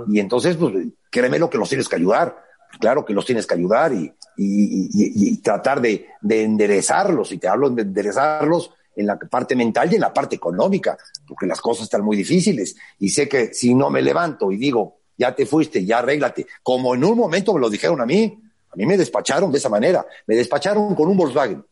Y 0.08 0.20
entonces, 0.20 0.58
pues, 0.58 0.74
créeme 1.10 1.40
lo 1.40 1.50
que 1.50 1.58
los 1.58 1.70
tienes 1.70 1.88
que 1.88 1.96
ayudar. 1.96 2.38
Claro 2.80 3.04
que 3.04 3.14
los 3.14 3.26
tienes 3.26 3.46
que 3.46 3.54
ayudar 3.54 3.94
y, 3.94 4.14
y, 4.38 5.38
tratar 5.38 5.82
de, 5.82 6.08
de, 6.22 6.44
enderezarlos. 6.44 7.32
Y 7.32 7.38
te 7.38 7.48
hablo 7.48 7.70
de 7.70 7.82
enderezarlos 7.82 8.72
en 8.96 9.08
la 9.08 9.18
parte 9.18 9.56
mental 9.56 9.92
y 9.92 9.96
en 9.96 10.02
la 10.02 10.14
parte 10.14 10.36
económica, 10.36 10.98
porque 11.28 11.46
las 11.46 11.62
cosas 11.62 11.84
están 11.84 12.04
muy 12.04 12.18
difíciles. 12.18 12.76
Y 13.00 13.10
sé 13.10 13.28
que 13.28 13.54
si 13.54 13.74
no 13.74 13.90
me 13.90 14.02
levanto 14.02 14.52
y 14.52 14.58
digo, 14.58 14.98
ya 15.18 15.36
te 15.36 15.46
fuiste, 15.46 15.86
ya 15.86 16.00
arréglate, 16.00 16.48
como 16.64 16.96
en 16.96 17.04
un 17.04 17.18
momento 17.18 17.54
me 17.54 17.60
lo 17.60 17.70
dijeron 17.70 18.02
a 18.02 18.06
mí, 18.06 18.42
a 18.72 18.76
mí 18.76 18.86
me 18.86 18.98
despacharon 18.98 19.52
de 19.52 19.58
esa 19.58 19.70
manera, 19.70 20.06
me 20.26 20.36
despacharon 20.36 20.96
con 20.96 21.08
un 21.10 21.18
Volkswagen. 21.18 21.64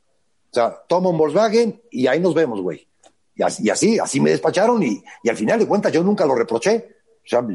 O 0.51 0.53
sea, 0.53 0.75
tomo 0.88 1.10
un 1.10 1.18
Volkswagen 1.18 1.82
y 1.91 2.08
ahí 2.08 2.20
nos 2.20 2.34
vemos, 2.34 2.62
güey. 2.62 2.88
Y 3.36 3.44
así, 3.44 4.00
así, 4.00 4.20
me 4.20 4.32
despacharon 4.32 4.84
y, 4.84 5.01
y, 5.24 5.29
al 5.29 5.38
final 5.38 5.60
de 5.60 5.68
cuentas 5.68 5.94
yo 5.94 6.03
nunca 6.03 6.25
lo 6.25 6.36
reproché. 6.36 6.98
O 7.24 7.27
sea, 7.27 7.46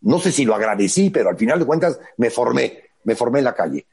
no 0.00 0.18
sé 0.18 0.32
si 0.32 0.44
lo 0.44 0.54
agradecí, 0.54 1.10
pero 1.10 1.28
al 1.28 1.36
final 1.36 1.58
de 1.58 1.66
cuentas 1.66 1.98
me 2.16 2.30
formé, 2.30 2.84
me 3.04 3.14
formé 3.14 3.40
en 3.40 3.44
la 3.44 3.54
calle 3.54 3.86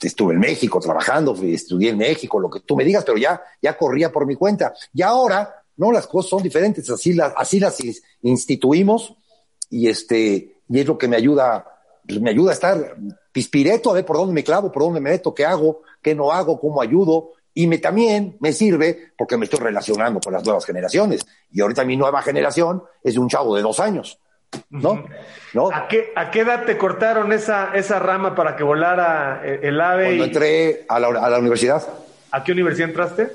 estuve 0.00 0.34
en 0.34 0.40
México 0.40 0.80
trabajando, 0.80 1.34
estudié 1.42 1.90
en 1.90 1.98
México, 1.98 2.38
lo 2.38 2.50
que 2.50 2.60
tú 2.60 2.76
me 2.76 2.84
digas, 2.84 3.04
pero 3.04 3.18
ya, 3.18 3.42
ya 3.60 3.76
corría 3.76 4.12
por 4.12 4.26
mi 4.26 4.36
cuenta. 4.36 4.74
Y 4.92 5.02
ahora, 5.02 5.64
no, 5.76 5.92
las 5.92 6.06
cosas 6.06 6.30
son 6.30 6.42
diferentes, 6.42 6.88
así 6.90 7.12
las, 7.12 7.32
así 7.36 7.60
las 7.60 7.78
instituimos 8.22 9.14
y 9.70 9.88
este, 9.88 10.60
y 10.68 10.80
es 10.80 10.86
lo 10.86 10.96
que 10.96 11.08
me 11.08 11.16
ayuda, 11.16 11.66
pues 12.06 12.20
me 12.20 12.30
ayuda 12.30 12.50
a 12.50 12.54
estar 12.54 12.96
pispireto, 13.32 13.90
a 13.90 13.94
ver 13.94 14.06
por 14.06 14.16
dónde 14.16 14.32
me 14.32 14.44
clavo, 14.44 14.72
por 14.72 14.82
dónde 14.82 15.00
me 15.00 15.10
meto, 15.10 15.34
qué 15.34 15.44
hago, 15.44 15.82
qué 16.00 16.14
no 16.14 16.32
hago, 16.32 16.58
cómo 16.60 16.80
ayudo. 16.80 17.32
Y 17.56 17.66
me, 17.66 17.78
también 17.78 18.36
me 18.40 18.52
sirve 18.52 19.12
porque 19.16 19.36
me 19.36 19.46
estoy 19.46 19.60
relacionando 19.60 20.20
con 20.20 20.32
las 20.32 20.44
nuevas 20.44 20.64
generaciones. 20.64 21.26
Y 21.50 21.62
ahorita 21.62 21.84
mi 21.84 21.96
nueva 21.96 22.20
generación 22.20 22.82
es 23.02 23.14
de 23.14 23.20
un 23.20 23.28
chavo 23.28 23.56
de 23.56 23.62
dos 23.62 23.80
años 23.80 24.20
¿no? 24.70 25.04
¿No? 25.54 25.70
¿A 25.72 25.88
qué, 25.88 26.12
¿A 26.14 26.30
qué 26.30 26.40
edad 26.40 26.64
te 26.64 26.76
cortaron 26.76 27.32
esa, 27.32 27.74
esa 27.74 27.98
rama 27.98 28.34
para 28.34 28.56
que 28.56 28.62
volara 28.62 29.42
eh, 29.44 29.60
el 29.62 29.80
ave? 29.80 30.06
Cuando 30.06 30.24
entré 30.24 30.84
a 30.88 31.00
la, 31.00 31.08
a 31.08 31.30
la, 31.30 31.38
universidad. 31.38 31.82
¿A 32.30 32.44
qué 32.44 32.52
universidad 32.52 32.88
entraste? 32.88 33.32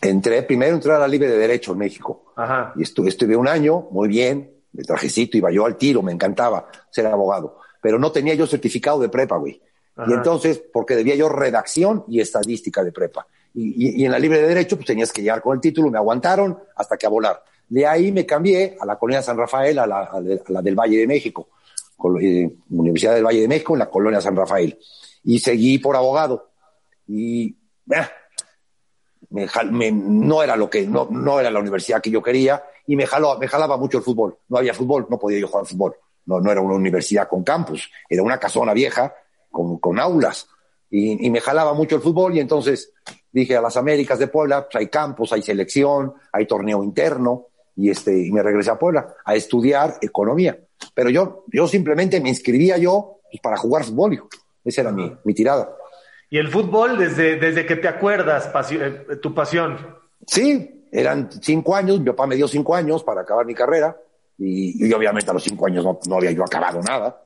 Entré, 0.00 0.42
primero 0.42 0.74
entré 0.74 0.92
a 0.92 0.98
la 0.98 1.08
Libre 1.08 1.28
de 1.28 1.38
Derecho 1.38 1.72
en 1.72 1.78
México. 1.78 2.32
Ajá. 2.36 2.72
Y 2.76 2.82
estuve, 2.82 3.08
estuve 3.08 3.36
un 3.36 3.48
año, 3.48 3.88
muy 3.90 4.08
bien, 4.08 4.52
de 4.72 4.84
trajecito, 4.84 5.36
iba 5.36 5.50
yo 5.50 5.66
al 5.66 5.76
tiro, 5.76 6.02
me 6.02 6.12
encantaba 6.12 6.68
ser 6.90 7.06
abogado. 7.06 7.58
Pero 7.80 7.98
no 7.98 8.12
tenía 8.12 8.34
yo 8.34 8.46
certificado 8.46 9.00
de 9.00 9.08
prepa, 9.08 9.36
güey. 9.36 9.60
Y 10.08 10.12
entonces, 10.12 10.60
porque 10.72 10.96
debía 10.96 11.14
yo 11.14 11.28
redacción 11.28 12.04
y 12.08 12.20
estadística 12.20 12.82
de 12.82 12.90
prepa. 12.90 13.28
Y, 13.54 14.02
y, 14.02 14.04
en 14.04 14.10
la 14.10 14.18
Libre 14.18 14.40
de 14.42 14.48
Derecho, 14.48 14.76
pues 14.76 14.86
tenías 14.86 15.12
que 15.12 15.22
llegar 15.22 15.40
con 15.40 15.54
el 15.54 15.60
título, 15.60 15.90
me 15.90 15.98
aguantaron 15.98 16.58
hasta 16.74 16.96
que 16.96 17.06
a 17.06 17.08
volar. 17.08 17.42
De 17.68 17.86
ahí 17.86 18.12
me 18.12 18.26
cambié 18.26 18.76
a 18.80 18.84
la 18.84 18.98
colonia 18.98 19.22
San 19.22 19.38
Rafael, 19.38 19.78
a 19.78 19.86
la, 19.86 20.60
del 20.62 20.74
Valle 20.74 20.98
de 20.98 21.06
México, 21.06 21.48
eh, 22.20 22.56
Universidad 22.70 23.14
del 23.14 23.24
Valle 23.24 23.40
de 23.40 23.48
México, 23.48 23.74
en 23.74 23.78
la 23.78 23.90
colonia 23.90 24.20
San 24.20 24.36
Rafael. 24.36 24.78
Y 25.22 25.38
seguí 25.38 25.78
por 25.78 25.96
abogado. 25.96 26.50
Y 27.06 27.56
eh, 27.90 28.06
me, 29.30 29.92
no 29.92 30.42
era 30.42 30.56
lo 30.56 30.68
que, 30.68 30.86
no, 30.86 31.08
no 31.10 31.40
era 31.40 31.50
la 31.50 31.60
universidad 31.60 32.02
que 32.02 32.10
yo 32.10 32.22
quería 32.22 32.62
y 32.86 32.96
me, 32.96 33.06
jaló, 33.06 33.38
me 33.38 33.48
jalaba 33.48 33.76
mucho 33.76 33.98
el 33.98 34.04
fútbol. 34.04 34.38
No 34.48 34.58
había 34.58 34.74
fútbol, 34.74 35.06
no 35.08 35.18
podía 35.18 35.38
yo 35.38 35.48
jugar 35.48 35.66
fútbol. 35.66 35.96
No, 36.26 36.40
no 36.40 36.50
era 36.50 36.60
una 36.60 36.74
universidad 36.74 37.28
con 37.28 37.44
campus, 37.44 37.90
era 38.08 38.22
una 38.22 38.38
casona 38.38 38.72
vieja 38.72 39.14
con, 39.50 39.78
con 39.78 39.98
aulas. 39.98 40.48
Y, 40.90 41.26
y, 41.26 41.30
me 41.30 41.40
jalaba 41.40 41.74
mucho 41.74 41.96
el 41.96 42.02
fútbol 42.02 42.36
y 42.36 42.40
entonces 42.40 42.92
dije 43.34 43.56
a 43.56 43.60
las 43.60 43.76
Américas 43.76 44.18
de 44.18 44.28
Puebla, 44.28 44.62
pues 44.64 44.76
hay 44.76 44.86
campos, 44.86 45.32
hay 45.32 45.42
selección, 45.42 46.14
hay 46.32 46.46
torneo 46.46 46.84
interno 46.84 47.48
y 47.76 47.90
este 47.90 48.16
y 48.16 48.30
me 48.30 48.42
regresé 48.42 48.70
a 48.70 48.78
Puebla 48.78 49.16
a 49.24 49.34
estudiar 49.34 49.98
economía. 50.00 50.56
Pero 50.94 51.10
yo 51.10 51.44
yo 51.52 51.66
simplemente 51.66 52.20
me 52.20 52.28
inscribía 52.28 52.78
yo 52.78 53.18
pues, 53.28 53.42
para 53.42 53.56
jugar 53.56 53.84
fútbol, 53.84 54.14
hijo. 54.14 54.28
Esa 54.64 54.82
era 54.82 54.92
mi, 54.92 55.12
mi 55.24 55.34
tirada. 55.34 55.74
¿Y 56.30 56.38
el 56.38 56.48
fútbol 56.48 56.96
desde, 56.96 57.36
desde 57.36 57.66
que 57.66 57.76
te 57.76 57.88
acuerdas, 57.88 58.50
eh, 58.70 59.16
tu 59.20 59.34
pasión? 59.34 59.98
Sí, 60.26 60.86
eran 60.90 61.28
cinco 61.42 61.74
años, 61.74 61.98
mi 61.98 62.06
papá 62.06 62.26
me 62.26 62.36
dio 62.36 62.48
cinco 62.48 62.74
años 62.74 63.02
para 63.02 63.22
acabar 63.22 63.44
mi 63.44 63.54
carrera 63.54 63.96
y, 64.38 64.86
y 64.86 64.92
obviamente 64.92 65.30
a 65.30 65.34
los 65.34 65.42
cinco 65.42 65.66
años 65.66 65.84
no, 65.84 65.98
no, 66.08 66.16
había 66.16 66.30
yo 66.30 66.44
acabado 66.44 66.80
nada, 66.80 67.22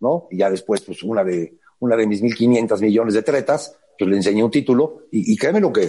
¿no? 0.00 0.28
Y 0.30 0.38
ya 0.38 0.50
después, 0.50 0.80
pues 0.80 1.02
una 1.02 1.22
de, 1.22 1.54
una 1.80 1.96
de 1.96 2.06
mis 2.06 2.22
1.500 2.22 2.80
millones 2.80 3.14
de 3.14 3.22
tretas, 3.22 3.76
pues 4.04 4.10
le 4.10 4.16
enseñé 4.16 4.42
un 4.42 4.50
título 4.50 5.02
y, 5.12 5.32
y 5.32 5.36
créeme 5.36 5.60
lo 5.60 5.72
que, 5.72 5.86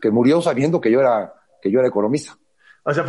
que 0.00 0.10
murió 0.10 0.40
sabiendo 0.40 0.80
que 0.80 0.90
yo 0.90 1.00
era, 1.00 1.34
que 1.60 1.70
yo 1.70 1.80
era 1.80 1.88
economista 1.88 2.36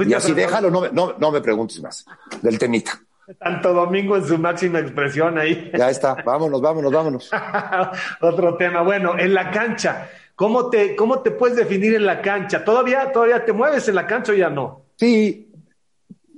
y 0.05 0.13
así 0.13 0.33
déjalo, 0.33 0.71
no, 0.71 0.89
no, 0.89 1.13
no 1.19 1.31
me 1.31 1.41
preguntes 1.41 1.81
más 1.81 2.05
del 2.41 2.57
temita. 2.57 2.99
Tanto 3.39 3.73
Domingo 3.73 4.15
en 4.15 4.25
su 4.25 4.37
máxima 4.37 4.79
expresión 4.79 5.37
ahí. 5.37 5.69
Ya 5.77 5.89
está, 5.89 6.15
vámonos, 6.25 6.61
vámonos, 6.61 6.91
vámonos. 6.91 7.29
Otro 8.21 8.55
tema. 8.55 8.81
Bueno, 8.81 9.19
en 9.19 9.33
la 9.33 9.51
cancha, 9.51 10.09
¿cómo 10.33 10.69
te, 10.69 10.95
¿cómo 10.95 11.19
te 11.19 11.31
puedes 11.31 11.57
definir 11.57 11.93
en 11.93 12.05
la 12.05 12.21
cancha? 12.21 12.63
¿Todavía, 12.63 13.11
¿Todavía 13.11 13.43
te 13.43 13.53
mueves 13.53 13.87
en 13.89 13.95
la 13.95 14.07
cancha 14.07 14.31
o 14.31 14.35
ya 14.35 14.49
no? 14.49 14.85
Sí, 14.95 15.51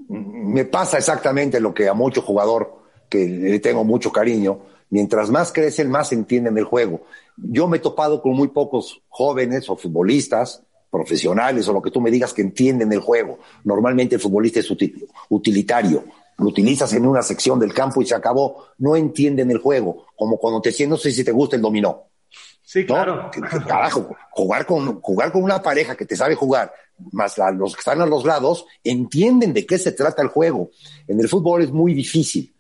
me 0.10 0.66
pasa 0.66 0.98
exactamente 0.98 1.60
lo 1.60 1.74
que 1.74 1.88
a 1.88 1.94
mucho 1.94 2.22
jugador 2.22 2.80
que 3.08 3.26
le 3.26 3.60
tengo 3.60 3.84
mucho 3.84 4.12
cariño. 4.12 4.60
Mientras 4.90 5.30
más 5.30 5.52
crecen, 5.52 5.90
más 5.90 6.12
entienden 6.12 6.58
el 6.58 6.64
juego. 6.64 7.02
Yo 7.38 7.68
me 7.68 7.78
he 7.78 7.80
topado 7.80 8.22
con 8.22 8.34
muy 8.34 8.48
pocos 8.48 9.02
jóvenes 9.08 9.70
o 9.70 9.76
futbolistas 9.76 10.64
profesionales 10.90 11.68
o 11.68 11.74
lo 11.74 11.82
que 11.82 11.92
tú 11.92 12.02
me 12.02 12.12
digas 12.12 12.34
que 12.34 12.42
entienden 12.42 12.92
el 12.92 13.00
juego. 13.00 13.40
Normalmente 13.64 14.16
el 14.16 14.22
futbolista 14.22 14.60
es 14.60 14.70
utilitario. 15.30 16.04
Lo 16.38 16.48
utilizas 16.48 16.92
en 16.94 17.06
una 17.06 17.22
sección 17.22 17.60
del 17.60 17.74
campo 17.74 18.02
y 18.02 18.06
se 18.06 18.16
acabó. 18.16 18.66
No 18.78 18.96
entienden 18.96 19.52
el 19.52 19.60
juego. 19.60 20.08
Como 20.16 20.38
cuando 20.38 20.62
te 20.62 20.72
sientes, 20.72 20.90
no 20.90 20.98
sé 20.98 21.12
si 21.12 21.24
te 21.24 21.32
gusta 21.32 21.56
el 21.56 21.62
dominó. 21.62 22.06
Sí, 22.70 22.86
claro. 22.86 23.32
Carajo, 23.68 24.16
jugar 24.32 24.66
con, 24.66 25.02
jugar 25.02 25.32
con 25.32 25.44
una 25.44 25.62
pareja 25.62 25.96
que 25.96 26.06
te 26.06 26.16
sabe 26.16 26.36
jugar, 26.36 26.72
más 27.12 27.36
los 27.56 27.74
que 27.74 27.80
están 27.80 28.00
a 28.00 28.06
los 28.06 28.26
lados, 28.26 28.66
entienden 28.84 29.54
de 29.54 29.66
qué 29.66 29.80
se 29.80 29.92
trata 29.92 30.22
el 30.22 30.28
juego. 30.28 30.70
En 31.08 31.20
el 31.20 31.28
fútbol 31.28 31.64
es 31.64 31.72
muy 31.72 31.96
difícil. 31.96 32.54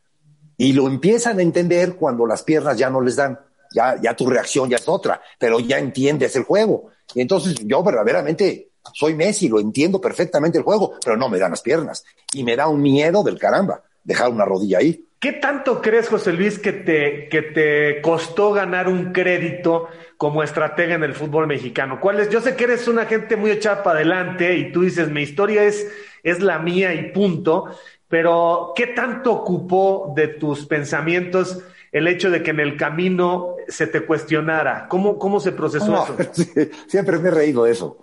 Y 0.59 0.73
lo 0.73 0.87
empiezan 0.87 1.39
a 1.39 1.41
entender 1.41 1.95
cuando 1.95 2.25
las 2.25 2.43
piernas 2.43 2.77
ya 2.77 2.89
no 2.89 2.99
les 2.99 3.15
dan. 3.15 3.39
Ya, 3.71 4.13
tu 4.13 4.29
reacción 4.29 4.69
ya 4.69 4.75
es 4.75 4.89
otra, 4.89 5.21
pero 5.39 5.61
ya 5.61 5.79
entiendes 5.79 6.35
el 6.35 6.43
juego. 6.43 6.89
Y 7.15 7.21
entonces 7.21 7.55
yo 7.65 7.81
verdaderamente 7.81 8.71
soy 8.93 9.15
Messi, 9.15 9.47
lo 9.47 9.61
entiendo 9.61 10.01
perfectamente 10.01 10.57
el 10.57 10.65
juego, 10.65 10.95
pero 11.01 11.15
no 11.15 11.29
me 11.29 11.39
dan 11.39 11.51
las 11.51 11.61
piernas. 11.61 12.03
Y 12.33 12.43
me 12.43 12.57
da 12.57 12.67
un 12.67 12.81
miedo 12.81 13.23
del 13.23 13.39
caramba 13.39 13.83
dejar 14.03 14.31
una 14.31 14.43
rodilla 14.43 14.79
ahí. 14.79 15.05
¿Qué 15.21 15.31
tanto 15.31 15.81
crees, 15.81 16.09
José 16.09 16.33
Luis, 16.33 16.59
que 16.59 16.73
te, 16.73 17.29
que 17.29 17.41
te 17.41 18.01
costó 18.01 18.51
ganar 18.51 18.89
un 18.89 19.13
crédito 19.13 19.87
como 20.17 20.43
estratega 20.43 20.95
en 20.95 21.03
el 21.03 21.13
fútbol 21.13 21.47
mexicano? 21.47 22.01
¿Cuál 22.01 22.19
es? 22.19 22.29
Yo 22.29 22.41
sé 22.41 22.57
que 22.57 22.65
eres 22.65 22.89
una 22.89 23.05
gente 23.05 23.37
muy 23.37 23.51
echada 23.51 23.81
para 23.81 23.99
adelante 23.99 24.57
y 24.57 24.73
tú 24.73 24.81
dices, 24.81 25.09
mi 25.09 25.21
historia 25.21 25.63
es, 25.63 25.87
es 26.23 26.41
la 26.41 26.59
mía 26.59 26.93
y 26.93 27.13
punto, 27.13 27.65
pero 28.09 28.73
¿qué 28.75 28.87
tanto 28.87 29.31
ocupó 29.31 30.13
de 30.15 30.27
tus 30.27 30.65
pensamientos 30.65 31.59
el 31.91 32.07
hecho 32.07 32.29
de 32.29 32.43
que 32.43 32.51
en 32.51 32.59
el 32.59 32.75
camino 32.75 33.55
se 33.67 33.87
te 33.87 34.05
cuestionara? 34.05 34.87
¿Cómo, 34.89 35.17
cómo 35.17 35.39
se 35.39 35.51
procesó 35.51 36.03
eso? 36.03 36.17
siempre 36.87 37.19
me 37.19 37.29
he 37.29 37.31
reído 37.31 37.63
de 37.63 37.71
eso. 37.71 37.97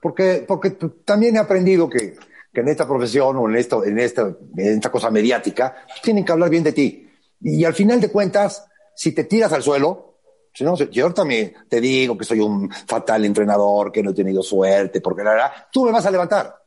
Porque, 0.00 0.44
porque 0.46 0.70
también 1.04 1.36
he 1.36 1.38
aprendido 1.38 1.88
que, 1.88 2.14
que 2.52 2.60
en 2.60 2.68
esta 2.68 2.86
profesión 2.86 3.36
o 3.36 3.48
en, 3.48 3.56
esto, 3.56 3.84
en, 3.84 3.98
esta, 3.98 4.22
en 4.56 4.74
esta 4.74 4.90
cosa 4.90 5.10
mediática, 5.10 5.76
tienen 6.02 6.24
que 6.24 6.32
hablar 6.32 6.50
bien 6.50 6.64
de 6.64 6.72
ti. 6.72 7.08
Y 7.40 7.64
al 7.64 7.74
final 7.74 8.00
de 8.00 8.10
cuentas, 8.10 8.66
si 8.94 9.12
te 9.12 9.24
tiras 9.24 9.52
al 9.52 9.62
suelo, 9.62 10.18
si 10.54 10.64
no, 10.64 10.76
yo 10.76 11.12
también 11.14 11.54
te 11.68 11.80
digo 11.80 12.16
que 12.16 12.24
soy 12.24 12.40
un 12.40 12.70
fatal 12.70 13.24
entrenador, 13.24 13.90
que 13.90 14.02
no 14.02 14.10
he 14.10 14.14
tenido 14.14 14.42
suerte, 14.42 15.00
porque 15.00 15.24
la 15.24 15.32
verdad, 15.32 15.52
tú 15.72 15.84
me 15.84 15.92
vas 15.92 16.04
a 16.06 16.10
levantar. 16.10 16.61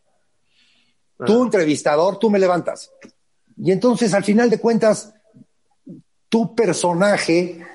Tú, 1.25 1.43
entrevistador, 1.43 2.19
tú 2.19 2.29
me 2.29 2.39
levantas. 2.39 2.91
Y 3.57 3.71
entonces, 3.71 4.13
al 4.13 4.23
final 4.23 4.49
de 4.49 4.59
cuentas, 4.59 5.13
tu 6.27 6.53
personaje, 6.55 7.65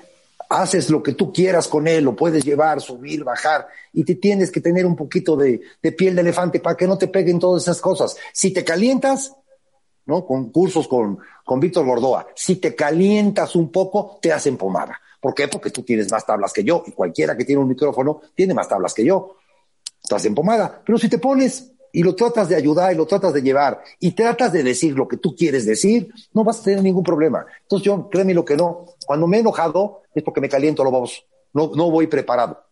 haces 0.49 0.89
lo 0.89 1.01
que 1.01 1.13
tú 1.13 1.31
quieras 1.31 1.67
con 1.67 1.87
él, 1.87 2.03
lo 2.03 2.15
puedes 2.15 2.43
llevar, 2.43 2.81
subir, 2.81 3.23
bajar, 3.23 3.67
y 3.93 4.03
te 4.03 4.15
tienes 4.15 4.51
que 4.51 4.59
tener 4.59 4.85
un 4.85 4.95
poquito 4.95 5.37
de, 5.37 5.61
piel 5.97 6.13
de 6.13 6.21
elefante 6.21 6.59
para 6.59 6.75
que 6.75 6.87
no 6.87 6.97
te 6.97 7.07
peguen 7.07 7.39
todas 7.39 7.63
esas 7.63 7.79
cosas. 7.79 8.17
Si 8.33 8.51
te 8.51 8.63
calientas, 8.63 9.33
¿no? 10.05 10.25
Con 10.25 10.51
cursos 10.51 10.87
con, 10.87 11.19
con 11.45 11.59
Víctor 11.59 11.85
Gordoa. 11.85 12.27
Si 12.35 12.57
te 12.57 12.75
calientas 12.75 13.55
un 13.55 13.71
poco, 13.71 14.19
te 14.21 14.33
hacen 14.33 14.57
pomada. 14.57 14.99
¿Por 15.21 15.33
qué? 15.33 15.47
Porque 15.47 15.69
tú 15.69 15.83
tienes 15.83 16.11
más 16.11 16.25
tablas 16.25 16.51
que 16.51 16.63
yo 16.63 16.83
y 16.85 16.91
cualquiera 16.91 17.37
que 17.37 17.45
tiene 17.45 17.61
un 17.61 17.69
micrófono 17.69 18.21
tiene 18.35 18.53
más 18.53 18.67
tablas 18.67 18.93
que 18.93 19.05
yo. 19.05 19.37
Estás 20.03 20.25
en 20.25 20.35
pomada. 20.35 20.81
Pero 20.83 20.97
si 20.97 21.07
te 21.07 21.19
pones 21.19 21.71
y 21.91 22.03
lo 22.03 22.15
tratas 22.15 22.49
de 22.49 22.55
ayudar 22.55 22.93
y 22.93 22.95
lo 22.95 23.05
tratas 23.05 23.33
de 23.33 23.41
llevar 23.41 23.81
y 23.99 24.11
tratas 24.11 24.51
de 24.51 24.63
decir 24.63 24.95
lo 24.95 25.07
que 25.07 25.17
tú 25.17 25.35
quieres 25.35 25.65
decir, 25.65 26.09
no 26.33 26.43
vas 26.43 26.61
a 26.61 26.63
tener 26.63 26.83
ningún 26.83 27.03
problema. 27.03 27.45
Entonces 27.61 27.85
yo, 27.85 28.09
créeme 28.09 28.33
lo 28.33 28.45
que 28.45 28.55
no, 28.55 28.85
cuando 29.05 29.27
me 29.27 29.37
he 29.37 29.39
enojado 29.41 30.01
es 30.13 30.23
porque 30.23 30.41
me 30.41 30.49
caliento 30.49 30.83
lo 30.83 30.91
vamos, 30.91 31.25
no, 31.53 31.71
no 31.75 31.91
voy 31.91 32.07
preparado. 32.07 32.63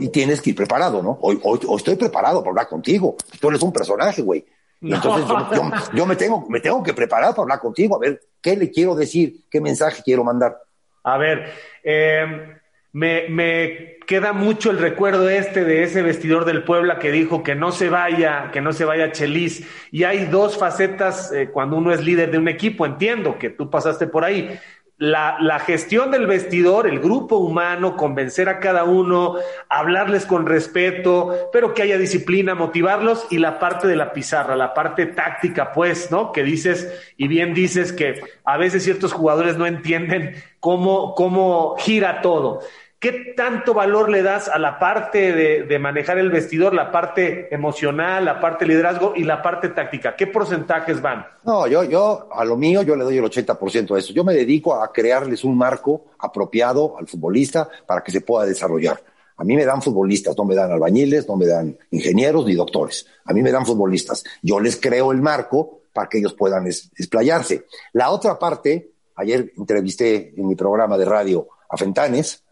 Y 0.00 0.08
tienes 0.08 0.40
que 0.40 0.50
ir 0.50 0.56
preparado, 0.56 1.02
¿no? 1.02 1.18
Hoy, 1.22 1.40
hoy, 1.44 1.58
estoy 1.76 1.94
preparado 1.94 2.40
para 2.40 2.50
hablar 2.50 2.68
contigo. 2.68 3.16
Tú 3.40 3.48
eres 3.48 3.62
un 3.62 3.72
personaje, 3.72 4.22
güey. 4.22 4.44
entonces 4.80 5.28
yo, 5.28 5.70
yo, 5.94 6.06
me, 6.06 6.16
tengo, 6.16 6.46
me 6.48 6.60
tengo 6.60 6.82
que 6.82 6.92
preparar 6.92 7.30
para 7.30 7.42
hablar 7.42 7.60
contigo, 7.60 7.96
a 7.96 7.98
ver 7.98 8.20
qué 8.40 8.56
le 8.56 8.70
quiero 8.70 8.94
decir, 8.94 9.44
qué 9.48 9.60
mensaje 9.60 10.02
quiero 10.04 10.24
mandar. 10.24 10.58
A 11.04 11.18
ver, 11.18 11.52
eh, 11.82 12.59
me, 12.92 13.28
me, 13.28 13.98
queda 14.06 14.32
mucho 14.32 14.70
el 14.70 14.78
recuerdo 14.78 15.28
este 15.28 15.64
de 15.64 15.84
ese 15.84 16.02
vestidor 16.02 16.44
del 16.44 16.64
Puebla 16.64 16.98
que 16.98 17.12
dijo 17.12 17.42
que 17.42 17.54
no 17.54 17.70
se 17.70 17.88
vaya, 17.88 18.50
que 18.52 18.60
no 18.60 18.72
se 18.72 18.84
vaya 18.84 19.12
Chelis. 19.12 19.66
Y 19.92 20.04
hay 20.04 20.26
dos 20.26 20.58
facetas 20.58 21.32
eh, 21.32 21.50
cuando 21.52 21.76
uno 21.76 21.92
es 21.92 22.04
líder 22.04 22.30
de 22.30 22.38
un 22.38 22.48
equipo, 22.48 22.86
entiendo 22.86 23.38
que 23.38 23.50
tú 23.50 23.70
pasaste 23.70 24.06
por 24.06 24.24
ahí 24.24 24.58
la, 25.00 25.38
la, 25.40 25.58
gestión 25.60 26.10
del 26.10 26.26
vestidor, 26.26 26.86
el 26.86 27.00
grupo 27.00 27.38
humano, 27.38 27.96
convencer 27.96 28.50
a 28.50 28.60
cada 28.60 28.84
uno, 28.84 29.36
hablarles 29.70 30.26
con 30.26 30.44
respeto, 30.44 31.48
pero 31.54 31.72
que 31.72 31.80
haya 31.80 31.96
disciplina, 31.96 32.54
motivarlos 32.54 33.26
y 33.30 33.38
la 33.38 33.58
parte 33.58 33.88
de 33.88 33.96
la 33.96 34.12
pizarra, 34.12 34.56
la 34.56 34.74
parte 34.74 35.06
táctica, 35.06 35.72
pues, 35.72 36.10
¿no? 36.10 36.32
Que 36.32 36.42
dices, 36.42 36.92
y 37.16 37.28
bien 37.28 37.54
dices 37.54 37.94
que 37.94 38.20
a 38.44 38.58
veces 38.58 38.84
ciertos 38.84 39.14
jugadores 39.14 39.56
no 39.56 39.66
entienden 39.66 40.34
cómo, 40.60 41.14
cómo 41.14 41.76
gira 41.78 42.20
todo. 42.22 42.60
¿Qué 43.00 43.32
tanto 43.34 43.72
valor 43.72 44.10
le 44.10 44.22
das 44.22 44.46
a 44.46 44.58
la 44.58 44.78
parte 44.78 45.32
de, 45.32 45.78
manejar 45.78 46.18
el 46.18 46.30
vestidor, 46.30 46.74
la 46.74 46.92
parte 46.92 47.48
emocional, 47.52 48.26
la 48.26 48.38
parte 48.42 48.66
liderazgo 48.66 49.14
y 49.16 49.24
la 49.24 49.40
parte 49.40 49.70
táctica? 49.70 50.14
¿Qué 50.14 50.26
porcentajes 50.26 51.00
van? 51.00 51.26
No, 51.44 51.66
yo, 51.66 51.82
yo 51.84 52.28
a 52.30 52.44
lo 52.44 52.58
mío 52.58 52.82
yo 52.82 52.96
le 52.96 53.04
doy 53.04 53.16
el 53.16 53.24
80% 53.24 53.94
de 53.94 54.00
eso. 54.00 54.12
Yo 54.12 54.22
me 54.22 54.34
dedico 54.34 54.74
a 54.74 54.92
crearles 54.92 55.44
un 55.44 55.56
marco 55.56 56.08
apropiado 56.18 56.98
al 56.98 57.06
futbolista 57.06 57.70
para 57.86 58.02
que 58.02 58.12
se 58.12 58.20
pueda 58.20 58.44
desarrollar. 58.44 59.02
A 59.38 59.44
mí 59.44 59.56
me 59.56 59.64
dan 59.64 59.80
futbolistas, 59.80 60.36
no 60.36 60.44
me 60.44 60.54
dan 60.54 60.70
albañiles, 60.70 61.26
no 61.26 61.36
me 61.36 61.46
dan 61.46 61.78
ingenieros 61.92 62.44
ni 62.44 62.54
doctores. 62.54 63.06
A 63.24 63.32
mí 63.32 63.42
me 63.42 63.50
dan 63.50 63.64
futbolistas. 63.64 64.24
Yo 64.42 64.60
les 64.60 64.76
creo 64.76 65.10
el 65.10 65.22
marco 65.22 65.80
para 65.94 66.06
que 66.06 66.18
ellos 66.18 66.34
puedan 66.34 66.66
explayarse. 66.66 67.64
La 67.94 68.10
otra 68.10 68.38
parte, 68.38 68.89
ayer 69.20 69.52
entrevisté 69.56 70.34
en 70.36 70.46
mi 70.46 70.54
programa 70.54 70.96
de 70.96 71.04
radio 71.04 71.48
a 71.68 71.76
Fentanes, 71.76 72.42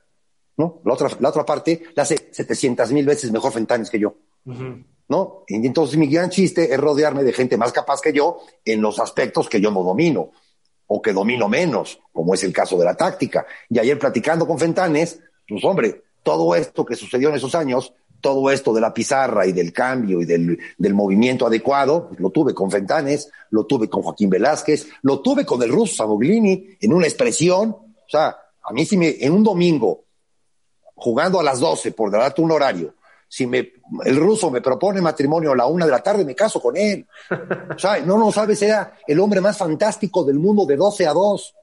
¿no? 0.57 0.81
La 0.85 0.95
otra, 0.95 1.09
la 1.21 1.29
otra 1.31 1.45
parte 1.45 1.83
la 1.95 2.03
hace 2.03 2.29
700 2.31 2.93
mil 2.93 3.07
veces 3.07 3.33
mejor 3.33 3.53
Fentanes 3.53 3.91
que 3.91 3.99
yo, 3.99 4.15
¿no? 4.45 5.45
Y 5.47 5.67
entonces 5.67 5.97
mi 5.97 6.07
gran 6.09 6.31
chiste 6.31 6.73
es 6.73 6.79
rodearme 6.79 7.25
de 7.25 7.33
gente 7.33 7.57
más 7.57 7.73
capaz 7.73 8.01
que 8.01 8.13
yo 8.13 8.39
en 8.65 8.83
los 8.83 8.99
aspectos 8.99 9.49
que 9.49 9.61
yo 9.61 9.71
no 9.71 9.83
domino 9.83 10.31
o 10.87 11.03
que 11.03 11.13
domino 11.13 11.49
menos, 11.49 12.01
como 12.13 12.35
es 12.35 12.43
el 12.45 12.53
caso 12.53 12.79
de 12.79 12.85
la 12.85 12.97
táctica. 12.97 13.47
Y 13.69 13.79
ayer 13.79 13.99
platicando 13.99 14.47
con 14.47 14.59
Fentanes, 14.59 15.21
pues 15.47 15.65
hombre, 15.65 16.03
todo 16.23 16.55
esto 16.55 16.85
que 16.85 16.97
sucedió 16.97 17.29
en 17.29 17.37
esos 17.37 17.55
años, 17.55 17.95
todo 18.21 18.51
esto 18.51 18.73
de 18.73 18.81
la 18.81 18.93
pizarra 18.93 19.47
y 19.47 19.53
del 19.53 19.73
cambio 19.73 20.21
y 20.21 20.25
del, 20.25 20.59
del 20.77 20.95
movimiento 20.95 21.47
adecuado, 21.47 22.11
lo 22.19 22.31
tuve 22.31 22.55
con 22.55 22.71
Fentanes, 22.71 23.31
lo 23.51 23.65
tuve 23.65 23.89
con 23.89 24.03
Joaquín 24.03 24.31
Velázquez, 24.31 24.89
lo 25.03 25.21
tuve 25.21 25.47
con 25.47 25.63
el 25.63 25.71
ruso 25.71 25.97
Samoglini 25.97 26.77
en 26.81 26.93
una 26.93 27.07
expresión, 27.07 27.71
o 27.71 28.09
sea, 28.09 28.37
a 28.63 28.73
mí 28.73 28.85
si 28.85 28.97
me, 28.97 29.17
en 29.21 29.33
un 29.33 29.45
domingo 29.45 30.05
jugando 30.95 31.39
a 31.39 31.43
las 31.43 31.61
12, 31.61 31.93
por 31.93 32.11
darte 32.11 32.43
un 32.43 32.51
horario, 32.51 32.95
si 33.29 33.47
me, 33.47 33.73
el 34.05 34.17
ruso 34.17 34.51
me 34.51 34.61
propone 34.61 35.01
matrimonio 35.01 35.53
a 35.53 35.57
la 35.57 35.67
una 35.67 35.85
de 35.85 35.91
la 35.91 36.03
tarde, 36.03 36.25
me 36.25 36.35
caso 36.35 36.61
con 36.61 36.77
él. 36.77 37.07
O 37.75 37.79
sea, 37.79 38.01
no, 38.01 38.17
no 38.17 38.33
sabes, 38.33 38.61
era 38.63 38.95
el 39.07 39.21
hombre 39.21 39.41
más 39.41 39.59
fantástico 39.59 40.25
del 40.25 40.39
mundo 40.39 40.65
de 40.65 40.77
12 40.77 41.07
a 41.07 41.13
2. 41.13 41.55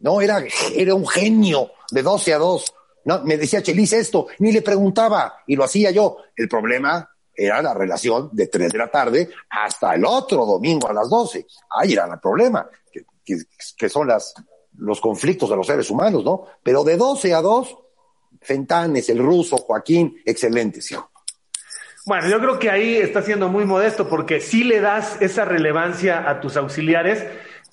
No, 0.00 0.20
era, 0.20 0.42
era 0.74 0.94
un 0.94 1.06
genio 1.06 1.72
de 1.90 2.02
12 2.02 2.34
a 2.34 2.38
2. 2.38 2.74
No, 3.04 3.24
me 3.24 3.36
decía 3.36 3.62
Chelis 3.62 3.92
esto, 3.92 4.26
ni 4.38 4.52
le 4.52 4.62
preguntaba, 4.62 5.42
y 5.46 5.56
lo 5.56 5.64
hacía 5.64 5.90
yo. 5.90 6.18
El 6.36 6.48
problema 6.48 7.08
era 7.34 7.62
la 7.62 7.72
relación 7.72 8.30
de 8.32 8.48
3 8.48 8.72
de 8.72 8.78
la 8.78 8.90
tarde 8.90 9.30
hasta 9.48 9.94
el 9.94 10.04
otro 10.04 10.44
domingo 10.44 10.88
a 10.88 10.92
las 10.92 11.08
12. 11.08 11.46
Ahí 11.78 11.92
era 11.92 12.06
el 12.06 12.18
problema, 12.18 12.68
que, 13.24 13.38
que, 13.76 13.88
son 13.88 14.08
las, 14.08 14.34
los 14.76 15.00
conflictos 15.00 15.48
de 15.48 15.56
los 15.56 15.66
seres 15.66 15.88
humanos, 15.88 16.24
¿no? 16.24 16.46
Pero 16.62 16.82
de 16.82 16.96
12 16.96 17.34
a 17.34 17.40
2, 17.40 17.78
Fentanes, 18.40 19.08
el 19.08 19.18
ruso, 19.18 19.56
Joaquín, 19.56 20.20
excelentes. 20.24 20.94
Bueno, 22.06 22.28
yo 22.28 22.38
creo 22.40 22.58
que 22.58 22.70
ahí 22.70 22.96
está 22.96 23.22
siendo 23.22 23.48
muy 23.48 23.64
modesto 23.64 24.08
porque 24.08 24.40
sí 24.40 24.64
le 24.64 24.80
das 24.80 25.20
esa 25.20 25.44
relevancia 25.44 26.28
a 26.28 26.40
tus 26.40 26.56
auxiliares, 26.56 27.24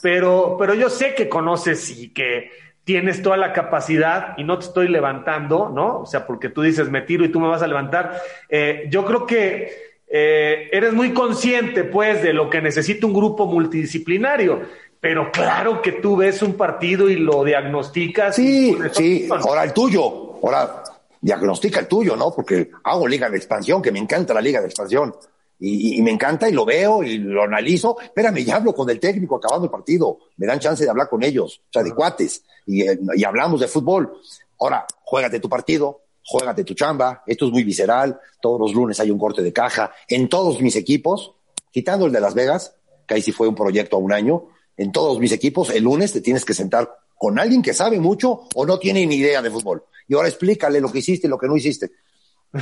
pero, 0.02 0.58
pero 0.60 0.74
yo 0.74 0.90
sé 0.90 1.16
que 1.16 1.30
conoces 1.30 1.90
y 1.90 2.14
que 2.14 2.52
tienes 2.86 3.22
toda 3.22 3.36
la 3.36 3.52
capacidad 3.52 4.36
y 4.38 4.44
no 4.44 4.60
te 4.60 4.68
estoy 4.68 4.88
levantando, 4.88 5.70
¿no? 5.70 6.02
O 6.02 6.06
sea, 6.06 6.26
porque 6.26 6.50
tú 6.50 6.62
dices, 6.62 6.90
me 6.90 7.02
tiro 7.02 7.26
y 7.26 7.30
tú 7.30 7.40
me 7.40 7.48
vas 7.48 7.64
a 7.64 7.68
levantar. 7.68 8.22
Eh, 8.48 8.88
yo 8.90 9.04
creo 9.04 9.26
que 9.26 9.96
eh, 10.08 10.70
eres 10.72 10.94
muy 10.94 11.12
consciente, 11.12 11.84
pues, 11.84 12.22
de 12.22 12.32
lo 12.32 12.50
que 12.50 12.62
necesita 12.62 13.08
un 13.08 13.14
grupo 13.14 13.48
multidisciplinario. 13.48 14.62
Pero 15.02 15.32
claro 15.32 15.82
que 15.82 15.94
tú 15.94 16.16
ves 16.16 16.42
un 16.42 16.54
partido 16.54 17.10
y 17.10 17.16
lo 17.16 17.44
diagnosticas. 17.44 18.36
Sí, 18.36 18.78
sí. 18.92 19.28
Ahora 19.32 19.64
el 19.64 19.74
tuyo. 19.74 20.36
Ahora, 20.44 20.84
diagnostica 21.20 21.80
el 21.80 21.88
tuyo, 21.88 22.16
¿no? 22.16 22.32
Porque 22.36 22.70
hago 22.84 23.08
liga 23.08 23.30
de 23.30 23.38
expansión, 23.38 23.82
que 23.82 23.92
me 23.92 24.00
encanta 24.00 24.34
la 24.34 24.42
liga 24.42 24.62
de 24.62 24.68
expansión. 24.68 25.14
Y, 25.60 26.02
me 26.02 26.12
encanta 26.12 26.50
y 26.50 26.52
lo 26.52 26.66
veo 26.66 27.02
y 27.04 27.18
lo 27.18 27.44
analizo. 27.44 27.98
Espérame, 28.00 28.44
ya 28.44 28.58
hablo 28.58 28.74
con 28.74 28.90
el 28.90 29.00
técnico 29.00 29.38
acabando 29.38 29.66
el 29.66 29.72
partido. 29.72 30.20
Me 30.38 30.46
dan 30.46 30.60
chance 30.60 30.84
de 30.84 30.90
hablar 30.90 31.10
con 31.10 31.24
ellos, 31.24 31.62
o 31.70 31.74
sea, 31.74 31.84
de 31.84 31.94
cuates. 31.94 32.44
Y, 32.66 32.84
y 33.16 33.24
hablamos 33.24 33.62
de 33.62 33.68
fútbol. 33.68 34.20
Ahora, 34.60 34.86
juégate 35.04 35.40
tu 35.40 35.50
partido, 35.50 36.02
juégate 36.26 36.64
tu 36.64 36.74
chamba. 36.74 37.24
Esto 37.26 37.46
es 37.46 37.52
muy 37.52 37.64
visceral. 37.64 38.20
Todos 38.42 38.60
los 38.60 38.74
lunes 38.74 39.00
hay 39.00 39.12
un 39.12 39.20
corte 39.20 39.42
de 39.42 39.54
caja. 39.54 39.92
En 40.08 40.28
todos 40.28 40.62
mis 40.62 40.76
equipos, 40.76 41.34
quitando 41.72 42.06
el 42.06 42.12
de 42.12 42.20
Las 42.20 42.34
Vegas, 42.34 42.76
que 43.08 43.16
ahí 43.16 43.22
sí 43.22 43.32
fue 43.32 43.48
un 43.48 43.56
proyecto 43.56 43.98
a 43.98 44.00
un 44.00 44.12
año, 44.12 44.48
en 44.78 44.92
todos 44.92 45.20
mis 45.20 45.32
equipos, 45.32 45.70
el 45.70 45.84
lunes 45.84 46.12
te 46.12 46.22
tienes 46.22 46.44
que 46.44 46.54
sentar 46.54 46.90
con 47.18 47.40
alguien 47.40 47.62
que 47.62 47.74
sabe 47.74 48.00
mucho 48.00 48.48
o 48.56 48.66
no 48.66 48.78
tiene 48.78 49.06
ni 49.06 49.16
idea 49.16 49.42
de 49.42 49.50
fútbol. 49.50 49.86
Y 50.08 50.16
ahora 50.16 50.28
explícale 50.28 50.82
lo 50.82 50.92
que 50.92 51.00
hiciste 51.00 51.28
y 51.28 51.30
lo 51.30 51.38
que 51.38 51.48
no 51.48 51.56
hiciste. 51.56 51.92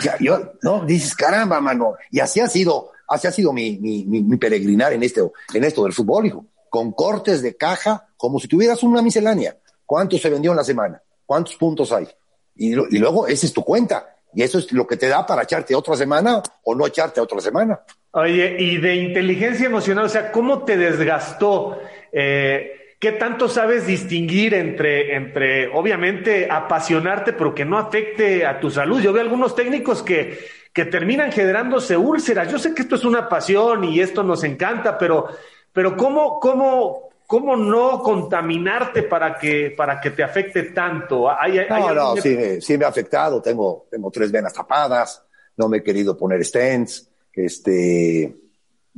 Ya, 0.01 0.17
yo, 0.19 0.53
no, 0.61 0.85
dices, 0.85 1.15
caramba, 1.15 1.59
mano. 1.61 1.95
Y 2.09 2.19
así 2.19 2.39
ha 2.39 2.47
sido, 2.47 2.91
así 3.07 3.27
ha 3.27 3.31
sido 3.31 3.53
mi, 3.53 3.77
mi, 3.77 4.05
mi, 4.05 4.37
peregrinar 4.37 4.93
en, 4.93 5.03
este, 5.03 5.21
en 5.53 5.63
esto 5.63 5.83
del 5.83 5.93
fútbol, 5.93 6.25
hijo. 6.25 6.45
Con 6.69 6.91
cortes 6.93 7.41
de 7.41 7.55
caja, 7.55 8.07
como 8.17 8.39
si 8.39 8.47
tuvieras 8.47 8.81
una 8.83 9.01
miscelánea. 9.01 9.57
¿Cuánto 9.85 10.17
se 10.17 10.29
vendió 10.29 10.51
en 10.51 10.57
la 10.57 10.63
semana? 10.63 11.01
¿Cuántos 11.25 11.55
puntos 11.55 11.91
hay? 11.91 12.07
Y, 12.55 12.73
y 12.73 12.97
luego, 12.97 13.27
esa 13.27 13.45
es 13.45 13.53
tu 13.53 13.63
cuenta. 13.63 14.07
Y 14.33 14.41
eso 14.41 14.57
es 14.57 14.71
lo 14.71 14.87
que 14.87 14.97
te 14.97 15.07
da 15.07 15.25
para 15.25 15.43
echarte 15.43 15.75
otra 15.75 15.95
semana 15.95 16.41
o 16.63 16.73
no 16.73 16.87
echarte 16.87 17.21
otra 17.21 17.39
semana. 17.39 17.79
Oye, 18.11 18.57
y 18.59 18.77
de 18.77 18.95
inteligencia 18.95 19.65
emocional, 19.65 20.05
o 20.05 20.09
sea, 20.09 20.31
¿cómo 20.31 20.63
te 20.63 20.77
desgastó? 20.77 21.77
Eh, 22.11 22.82
¿Qué 23.03 23.11
tanto 23.11 23.49
sabes 23.49 23.85
distinguir 23.85 24.53
entre, 24.53 25.13
entre, 25.17 25.67
obviamente, 25.67 26.47
apasionarte, 26.49 27.33
pero 27.33 27.53
que 27.53 27.65
no 27.65 27.77
afecte 27.77 28.45
a 28.45 28.61
tu 28.61 28.71
salud? 28.71 29.01
Yo 29.01 29.11
veo 29.11 29.21
algunos 29.21 29.57
técnicos 29.57 30.01
que, 30.01 30.39
que 30.71 30.85
terminan 30.85 31.29
generándose 31.29 31.97
úlceras. 31.97 32.49
Yo 32.49 32.57
sé 32.57 32.73
que 32.73 32.83
esto 32.83 32.95
es 32.95 33.03
una 33.03 33.27
pasión 33.27 33.83
y 33.83 33.99
esto 33.99 34.23
nos 34.23 34.45
encanta, 34.45 34.97
pero, 34.97 35.27
pero 35.73 35.97
¿cómo, 35.97 36.39
cómo, 36.39 37.09
cómo 37.27 37.57
no 37.57 37.99
contaminarte 37.99 39.03
para 39.03 39.37
que, 39.37 39.73
para 39.75 39.99
que 39.99 40.11
te 40.11 40.23
afecte 40.23 40.63
tanto? 40.71 41.29
¿Hay, 41.29 41.59
no, 41.69 41.93
no, 41.93 42.15
sí, 42.15 42.61
sí, 42.61 42.77
me 42.77 42.85
ha 42.85 42.87
afectado. 42.87 43.41
Tengo, 43.41 43.85
tengo 43.91 44.09
tres 44.11 44.31
venas 44.31 44.53
tapadas, 44.53 45.21
no 45.57 45.67
me 45.67 45.79
he 45.79 45.83
querido 45.83 46.15
poner 46.15 46.45
stents. 46.45 47.09
Este, 47.33 48.33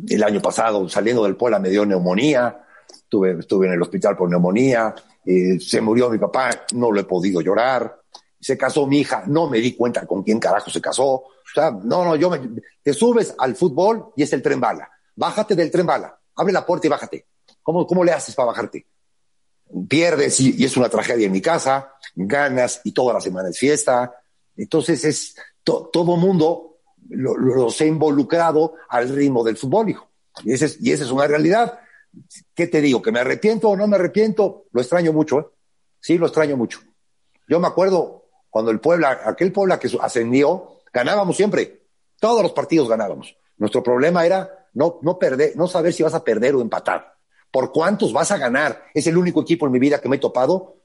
el 0.08 0.24
año 0.24 0.44
pasado, 0.44 0.88
saliendo 0.89 1.24
del 1.24 1.36
Puebla, 1.36 1.58
me 1.58 1.72
dio 1.72 1.88
neumonía 1.88 2.62
estuve, 3.23 3.67
en 3.67 3.73
el 3.73 3.82
hospital 3.82 4.15
por 4.15 4.30
neumonía, 4.30 4.93
eh, 5.25 5.60
se 5.60 5.82
murió 5.82 6.10
mi 6.10 6.17
papá, 6.17 6.49
no 6.73 6.91
lo 6.91 6.99
he 6.99 7.06
podido 7.06 7.41
llorar, 7.41 8.01
se 8.39 8.58
casó 8.58 8.86
mi 8.86 8.99
hija, 8.99 9.23
no 9.28 9.49
me 9.49 9.60
di 9.60 9.75
cuenta 9.75 10.06
con 10.06 10.23
quién 10.23 10.39
carajo 10.39 10.69
se 10.69 10.82
casó, 10.82 11.06
o 11.06 11.32
sea, 11.54 11.71
no, 11.71 12.04
no, 12.04 12.15
yo 12.15 12.30
me, 12.30 12.39
te 12.84 12.93
subes 12.93 13.34
al 13.38 13.56
fútbol 13.56 14.13
y 14.15 14.23
es 14.23 14.34
el 14.34 14.41
tren 14.41 14.60
bala, 14.60 14.89
bájate 15.15 15.56
del 15.56 15.71
tren 15.71 15.86
bala, 15.86 16.17
abre 16.36 16.54
la 16.54 16.65
puerta 16.65 16.88
y 16.88 16.89
bájate. 16.89 17.25
¿Cómo, 17.65 17.88
cómo 17.88 18.04
le 18.04 18.12
haces 18.12 18.36
para 18.36 18.47
bajarte? 18.47 18.86
Pierdes 19.89 20.39
y, 20.39 20.63
es 20.63 20.78
una 20.78 20.88
tragedia 20.88 21.25
en 21.25 21.32
mi 21.32 21.41
casa, 21.41 21.93
ganas 22.13 22.82
y 22.84 22.91
toda 22.91 23.15
la 23.15 23.21
semana 23.21 23.49
es 23.49 23.58
fiesta. 23.58 24.13
Entonces 24.56 25.04
es 25.04 25.36
todo 25.63 26.04
mundo 26.15 26.78
los 27.10 27.82
he 27.82 27.88
involucrado 27.88 28.75
al 28.89 29.10
ritmo 29.10 29.43
del 29.43 29.58
fútbol, 29.58 29.89
hijo. 29.89 30.08
Y 30.43 30.54
esa 30.54 30.65
es, 30.65 30.78
y 30.80 30.91
esa 30.91 31.06
es 31.06 31.12
una 31.12 31.25
realidad 31.25 31.80
¿qué 32.54 32.67
te 32.67 32.82
digo? 32.82 33.01
¿Que 33.01 33.12
me 33.12 33.19
arrepiento 33.19 33.69
o 33.69 33.78
no 33.78 33.88
me 33.88 33.95
arrepiento? 33.95 34.65
Lo 34.71 34.82
extraño 34.82 35.13
mucho, 35.13 35.39
¿eh? 35.39 35.45
Sí, 35.99 36.17
lo 36.17 36.28
extraño 36.28 36.56
mucho. 36.56 36.80
Yo 37.47 37.60
me 37.60 37.67
acuerdo 37.67 38.25
cuando 38.49 38.71
el 38.71 38.80
Puebla, 38.80 39.21
aquel 39.25 39.51
Puebla 39.51 39.80
que 39.80 39.89
ascendió, 39.99 40.80
ganábamos 40.93 41.36
siempre. 41.36 41.88
Todos 42.19 42.43
los 42.43 42.54
partidos 42.54 42.88
ganábamos. 42.88 43.36
Nuestro 43.58 43.82
problema 43.82 44.25
era 44.25 44.67
no, 44.73 44.99
no 45.01 45.17
perder, 45.17 45.56
no 45.56 45.67
saber 45.67 45.93
si 45.93 46.04
vas 46.04 46.13
a 46.13 46.23
perder 46.23 46.56
o 46.56 46.62
empatar. 46.62 47.15
¿Por 47.51 47.71
cuántos 47.71 48.13
vas 48.13 48.32
a 48.32 48.38
ganar? 48.38 48.86
Es 48.93 49.08
el 49.08 49.17
único 49.17 49.41
equipo 49.41 49.65
en 49.65 49.71
mi 49.71 49.80
vida 49.80 49.99
que 49.99 50.10
me 50.10 50.17
he 50.17 50.19
topado 50.19 50.75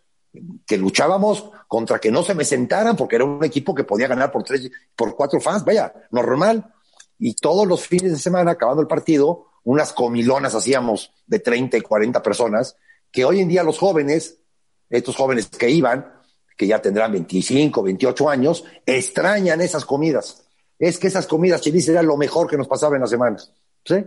que 0.67 0.79
luchábamos 0.79 1.51
contra 1.67 1.99
que 1.99 2.11
no 2.11 2.23
se 2.23 2.35
me 2.35 2.45
sentaran 2.45 2.97
porque 2.97 3.17
era 3.17 3.25
un 3.25 3.45
equipo 3.45 3.75
que 3.75 3.85
podía 3.85 4.07
ganar 4.07 4.31
por 4.31 4.45
tres, 4.45 4.71
por 4.95 5.17
cuatro 5.17 5.41
fans, 5.41 5.65
vaya, 5.65 5.93
normal. 6.11 6.73
Y 7.19 7.35
todos 7.35 7.67
los 7.67 7.87
fines 7.87 8.13
de 8.13 8.19
semana, 8.19 8.53
acabando 8.53 8.81
el 8.81 8.89
partido, 8.89 9.50
unas 9.65 9.93
comilonas 9.93 10.55
hacíamos 10.55 11.13
de 11.27 11.39
30 11.39 11.77
y 11.77 11.81
40 11.81 12.23
personas, 12.23 12.77
que 13.11 13.25
hoy 13.25 13.41
en 13.41 13.49
día 13.49 13.63
los 13.63 13.79
jóvenes, 13.79 14.39
estos 14.89 15.17
jóvenes 15.17 15.49
que 15.49 15.71
iban, 15.71 16.13
que 16.57 16.67
ya 16.67 16.81
tendrán 16.81 17.13
25, 17.13 17.83
28 17.83 18.29
años, 18.29 18.65
extrañan 18.85 19.61
esas 19.61 19.85
comidas. 19.85 20.45
Es 20.79 20.99
que 20.99 21.07
esas 21.07 21.27
comidas, 21.27 21.61
Chelis, 21.61 21.89
era 21.89 22.03
lo 22.03 22.17
mejor 22.17 22.49
que 22.49 22.57
nos 22.57 22.69
pasaba 22.69 22.97
en 22.97 23.03
las 23.03 23.11
semanas. 23.11 23.53
¿Sí? 23.85 24.05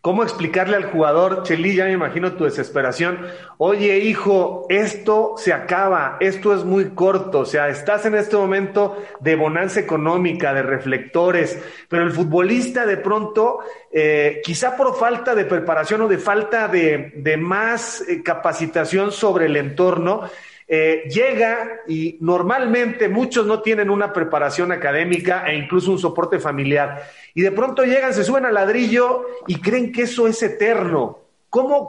¿Cómo 0.00 0.22
explicarle 0.22 0.76
al 0.76 0.92
jugador, 0.92 1.42
Cheli, 1.42 1.74
ya 1.74 1.86
me 1.86 1.92
imagino 1.92 2.34
tu 2.34 2.44
desesperación, 2.44 3.18
oye 3.56 3.98
hijo, 3.98 4.64
esto 4.68 5.34
se 5.36 5.52
acaba, 5.52 6.18
esto 6.20 6.54
es 6.54 6.62
muy 6.62 6.90
corto, 6.90 7.40
o 7.40 7.44
sea, 7.44 7.68
estás 7.68 8.06
en 8.06 8.14
este 8.14 8.36
momento 8.36 8.96
de 9.18 9.34
bonanza 9.34 9.80
económica, 9.80 10.54
de 10.54 10.62
reflectores, 10.62 11.60
pero 11.88 12.04
el 12.04 12.12
futbolista 12.12 12.86
de 12.86 12.96
pronto, 12.98 13.58
eh, 13.90 14.40
quizá 14.44 14.76
por 14.76 14.96
falta 14.96 15.34
de 15.34 15.46
preparación 15.46 16.02
o 16.02 16.08
de 16.08 16.18
falta 16.18 16.68
de, 16.68 17.36
más 17.36 18.04
eh, 18.08 18.22
capacitación 18.22 19.10
sobre 19.10 19.46
el 19.46 19.56
entorno, 19.56 20.30
eh, 20.70 21.08
llega 21.08 21.80
y 21.88 22.18
normalmente 22.20 23.08
muchos 23.08 23.46
no 23.46 23.62
tienen 23.62 23.88
una 23.88 24.12
preparación 24.12 24.70
académica 24.70 25.46
e 25.48 25.56
incluso 25.56 25.90
un 25.90 25.98
soporte 25.98 26.38
familiar. 26.38 27.08
Y 27.34 27.40
de 27.40 27.52
pronto 27.52 27.84
llegan, 27.84 28.12
se 28.12 28.22
suben 28.22 28.44
al 28.44 28.52
ladrillo 28.52 29.24
y 29.46 29.60
creen 29.60 29.90
que 29.90 30.02
eso 30.02 30.26
es 30.26 30.42
eterno. 30.42 31.20
¿Cómo? 31.48 31.88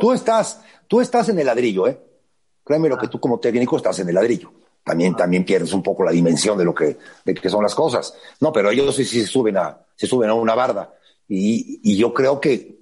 tú, 0.00 0.12
estás, 0.12 0.62
tú 0.86 1.00
estás 1.00 1.28
en 1.28 1.40
el 1.40 1.46
ladrillo, 1.46 1.88
¿eh? 1.88 1.98
Créeme 2.62 2.88
lo 2.88 2.96
que 2.96 3.08
tú 3.08 3.18
como 3.18 3.40
técnico 3.40 3.76
estás 3.76 3.98
en 3.98 4.08
el 4.08 4.14
ladrillo. 4.14 4.52
También, 4.84 5.16
también 5.16 5.44
pierdes 5.44 5.72
un 5.72 5.82
poco 5.82 6.04
la 6.04 6.12
dimensión 6.12 6.56
de 6.56 6.64
lo 6.64 6.72
que, 6.72 6.98
de 7.24 7.34
que 7.34 7.48
son 7.48 7.64
las 7.64 7.74
cosas. 7.74 8.14
No, 8.38 8.52
pero 8.52 8.70
ellos 8.70 8.94
sí, 8.94 9.04
sí 9.04 9.22
se 9.22 9.26
suben 9.26 9.56
a, 9.56 9.76
se 9.96 10.06
suben 10.06 10.30
a 10.30 10.34
una 10.34 10.54
barda. 10.54 10.94
Y, 11.26 11.80
y 11.82 11.96
yo 11.96 12.14
creo 12.14 12.40
que 12.40 12.79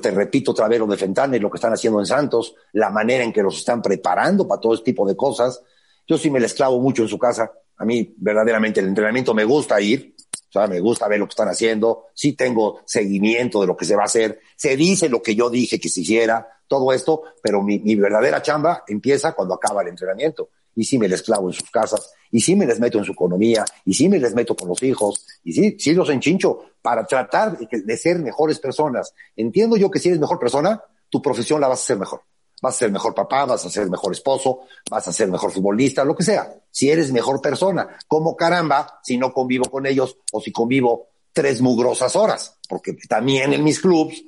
te 0.00 0.10
repito 0.10 0.52
otra 0.52 0.68
vez 0.68 0.78
lo 0.78 0.86
de 0.86 0.96
Fentanes, 0.96 1.40
lo 1.40 1.50
que 1.50 1.56
están 1.56 1.72
haciendo 1.72 2.00
en 2.00 2.06
Santos, 2.06 2.54
la 2.72 2.90
manera 2.90 3.24
en 3.24 3.32
que 3.32 3.42
los 3.42 3.58
están 3.58 3.82
preparando 3.82 4.46
para 4.46 4.60
todo 4.60 4.74
este 4.74 4.86
tipo 4.86 5.06
de 5.06 5.16
cosas. 5.16 5.62
Yo 6.06 6.18
sí 6.18 6.30
me 6.30 6.40
les 6.40 6.54
clavo 6.54 6.80
mucho 6.80 7.02
en 7.02 7.08
su 7.08 7.18
casa. 7.18 7.50
A 7.76 7.84
mí 7.84 8.14
verdaderamente 8.16 8.80
el 8.80 8.88
entrenamiento 8.88 9.34
me 9.34 9.44
gusta 9.44 9.80
ir, 9.80 10.14
o 10.48 10.52
sea, 10.52 10.66
me 10.66 10.80
gusta 10.80 11.08
ver 11.08 11.18
lo 11.18 11.26
que 11.26 11.32
están 11.32 11.48
haciendo, 11.48 12.06
sí 12.14 12.34
tengo 12.34 12.80
seguimiento 12.84 13.60
de 13.60 13.66
lo 13.66 13.76
que 13.76 13.84
se 13.84 13.96
va 13.96 14.02
a 14.02 14.06
hacer, 14.06 14.40
se 14.56 14.76
dice 14.76 15.08
lo 15.08 15.20
que 15.22 15.34
yo 15.34 15.50
dije 15.50 15.80
que 15.80 15.88
se 15.88 16.02
hiciera, 16.02 16.46
todo 16.68 16.92
esto, 16.92 17.22
pero 17.42 17.62
mi, 17.62 17.80
mi 17.80 17.96
verdadera 17.96 18.40
chamba 18.40 18.84
empieza 18.86 19.32
cuando 19.32 19.54
acaba 19.54 19.82
el 19.82 19.88
entrenamiento 19.88 20.50
y 20.76 20.84
sí 20.84 20.98
me 20.98 21.08
les 21.08 21.22
clavo 21.22 21.48
en 21.48 21.52
sus 21.52 21.70
casas, 21.70 22.12
y 22.30 22.40
sí 22.40 22.56
me 22.56 22.66
les 22.66 22.80
meto 22.80 22.98
en 22.98 23.04
su 23.04 23.12
economía, 23.12 23.64
y 23.84 23.94
sí 23.94 24.08
me 24.08 24.18
les 24.18 24.34
meto 24.34 24.56
con 24.56 24.68
los 24.68 24.82
hijos, 24.82 25.26
y 25.44 25.52
sí, 25.52 25.76
sí 25.78 25.92
los 25.94 26.08
enchincho 26.10 26.60
para 26.82 27.06
tratar 27.06 27.56
de, 27.58 27.96
ser 27.96 28.18
mejores 28.18 28.58
personas. 28.58 29.14
Entiendo 29.36 29.76
yo 29.76 29.90
que 29.90 29.98
si 29.98 30.08
eres 30.08 30.20
mejor 30.20 30.38
persona, 30.38 30.82
tu 31.08 31.22
profesión 31.22 31.60
la 31.60 31.68
vas 31.68 31.80
a 31.80 31.82
hacer 31.84 31.98
mejor. 31.98 32.22
Vas 32.60 32.74
a 32.74 32.78
ser 32.78 32.90
mejor 32.90 33.14
papá, 33.14 33.44
vas 33.44 33.64
a 33.64 33.70
ser 33.70 33.88
mejor 33.88 34.12
esposo, 34.12 34.60
vas 34.90 35.06
a 35.06 35.12
ser 35.12 35.28
mejor 35.28 35.52
futbolista, 35.52 36.04
lo 36.04 36.14
que 36.14 36.22
sea. 36.22 36.52
Si 36.70 36.90
eres 36.90 37.12
mejor 37.12 37.40
persona, 37.40 37.88
como 38.06 38.36
caramba, 38.36 39.00
si 39.02 39.16
no 39.16 39.32
convivo 39.32 39.70
con 39.70 39.86
ellos 39.86 40.18
o 40.32 40.40
si 40.40 40.50
convivo 40.50 41.08
tres 41.32 41.60
mugrosas 41.60 42.16
horas, 42.16 42.58
porque 42.68 42.94
también 43.08 43.52
en 43.52 43.64
mis 43.64 43.80
clubs 43.80 44.22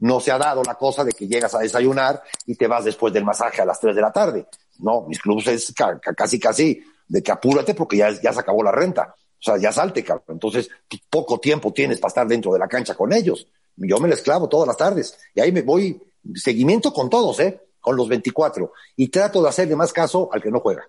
no 0.00 0.18
se 0.18 0.32
ha 0.32 0.38
dado 0.38 0.62
la 0.62 0.74
cosa 0.74 1.04
de 1.04 1.12
que 1.12 1.28
llegas 1.28 1.54
a 1.54 1.60
desayunar 1.60 2.22
y 2.46 2.54
te 2.54 2.66
vas 2.66 2.84
después 2.84 3.12
del 3.12 3.24
masaje 3.24 3.62
a 3.62 3.64
las 3.64 3.78
tres 3.78 3.94
de 3.94 4.02
la 4.02 4.12
tarde. 4.12 4.46
No, 4.80 5.06
mis 5.06 5.20
clubes 5.20 5.46
es 5.48 5.74
casi, 6.16 6.38
casi 6.38 6.82
de 7.08 7.22
que 7.22 7.32
apúrate 7.32 7.74
porque 7.74 7.96
ya, 7.96 8.10
ya 8.20 8.32
se 8.32 8.40
acabó 8.40 8.62
la 8.62 8.72
renta. 8.72 9.14
O 9.40 9.42
sea, 9.42 9.56
ya 9.56 9.72
salte, 9.72 10.04
cabrón. 10.04 10.26
Entonces, 10.28 10.68
poco 11.08 11.40
tiempo 11.40 11.72
tienes 11.72 11.98
para 11.98 12.10
estar 12.10 12.26
dentro 12.28 12.52
de 12.52 12.58
la 12.58 12.68
cancha 12.68 12.94
con 12.94 13.12
ellos. 13.12 13.46
Yo 13.76 13.98
me 13.98 14.08
les 14.08 14.20
clavo 14.20 14.48
todas 14.48 14.66
las 14.66 14.76
tardes. 14.76 15.18
Y 15.34 15.40
ahí 15.40 15.50
me 15.50 15.62
voy, 15.62 16.00
seguimiento 16.34 16.92
con 16.92 17.08
todos, 17.08 17.40
¿eh? 17.40 17.60
Con 17.80 17.96
los 17.96 18.08
24. 18.08 18.72
Y 18.96 19.08
trato 19.08 19.42
de 19.42 19.48
hacerle 19.48 19.76
más 19.76 19.92
caso 19.92 20.28
al 20.32 20.42
que 20.42 20.50
no 20.50 20.60
juega. 20.60 20.86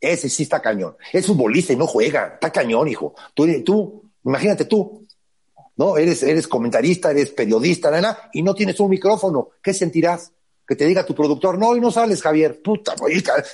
Ese 0.00 0.30
sí 0.30 0.44
está 0.44 0.62
cañón. 0.62 0.96
Es 1.12 1.26
futbolista 1.26 1.74
y 1.74 1.76
no 1.76 1.86
juega. 1.86 2.34
Está 2.34 2.50
cañón, 2.50 2.88
hijo. 2.88 3.14
Tú, 3.34 3.46
tú 3.62 4.10
imagínate 4.24 4.64
tú, 4.64 5.06
¿no? 5.76 5.96
Eres, 5.96 6.22
eres 6.22 6.48
comentarista, 6.48 7.10
eres 7.10 7.30
periodista, 7.30 7.90
nada, 7.90 8.30
y 8.32 8.42
no 8.42 8.54
tienes 8.54 8.80
un 8.80 8.90
micrófono. 8.90 9.50
¿Qué 9.62 9.74
sentirás? 9.74 10.32
Que 10.70 10.76
te 10.76 10.84
diga 10.86 11.04
tu 11.04 11.16
productor, 11.16 11.58
no, 11.58 11.74
y 11.74 11.80
no 11.80 11.90
sales, 11.90 12.22
Javier. 12.22 12.62
Puta, 12.62 12.94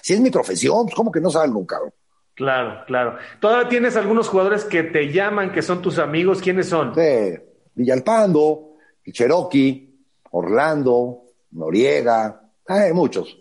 si 0.02 0.12
es 0.12 0.20
mi 0.20 0.28
profesión, 0.28 0.84
pues 0.84 0.94
¿cómo 0.94 1.10
que 1.10 1.18
no 1.18 1.30
salgo, 1.30 1.66
cabrón? 1.66 1.94
Claro, 2.34 2.84
claro. 2.86 3.16
¿Todavía 3.40 3.70
tienes 3.70 3.96
algunos 3.96 4.28
jugadores 4.28 4.64
que 4.64 4.82
te 4.82 5.10
llaman, 5.10 5.50
que 5.50 5.62
son 5.62 5.80
tus 5.80 5.98
amigos? 5.98 6.42
¿Quiénes 6.42 6.68
son? 6.68 6.94
Sí, 6.94 7.38
Villalpando, 7.74 8.74
Cherokee, 9.10 9.98
Orlando, 10.32 11.22
Noriega, 11.52 12.50
hay 12.68 12.92
muchos. 12.92 13.38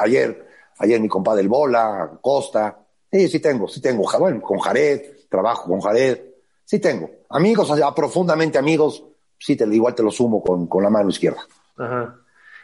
ayer, 0.00 0.48
ayer 0.78 0.98
mi 0.98 1.08
compadre 1.08 1.42
El 1.42 1.48
Bola, 1.48 2.10
Costa. 2.22 2.78
Sí, 3.12 3.28
sí 3.28 3.40
tengo, 3.40 3.68
sí 3.68 3.82
tengo. 3.82 4.04
Bueno, 4.18 4.40
con 4.40 4.58
Jared, 4.58 5.02
trabajo 5.28 5.68
con 5.68 5.82
Jared. 5.82 6.18
Sí 6.64 6.78
tengo. 6.78 7.10
Amigos, 7.28 7.70
profundamente 7.94 8.56
amigos, 8.56 9.04
sí, 9.38 9.54
te, 9.54 9.66
igual 9.66 9.94
te 9.94 10.02
lo 10.02 10.10
sumo 10.10 10.42
con, 10.42 10.66
con 10.66 10.82
la 10.82 10.88
mano 10.88 11.10
izquierda. 11.10 11.42
Ajá 11.76 12.20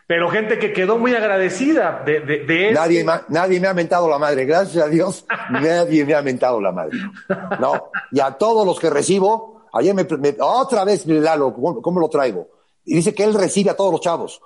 pero 0.06 0.28
gente 0.28 0.58
que 0.58 0.72
quedó 0.72 0.98
muy 0.98 1.14
agradecida 1.14 2.02
de, 2.04 2.20
de, 2.20 2.72
Nadie, 2.72 3.04
nadie 3.28 3.60
me 3.60 3.68
ha 3.68 3.74
mentado 3.74 4.08
la 4.08 4.18
madre, 4.18 4.44
gracias 4.44 4.84
a 4.84 4.88
Dios, 4.88 5.24
nadie 5.50 6.04
me 6.04 6.14
ha 6.14 6.22
mentado 6.22 6.60
la 6.60 6.72
madre. 6.72 6.98
No, 7.60 7.90
y 8.12 8.20
a 8.20 8.32
todos 8.32 8.66
los 8.66 8.78
que 8.78 8.90
recibo, 8.90 9.62
ayer 9.72 9.94
me, 9.94 10.06
otra 10.40 10.84
vez 10.84 11.06
Lalo, 11.06 11.54
¿cómo, 11.54 12.00
lo 12.00 12.08
traigo? 12.08 12.48
Y 12.84 12.94
dice 12.96 13.14
que 13.14 13.24
él 13.24 13.32
recibe 13.32 13.70
a 13.70 13.76
todos 13.76 13.92
los 13.92 14.00
chavos. 14.00 14.40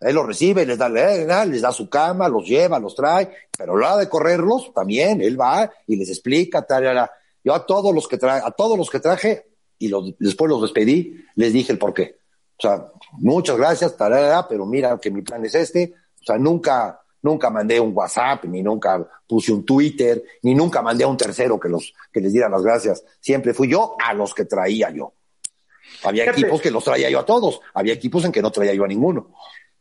Él 0.00 0.14
los 0.14 0.26
recibe, 0.26 0.66
les 0.66 0.78
da, 0.78 0.88
les 0.88 1.62
da 1.62 1.72
su 1.72 1.88
cama, 1.88 2.28
los 2.28 2.46
lleva, 2.46 2.78
los 2.78 2.94
trae, 2.94 3.30
pero 3.56 3.76
la 3.76 3.96
de 3.96 4.08
correrlos 4.08 4.72
también, 4.74 5.20
él 5.20 5.40
va 5.40 5.70
y 5.86 5.96
les 5.96 6.08
explica, 6.08 6.62
tal, 6.62 7.08
Yo 7.42 7.54
a 7.54 7.66
todos 7.66 7.92
los 7.94 8.06
que 8.06 8.18
traje, 8.18 8.42
a 8.46 8.50
todos 8.50 8.76
los 8.76 8.90
que 8.90 9.00
traje, 9.00 9.46
y 9.78 9.88
los, 9.88 10.16
después 10.18 10.48
los 10.48 10.62
despedí, 10.62 11.24
les 11.34 11.52
dije 11.52 11.72
el 11.72 11.78
por 11.78 11.94
qué. 11.94 12.16
O 12.16 12.23
sea, 12.68 12.86
muchas 13.12 13.56
gracias, 13.56 13.94
pero 14.48 14.66
mira 14.66 14.98
que 15.00 15.10
mi 15.10 15.22
plan 15.22 15.44
es 15.44 15.54
este. 15.54 15.94
O 16.20 16.24
sea, 16.24 16.38
nunca, 16.38 17.00
nunca 17.22 17.50
mandé 17.50 17.78
un 17.78 17.92
WhatsApp, 17.94 18.44
ni 18.44 18.62
nunca 18.62 19.06
puse 19.26 19.52
un 19.52 19.64
Twitter, 19.64 20.22
ni 20.42 20.54
nunca 20.54 20.82
mandé 20.82 21.04
a 21.04 21.08
un 21.08 21.16
tercero 21.16 21.58
que 21.58 21.68
los, 21.68 21.92
que 22.12 22.20
les 22.20 22.32
diera 22.32 22.48
las 22.48 22.62
gracias. 22.62 23.04
Siempre 23.20 23.54
fui 23.54 23.68
yo 23.68 23.96
a 24.02 24.14
los 24.14 24.34
que 24.34 24.44
traía 24.44 24.90
yo. 24.90 25.12
Había 26.02 26.24
equipos 26.24 26.60
que 26.60 26.70
los 26.70 26.84
traía 26.84 27.10
yo 27.10 27.20
a 27.20 27.26
todos, 27.26 27.60
había 27.74 27.92
equipos 27.92 28.24
en 28.24 28.32
que 28.32 28.42
no 28.42 28.50
traía 28.50 28.74
yo 28.74 28.84
a 28.84 28.88
ninguno. 28.88 29.34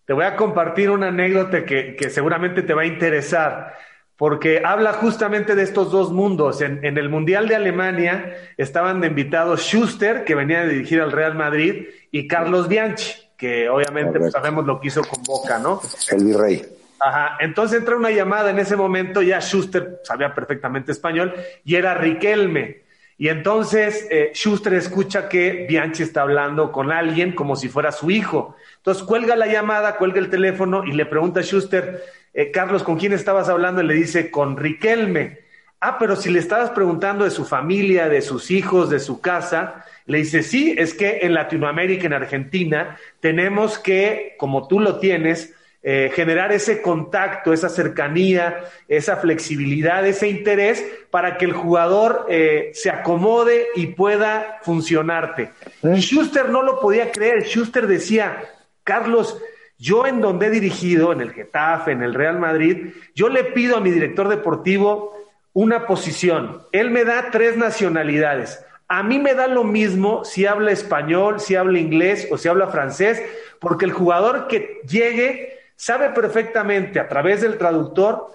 Te 0.06 0.14
voy 0.14 0.26
a 0.26 0.36
compartir 0.36 0.90
una 0.90 1.08
anécdota 1.08 1.66
que, 1.66 1.96
que 1.96 2.10
seguramente 2.10 2.62
te 2.62 2.74
va 2.74 2.82
a 2.82 2.86
interesar 2.86 3.74
porque 4.18 4.62
habla 4.64 4.94
justamente 4.94 5.56
de 5.56 5.64
estos 5.64 5.92
dos 5.92 6.12
mundos. 6.12 6.62
En, 6.62 6.84
el 6.84 7.10
Mundial 7.10 7.48
de 7.48 7.56
Alemania 7.56 8.36
estaban 8.58 9.02
de 9.02 9.08
invitados 9.08 9.62
Schuster, 9.62 10.24
que 10.24 10.36
venía 10.36 10.62
a 10.62 10.66
dirigir 10.66 11.02
al 11.02 11.12
Real 11.12 11.36
Madrid, 11.36 11.88
y 12.12 12.28
Carlos 12.28 12.68
Bianchi, 12.68 13.14
que 13.38 13.70
obviamente 13.70 14.20
pues, 14.20 14.32
sabemos 14.32 14.66
lo 14.66 14.80
que 14.80 14.88
hizo 14.88 15.04
con 15.04 15.24
Boca, 15.24 15.60
¿no? 15.60 15.82
El 16.12 16.26
virrey. 16.26 16.66
Ajá, 17.00 17.38
entonces 17.40 17.80
entra 17.80 17.98
una 17.98 18.12
llamada 18.12 18.52
en 18.52 18.60
ese 18.60 18.78
momento, 18.78 19.22
ya 19.22 19.42
Schuster 19.42 20.00
sabía 20.04 20.34
perfectamente 20.34 20.92
español, 20.92 21.34
y 21.66 21.76
era 21.76 21.96
Riquelme. 21.96 22.84
Y 23.18 23.30
entonces 23.30 24.08
eh, 24.10 24.32
Schuster 24.34 24.74
escucha 24.74 25.30
que 25.30 25.66
Bianchi 25.68 26.04
está 26.04 26.22
hablando 26.22 26.72
con 26.72 26.92
alguien 26.92 27.34
como 27.34 27.56
si 27.56 27.70
fuera 27.70 27.92
su 27.92 28.10
hijo. 28.10 28.56
Entonces 28.78 29.04
cuelga 29.04 29.36
la 29.36 29.48
llamada, 29.48 29.98
cuelga 29.98 30.20
el 30.20 30.30
teléfono 30.30 30.84
y 30.84 30.94
le 30.94 31.06
pregunta 31.06 31.42
a 31.42 31.44
Schuster, 31.44 32.04
eh, 32.34 32.52
Carlos, 32.52 32.84
¿con 32.84 32.98
quién 32.98 33.14
estabas 33.14 33.50
hablando? 33.50 33.82
Y 33.82 33.88
le 33.88 33.94
dice, 33.94 34.32
con 34.32 34.58
Riquelme. 34.58 35.40
Ah, 35.80 35.98
pero 36.00 36.16
si 36.16 36.30
le 36.30 36.40
estabas 36.40 36.70
preguntando 36.72 37.26
de 37.26 37.32
su 37.32 37.46
familia, 37.46 38.08
de 38.08 38.22
sus 38.22 38.52
hijos, 38.52 38.90
de 38.90 39.00
su 39.00 39.20
casa, 39.20 39.86
le 40.06 40.20
dice, 40.20 40.42
sí, 40.42 40.74
es 40.78 40.94
que 40.94 41.20
en 41.24 41.34
Latinoamérica, 41.34 42.06
en 42.06 42.14
Argentina, 42.14 42.98
tenemos 43.20 43.78
que, 43.80 44.36
como 44.38 44.68
tú 44.68 44.80
lo 44.80 45.00
tienes, 45.00 45.54
eh, 45.86 46.10
generar 46.16 46.54
ese 46.54 46.82
contacto, 46.82 47.52
esa 47.52 47.68
cercanía, 47.68 48.64
esa 48.88 49.18
flexibilidad, 49.18 50.08
ese 50.08 50.30
interés 50.30 50.82
para 51.12 51.38
que 51.38 51.44
el 51.44 51.52
jugador 51.52 52.26
eh, 52.30 52.72
se 52.74 52.90
acomode 52.90 53.68
y 53.76 53.88
pueda 53.88 54.60
funcionarte. 54.62 55.52
Y 55.84 56.00
Schuster 56.00 56.48
no 56.48 56.64
lo 56.64 56.80
podía 56.80 57.12
creer. 57.12 57.44
Schuster 57.44 57.86
decía, 57.86 58.46
Carlos, 58.86 59.38
yo 59.78 60.06
en 60.08 60.22
donde 60.22 60.48
he 60.48 60.50
dirigido, 60.50 61.12
en 61.12 61.22
el 61.22 61.32
Getafe, 61.32 61.92
en 61.92 62.04
el 62.04 62.14
Real 62.14 62.40
Madrid, 62.40 62.94
yo 63.16 63.30
le 63.30 63.44
pido 63.44 63.78
a 63.78 63.82
mi 63.82 63.92
director 63.92 64.30
deportivo 64.30 65.14
una 65.54 65.86
posición. 65.86 66.62
Él 66.72 66.90
me 66.90 67.06
da 67.06 67.30
tres 67.32 67.58
nacionalidades. 67.58 68.64
A 68.88 69.04
mí 69.04 69.20
me 69.20 69.34
da 69.34 69.48
lo 69.48 69.64
mismo 69.64 70.24
si 70.26 70.46
habla 70.46 70.72
español, 70.72 71.40
si 71.40 71.56
habla 71.56 71.80
inglés 71.80 72.28
o 72.32 72.38
si 72.38 72.48
habla 72.48 72.68
francés, 72.68 73.22
porque 73.60 73.86
el 73.86 73.92
jugador 73.92 74.48
que 74.48 74.82
llegue 74.88 75.58
sabe 75.76 76.10
perfectamente 76.10 77.00
a 77.00 77.08
través 77.08 77.42
del 77.42 77.58
traductor 77.58 78.28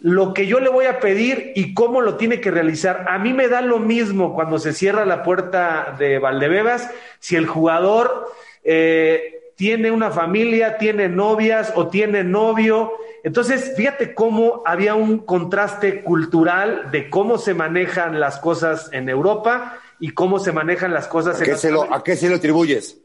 lo 0.00 0.34
que 0.34 0.46
yo 0.46 0.58
le 0.58 0.68
voy 0.68 0.86
a 0.86 0.98
pedir 0.98 1.52
y 1.54 1.74
cómo 1.74 2.00
lo 2.00 2.16
tiene 2.16 2.40
que 2.40 2.50
realizar. 2.50 3.06
A 3.08 3.18
mí 3.18 3.32
me 3.32 3.48
da 3.48 3.62
lo 3.62 3.78
mismo 3.78 4.34
cuando 4.34 4.58
se 4.58 4.72
cierra 4.72 5.04
la 5.04 5.22
puerta 5.22 5.94
de 5.96 6.18
Valdebebas, 6.18 6.90
si 7.20 7.36
el 7.36 7.46
jugador 7.46 8.26
eh, 8.64 9.41
tiene 9.62 9.92
una 9.92 10.10
familia, 10.10 10.76
tiene 10.76 11.08
novias 11.08 11.72
o 11.76 11.86
tiene 11.86 12.24
novio. 12.24 12.94
Entonces, 13.22 13.74
fíjate 13.76 14.12
cómo 14.12 14.64
había 14.66 14.96
un 14.96 15.18
contraste 15.18 16.02
cultural 16.02 16.90
de 16.90 17.08
cómo 17.08 17.38
se 17.38 17.54
manejan 17.54 18.18
las 18.18 18.40
cosas 18.40 18.88
en 18.90 19.08
Europa 19.08 19.78
y 20.00 20.14
cómo 20.14 20.40
se 20.40 20.50
manejan 20.50 20.92
las 20.92 21.06
cosas 21.06 21.38
en 21.40 21.44
qué 21.44 21.52
¿A 21.92 22.02
qué 22.02 22.16
se 22.16 22.28
lo 22.28 22.34
atribuyes? 22.34 23.01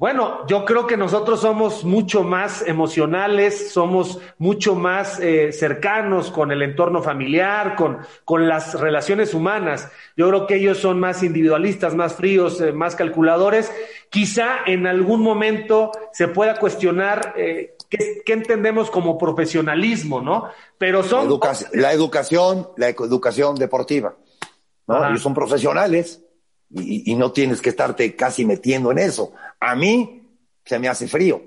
Bueno, 0.00 0.46
yo 0.46 0.64
creo 0.64 0.86
que 0.86 0.96
nosotros 0.96 1.42
somos 1.42 1.84
mucho 1.84 2.22
más 2.22 2.66
emocionales, 2.66 3.70
somos 3.70 4.18
mucho 4.38 4.74
más 4.74 5.20
eh, 5.20 5.52
cercanos 5.52 6.30
con 6.30 6.50
el 6.50 6.62
entorno 6.62 7.02
familiar, 7.02 7.76
con, 7.76 7.98
con 8.24 8.48
las 8.48 8.80
relaciones 8.80 9.34
humanas. 9.34 9.90
Yo 10.16 10.26
creo 10.28 10.46
que 10.46 10.54
ellos 10.54 10.78
son 10.78 10.98
más 11.00 11.22
individualistas, 11.22 11.94
más 11.94 12.14
fríos, 12.14 12.62
eh, 12.62 12.72
más 12.72 12.96
calculadores. 12.96 13.70
Quizá 14.08 14.60
en 14.64 14.86
algún 14.86 15.20
momento 15.20 15.92
se 16.14 16.28
pueda 16.28 16.58
cuestionar 16.58 17.34
eh, 17.36 17.76
qué, 17.90 18.22
entendemos 18.32 18.90
como 18.90 19.18
profesionalismo, 19.18 20.22
¿no? 20.22 20.48
Pero 20.78 21.02
son... 21.02 21.24
La, 21.74 21.92
educación, 21.92 22.68
la 22.78 22.88
educación 22.88 23.54
deportiva, 23.54 24.16
¿no? 24.86 25.06
Ellos 25.06 25.20
son 25.20 25.34
profesionales 25.34 26.22
y, 26.72 27.14
no 27.16 27.32
tienes 27.32 27.60
que 27.60 27.70
estarte 27.70 28.14
casi 28.14 28.44
metiendo 28.44 28.92
en 28.92 28.98
eso. 28.98 29.32
A 29.60 29.74
mí 29.74 30.28
se 30.64 30.78
me 30.78 30.88
hace 30.88 31.06
frío. 31.06 31.42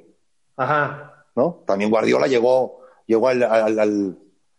Ajá. 0.57 1.25
¿No? 1.35 1.63
También 1.65 1.89
Guardiola 1.89 2.27
llegó, 2.27 2.81
llegó 3.05 3.27
al, 3.27 3.43
al, 3.43 4.17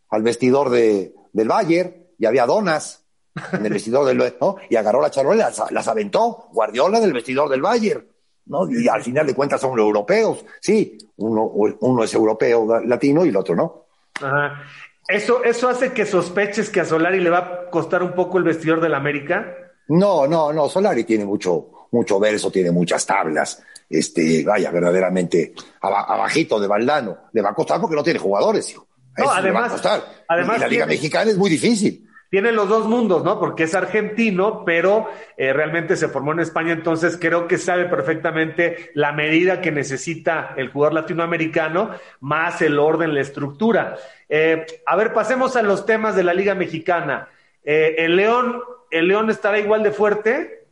al, 0.08 0.22
vestidor 0.22 0.70
de, 0.70 1.14
del 1.32 1.48
Bayern 1.48 1.94
y 2.18 2.26
había 2.26 2.46
donas 2.46 3.04
en 3.52 3.64
el 3.64 3.72
vestidor 3.72 4.06
del 4.06 4.34
¿no? 4.40 4.56
y 4.68 4.76
agarró 4.76 5.00
la 5.00 5.10
charola 5.10 5.36
y 5.36 5.38
las, 5.38 5.70
las, 5.70 5.88
aventó. 5.88 6.48
Guardiola 6.52 7.00
del 7.00 7.12
vestidor 7.12 7.48
del 7.48 7.62
Bayern. 7.62 8.06
¿no? 8.46 8.68
Y 8.70 8.88
al 8.88 9.02
final 9.02 9.26
de 9.26 9.34
cuentas 9.34 9.60
son 9.60 9.78
europeos. 9.78 10.44
Sí, 10.60 10.98
uno, 11.16 11.44
uno 11.44 12.04
es 12.04 12.12
europeo 12.12 12.80
latino 12.84 13.24
y 13.24 13.28
el 13.28 13.36
otro 13.36 13.54
no. 13.54 13.86
Ajá. 14.20 14.64
¿Eso, 15.06 15.44
¿Eso 15.44 15.68
hace 15.68 15.92
que 15.92 16.06
sospeches 16.06 16.70
que 16.70 16.80
a 16.80 16.84
Solari 16.84 17.20
le 17.20 17.30
va 17.30 17.38
a 17.38 17.70
costar 17.70 18.02
un 18.02 18.12
poco 18.12 18.38
el 18.38 18.44
vestidor 18.44 18.80
del 18.80 18.94
América? 18.94 19.54
No, 19.88 20.26
no, 20.26 20.52
no, 20.52 20.68
Solari 20.68 21.04
tiene 21.04 21.26
mucho, 21.26 21.70
mucho 21.94 22.20
verso, 22.20 22.50
tiene 22.50 22.70
muchas 22.70 23.06
tablas. 23.06 23.62
Este, 23.88 24.44
vaya, 24.44 24.70
verdaderamente 24.70 25.54
abajito 25.80 26.58
de 26.58 26.66
Valdano. 26.66 27.18
Le 27.32 27.40
va 27.40 27.50
a 27.50 27.54
costar 27.54 27.80
porque 27.80 27.96
no 27.96 28.02
tiene 28.02 28.18
jugadores, 28.18 28.76
No, 29.16 29.30
además, 29.30 29.80
Además, 30.28 30.60
la 30.60 30.68
Liga 30.68 30.86
Mexicana 30.86 31.30
es 31.30 31.38
muy 31.38 31.48
difícil. 31.48 32.08
Tiene 32.30 32.50
los 32.50 32.68
dos 32.68 32.88
mundos, 32.88 33.22
¿no? 33.22 33.38
Porque 33.38 33.62
es 33.62 33.74
argentino, 33.76 34.64
pero 34.64 35.08
eh, 35.36 35.52
realmente 35.52 35.94
se 35.94 36.08
formó 36.08 36.32
en 36.32 36.40
España, 36.40 36.72
entonces 36.72 37.16
creo 37.20 37.46
que 37.46 37.58
sabe 37.58 37.84
perfectamente 37.84 38.90
la 38.94 39.12
medida 39.12 39.60
que 39.60 39.70
necesita 39.70 40.52
el 40.56 40.70
jugador 40.70 40.94
latinoamericano, 40.94 41.90
más 42.18 42.60
el 42.60 42.80
orden, 42.80 43.14
la 43.14 43.20
estructura. 43.20 43.96
Eh, 44.28 44.66
a 44.84 44.96
ver, 44.96 45.12
pasemos 45.12 45.54
a 45.54 45.62
los 45.62 45.86
temas 45.86 46.16
de 46.16 46.24
la 46.24 46.34
Liga 46.34 46.56
Mexicana. 46.56 47.28
Eh, 47.62 47.94
el 47.98 48.16
León 48.16 48.60
¿el 48.94 49.08
León 49.08 49.28
estará 49.28 49.58
igual 49.58 49.82
de 49.82 49.90
fuerte? 49.90 50.63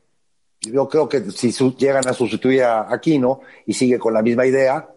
Yo 0.71 0.89
creo 0.89 1.09
que 1.09 1.31
si 1.33 1.53
llegan 1.77 2.07
a 2.07 2.13
sustituir 2.13 2.63
a 2.63 2.93
Aquino 2.93 3.41
y 3.67 3.75
sigue 3.75 3.99
con 3.99 4.15
la 4.15 4.23
misma 4.23 4.47
idea, 4.47 4.89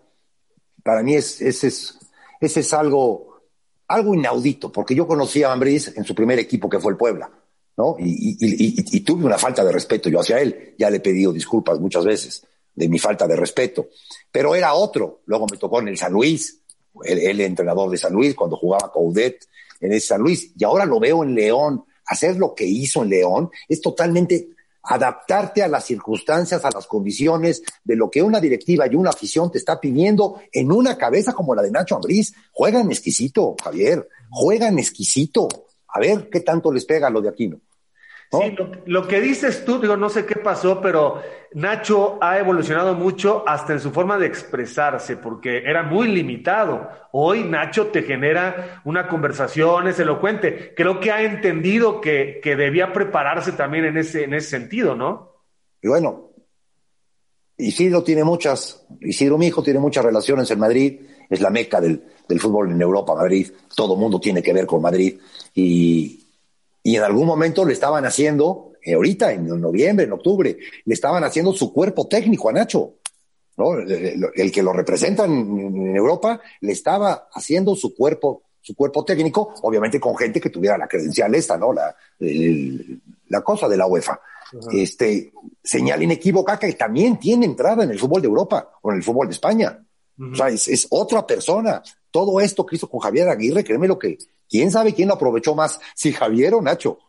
para 0.84 1.02
mí 1.02 1.16
es, 1.16 1.42
ese 1.42 1.68
es, 1.68 1.98
ese 2.40 2.60
es 2.60 2.74
algo, 2.74 3.42
algo 3.88 4.14
inaudito, 4.14 4.72
porque 4.72 4.94
yo 4.94 5.08
conocí 5.08 5.42
a 5.42 5.52
Ambriz 5.52 5.98
en 5.98 6.04
su 6.04 6.14
primer 6.14 6.38
equipo 6.38 6.70
que 6.70 6.80
fue 6.80 6.92
el 6.92 6.98
Puebla, 6.98 7.32
¿no? 7.78 7.96
Y, 7.98 9.00
tuve 9.02 9.26
una 9.26 9.40
falta 9.40 9.64
de 9.64 9.72
respeto 9.72 10.10
yo 10.10 10.20
hacia 10.20 10.40
él, 10.40 10.76
ya 10.78 10.90
le 10.90 10.98
he 10.98 11.02
pedido 11.02 11.34
disculpas 11.34 11.80
muchas 11.80 12.06
veces 12.06 12.46
de 12.76 12.88
mi 12.88 13.00
falta 13.00 13.28
de 13.28 13.36
respeto, 13.36 13.88
pero 14.32 14.54
era 14.54 14.76
otro, 14.76 15.22
luego 15.26 15.48
me 15.50 15.58
tocó 15.58 15.80
en 15.80 15.88
el 15.88 15.98
San 15.98 16.12
Luis, 16.12 16.62
el 17.04 17.42
entrenador 17.42 17.90
de 17.90 17.98
San 17.98 18.14
Luis, 18.14 18.36
cuando 18.36 18.56
jugaba 18.56 18.92
Coudet 18.92 19.48
en 19.80 19.94
el 19.94 20.02
San 20.02 20.22
Luis, 20.22 20.52
y 20.56 20.64
ahora 20.64 20.86
lo 20.86 21.00
veo 21.00 21.24
en 21.24 21.34
León, 21.34 21.86
hacer 22.06 22.38
lo 22.38 22.54
que 22.54 22.66
hizo 22.66 23.04
en 23.04 23.10
León 23.10 23.50
es 23.68 23.82
totalmente 23.82 24.50
adaptarte 24.88 25.64
a 25.64 25.68
las 25.68 25.86
circunstancias, 25.86 26.64
a 26.64 26.72
las 26.72 26.88
condiciones 26.88 27.64
de 27.84 27.96
lo 27.96 28.10
que 28.10 28.22
una 28.22 28.40
directiva 28.40 28.88
y 28.88 28.96
una 28.96 29.10
afición 29.10 29.52
te 29.52 29.58
está 29.58 29.80
pidiendo 29.80 30.42
en 30.52 30.72
una 30.72 30.98
cabeza 30.98 31.34
como 31.34 31.56
la 31.56 31.62
de 31.62 31.72
Nacho 31.72 31.96
Ambriz. 31.96 32.34
Juegan 32.52 32.92
exquisito, 32.92 33.56
Javier, 33.64 34.08
juegan 34.30 34.80
exquisito. 34.80 35.48
A 35.88 36.00
ver 36.00 36.30
qué 36.30 36.42
tanto 36.42 36.72
les 36.72 36.86
pega 36.86 37.10
lo 37.10 37.22
de 37.22 37.30
Aquino. 37.30 37.60
Sí, 38.32 38.56
lo, 38.86 39.08
que 39.08 39.22
dices 39.22 39.64
tú, 39.66 39.80
digo, 39.80 39.96
no 39.96 40.10
sé 40.10 40.26
qué 40.26 40.36
pasó, 40.36 40.82
pero 40.82 41.22
Nacho 41.54 42.18
ha 42.22 42.38
evolucionado 42.40 42.96
mucho 42.96 43.48
hasta 43.48 43.74
en 43.74 43.80
su 43.80 43.92
forma 43.92 44.18
de 44.18 44.26
expresarse, 44.26 45.16
porque 45.16 45.60
era 45.60 45.84
muy 45.84 46.08
limitado. 46.08 46.90
Hoy 47.12 47.44
Nacho 47.44 47.88
te 47.88 48.04
genera 48.04 48.82
una 48.84 49.08
conversación, 49.08 49.88
es 49.88 50.00
elocuente. 50.00 50.74
Creo 50.76 51.00
que 51.00 51.12
ha 51.12 51.22
entendido 51.22 52.02
que, 52.02 52.40
que 52.44 52.56
debía 52.56 52.92
prepararse 52.92 53.54
también 53.54 53.86
en 53.86 53.98
ese, 53.98 54.24
en 54.24 54.34
ese 54.34 54.50
sentido, 54.50 54.96
¿no? 54.96 55.32
Y 55.82 55.88
bueno, 55.88 56.32
Isidro 57.58 58.04
tiene 58.04 58.24
muchas, 58.24 58.86
Isidro 59.00 59.38
mi 59.38 59.48
hijo 59.48 59.64
tiene 59.64 59.80
muchas 59.80 60.04
relaciones 60.04 60.50
en 60.52 60.60
Madrid, 60.60 61.00
es 61.30 61.42
la 61.42 61.52
meca 61.52 61.80
del, 61.80 62.04
del 62.28 62.40
fútbol 62.40 62.72
en 62.72 62.82
Europa, 62.82 63.16
Madrid, 63.16 63.50
todo 63.76 63.96
mundo 63.96 64.20
tiene 64.20 64.42
que 64.42 64.52
ver 64.52 64.66
con 64.66 64.82
Madrid 64.82 65.18
y, 65.54 66.25
y 66.86 66.98
en 66.98 67.02
algún 67.02 67.26
momento 67.26 67.66
le 67.66 67.74
estaban 67.74 68.06
haciendo, 68.06 68.74
eh, 68.84 68.94
ahorita 68.94 69.32
en 69.32 69.48
noviembre, 69.60 70.06
en 70.06 70.12
octubre, 70.12 70.56
le 70.86 70.94
estaban 70.94 71.24
haciendo 71.24 71.52
su 71.52 71.74
cuerpo 71.74 72.08
técnico 72.08 72.48
a 72.48 72.54
Nacho. 72.54 72.98
¿no? 73.58 73.80
El, 73.80 74.52
que 74.52 74.62
lo 74.62 74.72
representa 74.72 75.26
en, 75.26 75.96
Europa 75.96 76.40
le 76.62 76.72
estaba 76.72 77.28
haciendo 77.34 77.76
su 77.76 77.96
cuerpo, 77.96 78.44
su 78.62 78.76
cuerpo 78.76 79.04
técnico, 79.04 79.56
obviamente 79.64 80.00
con 80.00 80.16
gente 80.16 80.40
que 80.40 80.52
tuviera 80.52 80.78
la 80.78 80.88
credencial 80.88 81.34
esta, 81.34 81.58
¿no? 81.58 81.74
La, 81.74 81.96
la 82.20 83.42
cosa 83.42 83.68
de 83.68 83.78
la 83.78 83.88
UEFA. 83.88 84.20
Este, 84.72 85.34
señal 85.64 86.04
inequívoca 86.04 86.60
que 86.60 86.72
también 86.74 87.18
tiene 87.18 87.48
entrada 87.48 87.84
en 87.84 87.90
el 87.90 88.00
fútbol 88.00 88.22
de 88.22 88.28
Europa 88.28 88.70
o 88.84 88.92
en 88.92 88.98
el 88.98 89.04
fútbol 89.04 89.28
de 89.28 89.34
España. 89.34 89.84
O 90.20 90.36
sea, 90.36 90.50
es, 90.50 90.68
es, 90.68 90.86
otra 90.92 91.26
persona. 91.26 91.82
Todo 92.12 92.40
esto 92.40 92.64
que 92.64 92.76
hizo 92.76 92.88
con 92.88 93.00
Javier 93.00 93.28
Aguirre, 93.28 93.64
créeme 93.64 93.88
lo 93.88 93.98
que, 93.98 94.20
¿Quién 94.50 94.72
sabe 94.72 94.94
quién 94.94 95.08
lo 95.08 95.16
aprovechó 95.16 95.56
más? 95.56 95.80
Si 95.94 96.14
Javier 96.14 96.54
o 96.54 96.62
Nacho. 96.62 97.00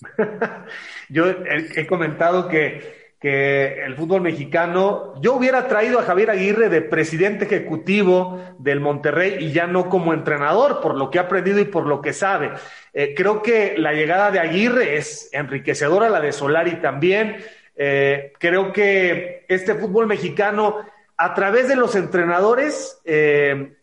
yo 1.08 1.26
he, 1.28 1.86
comentado 1.86 2.48
que, 2.48 3.12
que, 3.20 3.84
el 3.84 3.96
fútbol 3.96 4.22
mexicano, 4.22 5.14
yo 5.20 5.34
hubiera 5.34 5.68
traído 5.68 5.98
a 5.98 6.04
Javier 6.04 6.30
Aguirre 6.30 6.68
de 6.68 6.80
presidente 6.80 7.44
ejecutivo 7.44 8.40
del 8.58 8.80
Monterrey 8.80 9.36
y 9.40 9.52
ya 9.52 9.66
no 9.66 9.88
como 9.88 10.14
entrenador, 10.14 10.80
por 10.80 10.96
lo 10.96 11.10
que 11.10 11.18
ha 11.18 11.22
aprendido 11.22 11.60
y 11.60 11.66
por 11.66 11.86
lo 11.86 12.00
que 12.00 12.12
sabe. 12.12 12.52
Eh, 12.92 13.14
creo 13.14 13.42
que 13.42 13.76
la 13.76 13.92
llegada 13.92 14.30
de 14.30 14.40
Aguirre 14.40 14.96
es 14.96 15.28
enriquecedora, 15.32 16.08
la 16.08 16.20
de 16.20 16.32
Solari 16.32 16.76
también. 16.76 17.36
Eh, 17.76 18.32
creo 18.38 18.72
que 18.72 19.44
este 19.48 19.74
fútbol 19.74 20.06
mexicano, 20.06 20.84
a 21.16 21.34
través 21.34 21.68
de 21.68 21.76
los 21.76 21.94
entrenadores, 21.94 23.00
eh, 23.04 23.74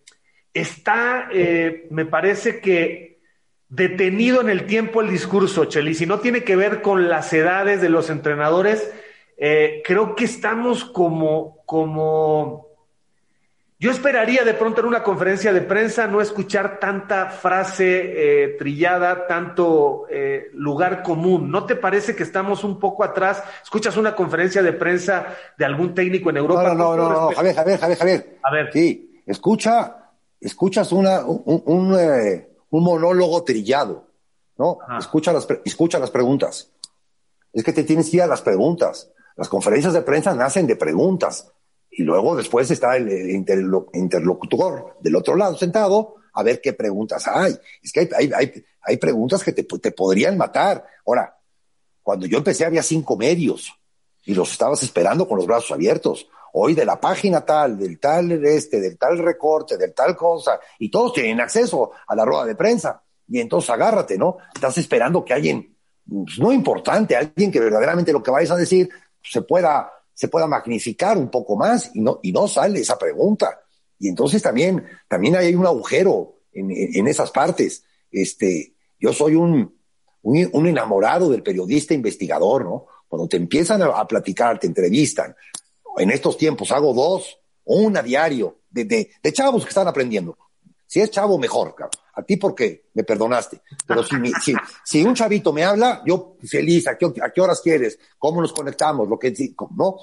está, 0.59 1.29
eh, 1.31 1.87
me 1.89 2.05
parece 2.05 2.59
que 2.59 3.19
detenido 3.69 4.41
en 4.41 4.49
el 4.49 4.65
tiempo 4.65 5.01
el 5.01 5.09
discurso, 5.09 5.65
Cheli. 5.65 5.93
Si 5.93 6.05
no 6.05 6.19
tiene 6.19 6.43
que 6.43 6.55
ver 6.55 6.81
con 6.81 7.09
las 7.09 7.31
edades 7.33 7.81
de 7.81 7.89
los 7.89 8.09
entrenadores, 8.09 8.91
eh, 9.37 9.81
creo 9.85 10.15
que 10.15 10.25
estamos 10.25 10.85
como, 10.85 11.59
como. 11.65 12.67
Yo 13.79 13.91
esperaría 13.91 14.43
de 14.43 14.55
pronto 14.55 14.81
en 14.81 14.87
una 14.87 15.03
conferencia 15.03 15.53
de 15.53 15.61
prensa 15.61 16.07
no 16.07 16.19
escuchar 16.19 16.79
tanta 16.79 17.27
frase 17.29 18.45
eh, 18.45 18.55
trillada, 18.57 19.27
tanto 19.27 20.07
lugar 20.53 21.03
común. 21.03 21.51
¿No 21.51 21.65
te 21.65 21.75
parece 21.75 22.15
que 22.15 22.23
estamos 22.23 22.63
un 22.63 22.79
poco 22.79 23.03
atrás? 23.03 23.43
Escuchas 23.61 23.95
una 23.95 24.15
conferencia 24.15 24.63
de 24.63 24.73
prensa 24.73 25.27
de 25.55 25.65
algún 25.65 25.93
técnico 25.93 26.31
en 26.31 26.37
Europa. 26.37 26.73
No, 26.73 26.73
no, 26.73 26.97
no, 26.97 27.09
no, 27.09 27.35
Javier, 27.35 27.53
Javier, 27.53 27.79
Javier, 27.79 27.97
Javier. 27.99 28.37
A 28.41 28.51
ver. 28.51 28.73
Sí, 28.73 29.21
escucha 29.27 30.06
escuchas 30.39 30.91
una, 30.91 31.25
un, 31.25 31.95
eh, 31.99 32.49
un, 32.69 32.83
monólogo 32.83 33.43
trillado, 33.43 34.07
¿no? 34.57 34.79
Escucha 34.99 35.33
las, 35.33 35.47
escucha 35.65 35.99
las 35.99 36.11
preguntas. 36.11 36.71
Es 37.53 37.63
que 37.63 37.73
te 37.73 37.83
tienes 37.83 38.09
que 38.09 38.17
ir 38.17 38.23
a 38.23 38.27
las 38.27 38.41
preguntas. 38.41 39.11
Las 39.35 39.49
conferencias 39.49 39.93
de 39.93 40.01
prensa 40.01 40.33
nacen 40.33 40.67
de 40.67 40.75
preguntas. 40.75 41.51
y 41.89 42.03
luego 42.03 42.35
después 42.35 42.69
está 42.69 42.95
el, 42.97 43.09
interlocutor 43.93 44.97
del 44.99 45.15
otro 45.15 45.35
lado 45.35 45.57
sentado 45.57 46.15
a 46.33 46.43
ver 46.43 46.61
qué 46.61 46.73
preguntas 46.73 47.27
hay. 47.27 47.57
Es 47.81 47.91
que 47.91 48.09
hay, 48.15 48.31
hay, 48.31 48.65
hay 48.81 48.97
preguntas 48.97 49.43
que 49.43 49.53
te, 49.53 49.63
te, 49.63 49.91
podrían 49.91 50.37
matar. 50.37 50.85
Ahora, 51.05 51.35
cuando 52.03 52.27
yo 52.27 52.37
empecé 52.37 52.63
había 52.63 52.83
cinco 52.83 53.17
medios 53.17 53.73
y 54.23 54.35
los 54.35 54.51
estabas 54.51 54.83
esperando 54.83 55.27
con 55.27 55.37
los 55.37 55.47
brazos 55.47 55.71
abiertos. 55.71 56.27
Hoy 56.59 56.73
de 56.73 56.85
la 56.85 56.99
página 56.99 57.45
tal, 57.45 57.77
del 57.77 57.99
tal 57.99 58.31
este, 58.45 58.79
del 58.79 58.97
tal 58.97 59.17
recorte, 59.17 59.77
del 59.77 59.93
tal 59.93 60.15
cosa, 60.15 60.59
y 60.79 60.89
todos 60.89 61.13
tienen 61.13 61.39
acceso 61.39 61.91
a 62.07 62.15
la 62.15 62.25
rueda 62.25 62.45
de 62.45 62.55
prensa. 62.55 63.01
Y 63.27 63.39
entonces 63.39 63.69
agárrate, 63.69 64.17
¿no? 64.17 64.37
Estás 64.53 64.77
esperando 64.77 65.23
que 65.23 65.33
alguien, 65.33 65.75
pues, 66.07 66.39
no 66.39 66.51
importante, 66.51 67.15
alguien 67.15 67.51
que 67.51 67.59
verdaderamente 67.59 68.13
lo 68.13 68.23
que 68.23 68.31
vayas 68.31 68.51
a 68.51 68.55
decir 68.55 68.89
se 69.21 69.41
pueda 69.41 69.91
se 70.13 70.29
pueda 70.29 70.47
magnificar 70.47 71.15
un 71.15 71.29
poco 71.29 71.55
más 71.55 71.91
y 71.93 72.01
no, 72.01 72.19
y 72.23 72.31
no 72.31 72.47
sale 72.47 72.79
esa 72.79 72.97
pregunta. 72.97 73.61
Y 73.99 74.07
entonces 74.07 74.41
también, 74.41 74.83
también 75.07 75.35
hay 75.35 75.53
un 75.53 75.67
agujero 75.67 76.39
en, 76.51 76.71
en 76.71 77.07
esas 77.07 77.29
partes. 77.29 77.83
Este, 78.09 78.73
yo 78.99 79.13
soy 79.13 79.35
un, 79.35 79.77
un, 80.23 80.67
enamorado 80.67 81.29
del 81.29 81.43
periodista 81.43 81.93
investigador, 81.93 82.65
¿no? 82.65 82.85
Cuando 83.07 83.27
te 83.27 83.37
empiezan 83.37 83.81
a, 83.81 84.05
platicar, 84.05 84.59
te 84.59 84.67
entrevistan. 84.67 85.35
En 85.97 86.11
estos 86.11 86.37
tiempos 86.37 86.71
hago 86.71 86.93
dos, 86.93 87.39
o 87.63 87.77
una 87.77 88.01
diario, 88.01 88.59
de, 88.69 88.85
de, 88.85 89.33
chavos 89.33 89.63
que 89.63 89.69
están 89.69 89.87
aprendiendo. 89.87 90.37
Si 90.85 91.01
es 91.01 91.11
chavo, 91.11 91.37
mejor, 91.37 91.75
A 92.13 92.23
ti 92.23 92.37
porque 92.37 92.85
me 92.93 93.03
perdonaste. 93.03 93.61
Pero 93.85 94.03
si, 94.03 94.15
si, 94.85 95.03
un 95.03 95.13
chavito 95.13 95.51
me 95.51 95.63
habla, 95.63 96.01
yo 96.05 96.37
feliz, 96.43 96.87
¿a 96.87 96.97
qué, 96.97 97.11
¿a 97.21 97.29
qué, 97.31 97.41
horas 97.41 97.61
quieres? 97.61 97.99
¿Cómo 98.17 98.41
nos 98.41 98.53
conectamos? 98.53 99.07
Lo 99.09 99.19
que, 99.19 99.33
¿no? 99.75 99.97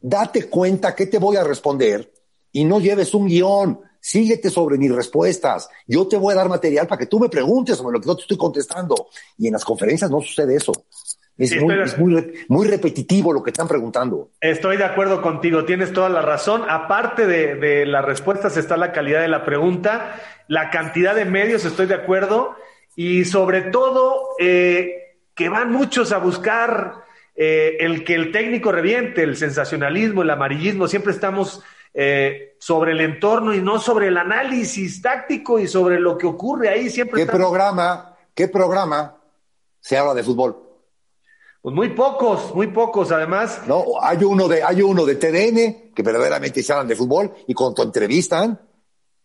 Date 0.00 0.48
cuenta 0.48 0.94
qué 0.94 1.06
te 1.06 1.18
voy 1.18 1.36
a 1.36 1.44
responder 1.44 2.12
y 2.52 2.64
no 2.64 2.80
lleves 2.80 3.14
un 3.14 3.26
guion. 3.26 3.80
Síguete 4.02 4.48
sobre 4.48 4.78
mis 4.78 4.94
respuestas. 4.94 5.68
Yo 5.86 6.08
te 6.08 6.16
voy 6.16 6.32
a 6.32 6.36
dar 6.36 6.48
material 6.48 6.86
para 6.86 6.98
que 6.98 7.06
tú 7.06 7.20
me 7.20 7.28
preguntes 7.28 7.76
sobre 7.76 7.94
lo 7.94 8.00
que 8.00 8.08
yo 8.08 8.16
te 8.16 8.22
estoy 8.22 8.38
contestando. 8.38 9.08
Y 9.36 9.46
en 9.46 9.52
las 9.52 9.64
conferencias 9.64 10.10
no 10.10 10.20
sucede 10.20 10.56
eso. 10.56 10.72
Es, 11.40 11.98
muy, 11.98 12.34
muy, 12.48 12.68
repetitivo 12.68 13.32
lo 13.32 13.42
que 13.42 13.48
están 13.48 13.66
preguntando. 13.66 14.28
Estoy 14.42 14.76
de 14.76 14.84
acuerdo 14.84 15.22
contigo, 15.22 15.64
tienes 15.64 15.90
toda 15.90 16.10
la 16.10 16.20
razón. 16.20 16.64
Aparte 16.68 17.26
de, 17.26 17.86
las 17.86 18.04
respuestas 18.04 18.58
está 18.58 18.76
la 18.76 18.92
calidad 18.92 19.22
de 19.22 19.28
la 19.28 19.46
pregunta, 19.46 20.20
la 20.48 20.68
cantidad 20.68 21.14
de 21.14 21.24
medios, 21.24 21.64
estoy 21.64 21.86
de 21.86 21.94
acuerdo, 21.94 22.56
y 22.94 23.24
sobre 23.24 23.62
todo 23.62 24.20
eh, 24.38 25.16
que 25.34 25.48
van 25.48 25.72
muchos 25.72 26.12
a 26.12 26.18
buscar 26.18 27.04
eh, 27.34 27.78
el 27.80 28.04
que 28.04 28.16
el 28.16 28.32
técnico 28.32 28.70
reviente, 28.70 29.22
el 29.22 29.34
sensacionalismo, 29.34 30.20
el 30.20 30.28
amarillismo, 30.28 30.88
siempre 30.88 31.12
estamos 31.12 31.62
eh, 31.94 32.54
sobre 32.58 32.92
el 32.92 33.00
entorno 33.00 33.54
y 33.54 33.62
no 33.62 33.78
sobre 33.78 34.08
el 34.08 34.18
análisis 34.18 35.00
táctico 35.00 35.58
y 35.58 35.66
sobre 35.66 35.98
lo 35.98 36.18
que 36.18 36.26
ocurre 36.26 36.68
ahí. 36.68 36.90
Siempre 36.90 37.24
¿Qué 37.24 37.32
programa, 37.32 38.14
qué 38.34 38.46
programa 38.46 39.16
se 39.80 39.96
habla 39.96 40.12
de 40.12 40.22
fútbol? 40.22 40.69
Pues 41.62 41.74
muy 41.74 41.90
pocos, 41.90 42.54
muy 42.54 42.68
pocos, 42.68 43.12
además. 43.12 43.60
No, 43.66 43.84
hay 44.00 44.24
uno 44.24 44.48
de, 44.48 44.62
hay 44.62 44.80
uno 44.80 45.04
de 45.04 45.16
TDN 45.16 45.92
que 45.94 46.02
verdaderamente 46.02 46.62
se 46.62 46.72
hablan 46.72 46.88
de 46.88 46.96
fútbol 46.96 47.34
y 47.46 47.52
cuando 47.52 47.74
te 47.74 47.82
entrevistan, 47.82 48.58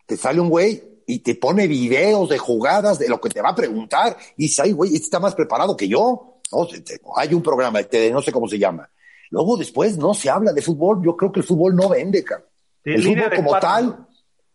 te 0.05 0.17
sale 0.17 0.41
un 0.41 0.49
güey 0.49 1.01
y 1.07 1.19
te 1.19 1.35
pone 1.35 1.65
videos 1.67 2.27
de 2.27 2.37
jugadas 2.37 2.99
de 2.99 3.07
lo 3.07 3.21
que 3.21 3.29
te 3.29 3.41
va 3.41 3.49
a 3.49 3.55
preguntar 3.55 4.17
y 4.35 4.43
dice, 4.43 4.63
ay, 4.63 4.73
güey, 4.73 4.93
este 4.93 5.05
está 5.05 5.19
más 5.21 5.33
preparado 5.33 5.77
que 5.77 5.87
yo. 5.87 6.41
No, 6.51 6.67
hay 7.15 7.33
un 7.33 7.41
programa 7.41 7.79
de 7.79 7.85
TDN, 7.85 8.13
no 8.13 8.21
sé 8.21 8.33
cómo 8.33 8.49
se 8.49 8.59
llama. 8.59 8.89
Luego 9.29 9.55
después 9.55 9.97
no 9.97 10.13
se 10.13 10.29
habla 10.29 10.51
de 10.51 10.61
fútbol, 10.61 11.01
yo 11.03 11.15
creo 11.15 11.31
que 11.31 11.39
el 11.39 11.45
fútbol 11.45 11.73
no 11.73 11.87
vende, 11.87 12.21
cabrón. 12.23 12.49
El 12.83 13.01
fútbol 13.01 13.35
como 13.35 13.59
tal. 13.59 14.07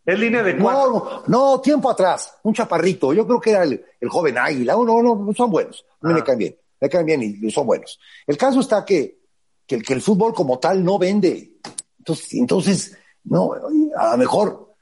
Es 0.04 0.18
línea 0.18 0.42
de 0.42 0.56
cuatro. 0.58 1.22
No, 1.26 1.54
no, 1.54 1.60
tiempo 1.60 1.88
atrás, 1.88 2.34
un 2.42 2.52
chaparrito, 2.52 3.14
yo 3.14 3.26
creo 3.26 3.40
que 3.40 3.50
era 3.50 3.62
el, 3.62 3.82
joven 4.08 4.36
águila, 4.36 4.74
no, 4.74 5.02
no, 5.02 5.14
no, 5.14 5.32
son 5.34 5.50
buenos, 5.50 5.84
mí 6.02 6.12
me 6.12 6.20
ah. 6.20 6.24
caen 6.24 6.38
bien 6.38 6.59
me 6.80 6.88
caen 6.88 7.06
bien 7.06 7.22
y, 7.22 7.50
son 7.50 7.66
buenos. 7.66 7.98
El 8.26 8.36
caso 8.36 8.60
está 8.60 8.84
que, 8.84 9.20
que, 9.66 9.76
el 9.76 10.02
fútbol 10.02 10.34
como 10.34 10.58
tal 10.58 10.84
no 10.84 10.98
vende. 10.98 11.58
Entonces, 11.98 12.32
entonces 12.34 12.96
no, 13.24 13.52
a 13.96 14.12
lo 14.12 14.18
mejor 14.18 14.74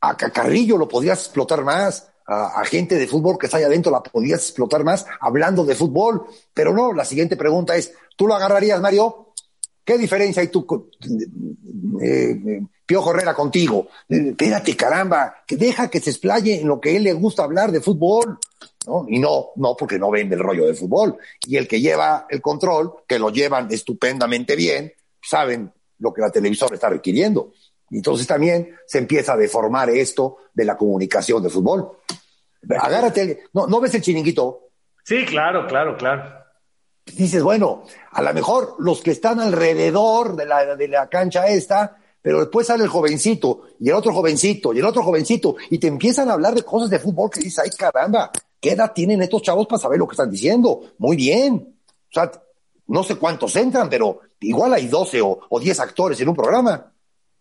a 0.00 0.16
Carrillo 0.16 0.76
lo 0.76 0.88
podrías 0.88 1.20
explotar 1.20 1.62
más, 1.62 2.10
a, 2.30 2.64
gente 2.64 2.96
de 2.96 3.08
fútbol 3.08 3.36
que 3.38 3.46
está 3.46 3.58
ahí 3.58 3.64
adentro 3.64 3.90
la 3.90 4.02
podrías 4.02 4.40
explotar 4.40 4.84
más 4.84 5.04
hablando 5.20 5.64
de 5.64 5.74
fútbol, 5.74 6.26
pero 6.54 6.72
no, 6.72 6.92
la 6.92 7.04
siguiente 7.04 7.36
pregunta 7.36 7.74
es, 7.76 7.92
¿tú 8.16 8.26
lo 8.26 8.34
agarrarías, 8.34 8.80
Mario? 8.80 9.32
¿Qué 9.84 9.98
diferencia 9.98 10.40
hay 10.40 10.48
tú, 10.48 10.90
eh, 12.00 12.40
eh, 12.46 12.62
Piojo 12.86 13.10
Herrera, 13.10 13.34
contigo? 13.34 13.88
Eh, 14.08 14.28
espérate, 14.30 14.76
caramba, 14.76 15.34
que 15.44 15.56
deja 15.56 15.88
que 15.88 16.00
se 16.00 16.10
explaye 16.10 16.60
en 16.60 16.68
lo 16.68 16.80
que 16.80 16.94
él 16.96 17.02
le 17.02 17.12
gusta 17.14 17.42
hablar 17.42 17.72
de 17.72 17.80
fútbol. 17.80 18.38
¿No? 18.86 19.04
Y 19.08 19.18
no, 19.18 19.50
no 19.56 19.76
porque 19.76 19.98
no 19.98 20.10
vende 20.10 20.34
el 20.34 20.42
rollo 20.42 20.66
de 20.66 20.74
fútbol. 20.74 21.16
Y 21.46 21.56
el 21.56 21.68
que 21.68 21.80
lleva 21.80 22.26
el 22.28 22.40
control, 22.40 23.04
que 23.06 23.18
lo 23.18 23.30
llevan 23.30 23.68
estupendamente 23.70 24.56
bien, 24.56 24.92
saben 25.22 25.72
lo 25.98 26.12
que 26.12 26.22
la 26.22 26.30
televisora 26.30 26.74
está 26.74 26.88
requiriendo. 26.88 27.52
Y 27.90 27.96
entonces 27.96 28.26
también 28.26 28.76
se 28.86 28.98
empieza 28.98 29.34
a 29.34 29.36
deformar 29.36 29.90
esto 29.90 30.36
de 30.54 30.64
la 30.64 30.76
comunicación 30.76 31.42
de 31.42 31.50
fútbol. 31.50 31.98
Agárrate, 32.78 33.44
¿no, 33.52 33.66
¿no 33.66 33.80
ves 33.80 33.94
el 33.94 34.02
chiringuito? 34.02 34.68
Sí, 35.04 35.24
claro, 35.24 35.66
claro, 35.66 35.96
claro. 35.96 36.40
Dices, 37.04 37.42
bueno, 37.42 37.84
a 38.12 38.22
lo 38.22 38.32
mejor 38.32 38.76
los 38.78 39.00
que 39.02 39.10
están 39.10 39.40
alrededor 39.40 40.36
de 40.36 40.46
la, 40.46 40.76
de 40.76 40.88
la 40.88 41.08
cancha 41.08 41.48
esta, 41.48 41.98
pero 42.22 42.40
después 42.40 42.66
sale 42.66 42.84
el 42.84 42.90
jovencito 42.90 43.62
y 43.80 43.88
el 43.88 43.94
otro 43.94 44.12
jovencito 44.12 44.72
y 44.72 44.78
el 44.78 44.84
otro 44.84 45.02
jovencito 45.02 45.56
y 45.70 45.78
te 45.78 45.88
empiezan 45.88 46.28
a 46.28 46.34
hablar 46.34 46.54
de 46.54 46.62
cosas 46.62 46.90
de 46.90 46.98
fútbol 46.98 47.30
que 47.30 47.40
dices, 47.40 47.58
ay 47.58 47.70
caramba, 47.70 48.30
¿Qué 48.60 48.72
edad 48.72 48.92
tienen 48.92 49.22
estos 49.22 49.42
chavos 49.42 49.66
para 49.66 49.80
saber 49.80 49.98
lo 49.98 50.06
que 50.06 50.12
están 50.12 50.30
diciendo? 50.30 50.92
Muy 50.98 51.16
bien. 51.16 51.54
O 51.54 52.12
sea, 52.12 52.30
no 52.88 53.02
sé 53.02 53.16
cuántos 53.16 53.56
entran, 53.56 53.88
pero 53.88 54.20
igual 54.40 54.74
hay 54.74 54.86
12 54.86 55.22
o, 55.22 55.40
o 55.48 55.60
10 55.60 55.80
actores 55.80 56.20
en 56.20 56.28
un 56.28 56.36
programa. 56.36 56.92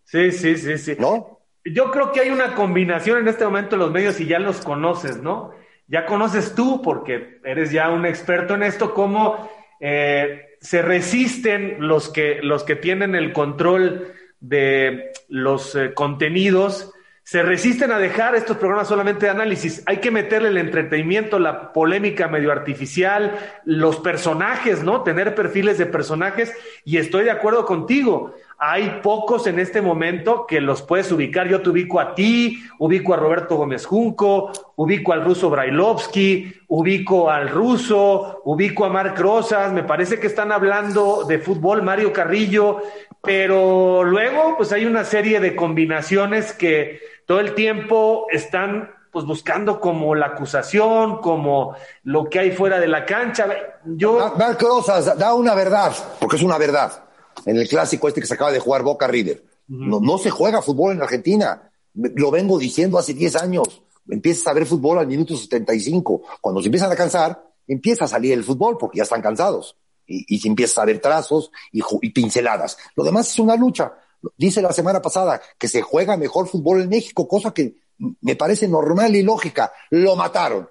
Sí, 0.06 0.32
sí, 0.32 0.56
sí, 0.58 0.78
sí. 0.78 0.96
¿No? 0.98 1.40
Yo 1.66 1.92
creo 1.92 2.12
que 2.12 2.22
hay 2.22 2.30
una 2.30 2.56
combinación 2.56 3.20
en 3.20 3.28
este 3.28 3.46
momento 3.46 3.76
en 3.76 3.82
los 3.82 3.92
medios 3.92 4.20
y 4.20 4.26
ya 4.28 4.40
los 4.40 4.62
conoces, 4.62 5.22
¿no? 5.22 5.52
Ya 5.88 6.06
conoces 6.06 6.56
tú, 6.56 6.82
porque 6.82 7.40
eres 7.44 7.72
ya 7.72 7.90
un 7.90 8.06
experto 8.06 8.56
en 8.56 8.64
esto, 8.64 8.94
cómo 8.94 9.50
eh, 9.80 10.56
se 10.62 10.82
resisten 10.82 11.88
los 11.88 12.10
que, 12.10 12.40
los 12.42 12.64
que 12.64 12.76
tienen 12.76 13.16
el 13.16 13.34
control 13.34 14.14
de 14.40 15.12
los 15.28 15.76
eh, 15.76 15.94
contenidos 15.94 16.94
se 17.30 17.44
resisten 17.44 17.92
a 17.92 18.00
dejar 18.00 18.34
estos 18.34 18.58
programas 18.58 18.88
solamente 18.88 19.28
de 19.28 19.32
análisis. 19.32 19.84
Hay 19.86 19.98
que 19.98 20.10
meterle 20.10 20.50
el 20.50 20.58
entretenimiento, 20.58 21.38
la 21.38 21.72
polémica 21.74 22.28
medio 22.28 22.52
artificial, 22.52 23.38
los 23.66 23.98
personajes, 23.98 24.84
¿no? 24.84 25.04
Tener 25.04 25.36
perfiles 25.36 25.78
de 25.78 25.86
personajes. 25.86 26.52
Y 26.86 26.98
estoy 26.98 27.26
de 27.26 27.30
acuerdo 27.30 27.68
contigo. 27.68 28.34
Hay 28.58 29.00
pocos 29.04 29.46
en 29.46 29.60
este 29.60 29.80
momento 29.80 30.48
que 30.48 30.60
los 30.60 30.82
puedes 30.82 31.12
ubicar. 31.12 31.48
Yo 31.48 31.62
te 31.62 31.70
ubico 31.70 32.00
a 32.00 32.16
ti, 32.16 32.64
ubico 32.80 33.14
a 33.14 33.18
Roberto 33.18 33.58
Gómez 33.58 33.86
Junco, 33.86 34.52
ubico 34.76 35.14
al 35.14 35.24
ruso 35.24 35.52
Brailovsky, 35.52 36.52
ubico 36.68 37.30
al 37.30 37.48
ruso, 37.50 38.42
ubico 38.44 38.86
a 38.86 38.90
Marc 38.90 39.20
Rosas. 39.20 39.72
Me 39.72 39.84
parece 39.84 40.20
que 40.20 40.26
están 40.26 40.52
hablando 40.52 41.26
de 41.26 41.38
fútbol, 41.38 41.84
Mario 41.84 42.12
Carrillo. 42.12 42.82
Pero 43.22 44.04
luego, 44.04 44.56
pues 44.58 44.72
hay 44.72 44.86
una 44.86 45.04
serie 45.04 45.40
de 45.40 45.56
combinaciones 45.56 46.54
que 46.54 47.00
todo 47.26 47.40
el 47.40 47.54
tiempo 47.54 48.28
están 48.32 48.92
pues 49.12 49.26
buscando 49.26 49.80
como 49.80 50.14
la 50.16 50.28
acusación, 50.28 51.20
como 51.20 51.76
lo 52.04 52.30
que 52.30 52.40
hay 52.40 52.52
fuera 52.52 52.80
de 52.80 52.88
la 52.88 53.06
cancha. 53.06 53.48
Yo... 53.86 54.34
Marc 54.38 54.62
Rosas 54.62 55.18
da 55.18 55.34
una 55.34 55.56
verdad, 55.56 55.94
porque 56.20 56.36
es 56.36 56.44
una 56.44 56.58
verdad. 56.58 57.04
En 57.46 57.58
el 57.58 57.68
clásico 57.68 58.08
este 58.08 58.22
que 58.22 58.28
se 58.28 58.36
acaba 58.36 58.52
de 58.52 58.60
jugar 58.60 58.84
Boca 58.84 59.08
River. 59.08 59.44
no, 59.68 60.00
no 60.00 60.18
se 60.18 60.30
juega 60.30 60.62
fútbol 60.62 60.94
en 60.94 61.02
Argentina. 61.02 61.72
Lo 61.94 62.32
vengo 62.32 62.60
diciendo 62.60 62.98
hace 62.98 63.14
10 63.14 63.36
años. 63.38 63.82
Empiezas 64.08 64.48
a 64.48 64.54
ver 64.54 64.66
fútbol 64.66 65.00
al 65.00 65.08
minuto 65.08 65.36
75. 65.36 66.22
Cuando 66.42 66.62
se 66.62 66.68
empiezan 66.68 66.92
a 66.92 66.96
cansar, 66.96 67.44
empieza 67.68 68.06
a 68.06 68.08
salir 68.08 68.34
el 68.34 68.44
fútbol 68.44 68.78
porque 68.78 68.98
ya 68.98 69.04
están 69.04 69.22
cansados. 69.22 69.76
Y, 70.10 70.26
y 70.28 70.48
empieza 70.48 70.82
a 70.82 70.86
ver 70.86 71.00
trazos 71.00 71.52
y, 71.72 71.82
y 72.02 72.10
pinceladas. 72.10 72.78
Lo 72.96 73.04
demás 73.04 73.30
es 73.30 73.40
una 73.40 73.56
lucha. 73.56 73.94
Dice 74.36 74.62
la 74.62 74.74
semana 74.74 75.02
pasada 75.02 75.40
que 75.58 75.68
se 75.68 75.82
juega 75.82 76.18
mejor 76.18 76.48
fútbol 76.48 76.82
en 76.82 76.90
México, 76.90 77.28
cosa 77.28 77.54
que 77.54 77.76
me 78.22 78.36
parece 78.36 78.68
normal 78.68 79.16
y 79.16 79.24
lógica. 79.24 79.72
Lo 79.92 80.16
mataron. 80.16 80.68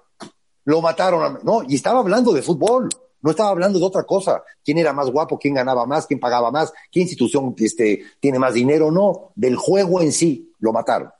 Lo 0.65 0.81
mataron, 0.81 1.39
¿no? 1.43 1.63
Y 1.67 1.75
estaba 1.75 1.99
hablando 1.99 2.33
de 2.33 2.41
fútbol. 2.41 2.89
No 3.21 3.31
estaba 3.31 3.49
hablando 3.49 3.79
de 3.79 3.85
otra 3.85 4.03
cosa. 4.03 4.43
¿Quién 4.63 4.77
era 4.77 4.93
más 4.93 5.09
guapo? 5.09 5.37
¿Quién 5.37 5.53
ganaba 5.53 5.85
más? 5.85 6.05
¿Quién 6.05 6.19
pagaba 6.19 6.51
más? 6.51 6.71
¿Qué 6.91 7.01
institución 7.01 7.55
este, 7.57 8.03
tiene 8.19 8.39
más 8.39 8.53
dinero? 8.53 8.91
No. 8.91 9.31
Del 9.35 9.55
juego 9.55 10.01
en 10.01 10.11
sí. 10.11 10.53
Lo 10.59 10.71
mataron. 10.71 11.11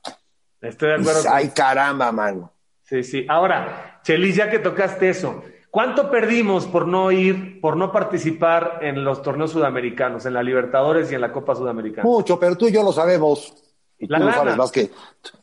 Estoy 0.60 0.88
de 0.90 0.94
acuerdo. 0.96 1.22
Ay, 1.30 1.48
caramba, 1.48 2.12
mano. 2.12 2.52
Sí, 2.82 3.02
sí. 3.02 3.26
Ahora, 3.28 4.00
Chelis, 4.02 4.36
ya 4.36 4.50
que 4.50 4.58
tocaste 4.58 5.10
eso, 5.10 5.42
¿Cuánto 5.70 6.10
perdimos 6.10 6.66
por 6.66 6.86
no 6.88 7.12
ir, 7.12 7.60
por 7.60 7.76
no 7.76 7.92
participar 7.92 8.80
en 8.82 9.04
los 9.04 9.22
torneos 9.22 9.52
sudamericanos, 9.52 10.26
en 10.26 10.34
la 10.34 10.42
Libertadores 10.42 11.10
y 11.12 11.14
en 11.14 11.20
la 11.20 11.32
Copa 11.32 11.54
Sudamericana? 11.54 12.02
Mucho, 12.08 12.40
pero 12.40 12.56
tú 12.56 12.68
y 12.68 12.72
yo 12.72 12.82
lo 12.82 12.92
sabemos. 12.92 13.54
Y 13.98 14.08
tú 14.08 14.14
lo 14.14 14.32
sabes 14.32 14.56
más 14.56 14.72
que. 14.72 14.90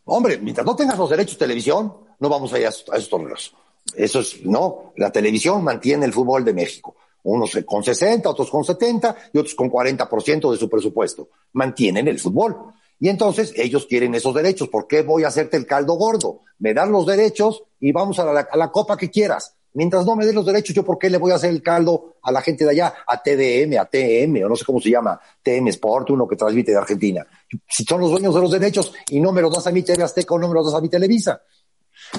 Hombre, 0.06 0.40
mientras 0.40 0.66
no 0.66 0.76
tengas 0.76 0.98
los 0.98 1.10
derechos 1.10 1.38
de 1.38 1.46
televisión, 1.46 1.94
no 2.20 2.30
vamos 2.30 2.52
a 2.54 2.60
ir 2.60 2.66
a 2.66 2.70
esos 2.70 3.10
torneos. 3.10 3.56
Eso 3.96 4.20
es, 4.20 4.44
no, 4.46 4.94
la 4.98 5.12
televisión 5.12 5.64
mantiene 5.64 6.06
el 6.06 6.14
fútbol 6.14 6.44
de 6.44 6.54
México. 6.54 6.96
Unos 7.24 7.58
con 7.66 7.84
60, 7.84 8.30
otros 8.30 8.50
con 8.50 8.64
70 8.64 9.16
y 9.34 9.38
otros 9.38 9.56
con 9.56 9.70
40% 9.70 10.52
de 10.52 10.58
su 10.58 10.70
presupuesto. 10.70 11.30
Mantienen 11.54 12.08
el 12.08 12.20
fútbol. 12.20 12.74
Y 13.00 13.10
entonces 13.10 13.54
ellos 13.56 13.86
quieren 13.86 14.16
esos 14.16 14.34
derechos. 14.34 14.70
¿Por 14.70 14.88
qué 14.88 15.02
voy 15.02 15.24
a 15.24 15.28
hacerte 15.28 15.58
el 15.58 15.66
caldo 15.66 15.94
gordo? 15.96 16.42
Me 16.60 16.74
dan 16.74 16.92
los 16.92 17.06
derechos 17.06 17.64
y 17.80 17.92
vamos 17.92 18.18
a 18.20 18.32
la, 18.32 18.72
copa 18.72 18.98
que 18.98 19.12
quieras. 19.12 19.57
Mientras 19.78 20.08
no 20.08 20.16
me 20.16 20.26
den 20.26 20.34
los 20.34 20.44
derechos, 20.44 20.76
¿yo 20.76 20.84
por 20.84 20.98
qué 20.98 21.08
le 21.08 21.20
voy 21.20 21.32
a 21.32 21.36
hacer 21.36 21.52
el 21.52 21.62
caldo 21.62 22.16
a 22.24 22.32
la 22.32 22.42
gente 22.42 22.64
de 22.64 22.72
allá? 22.72 22.96
A 23.06 23.22
TDM, 23.22 23.78
a 23.80 23.86
TM, 23.86 24.44
o 24.44 24.50
no 24.50 24.56
sé 24.56 24.66
cómo 24.66 24.82
se 24.82 24.90
llama, 24.90 25.20
TM 25.44 25.68
Sport, 25.68 26.10
uno 26.10 26.28
que 26.28 26.36
transmite 26.36 26.72
de 26.72 26.80
Argentina. 26.80 27.24
Si 27.70 27.84
son 27.84 28.02
los 28.02 28.10
dueños 28.10 28.34
de 28.34 28.42
los 28.42 28.50
derechos 28.50 28.92
y 29.12 29.20
no 29.20 29.32
me 29.32 29.40
los 29.40 29.54
das 29.54 29.68
a 29.68 29.72
mi 29.72 29.84
TV 29.84 30.02
Azteca 30.02 30.34
o 30.34 30.40
no 30.40 30.48
me 30.48 30.56
los 30.56 30.66
das 30.66 30.74
a 30.74 30.82
mi 30.82 30.90
Televisa. 30.90 31.44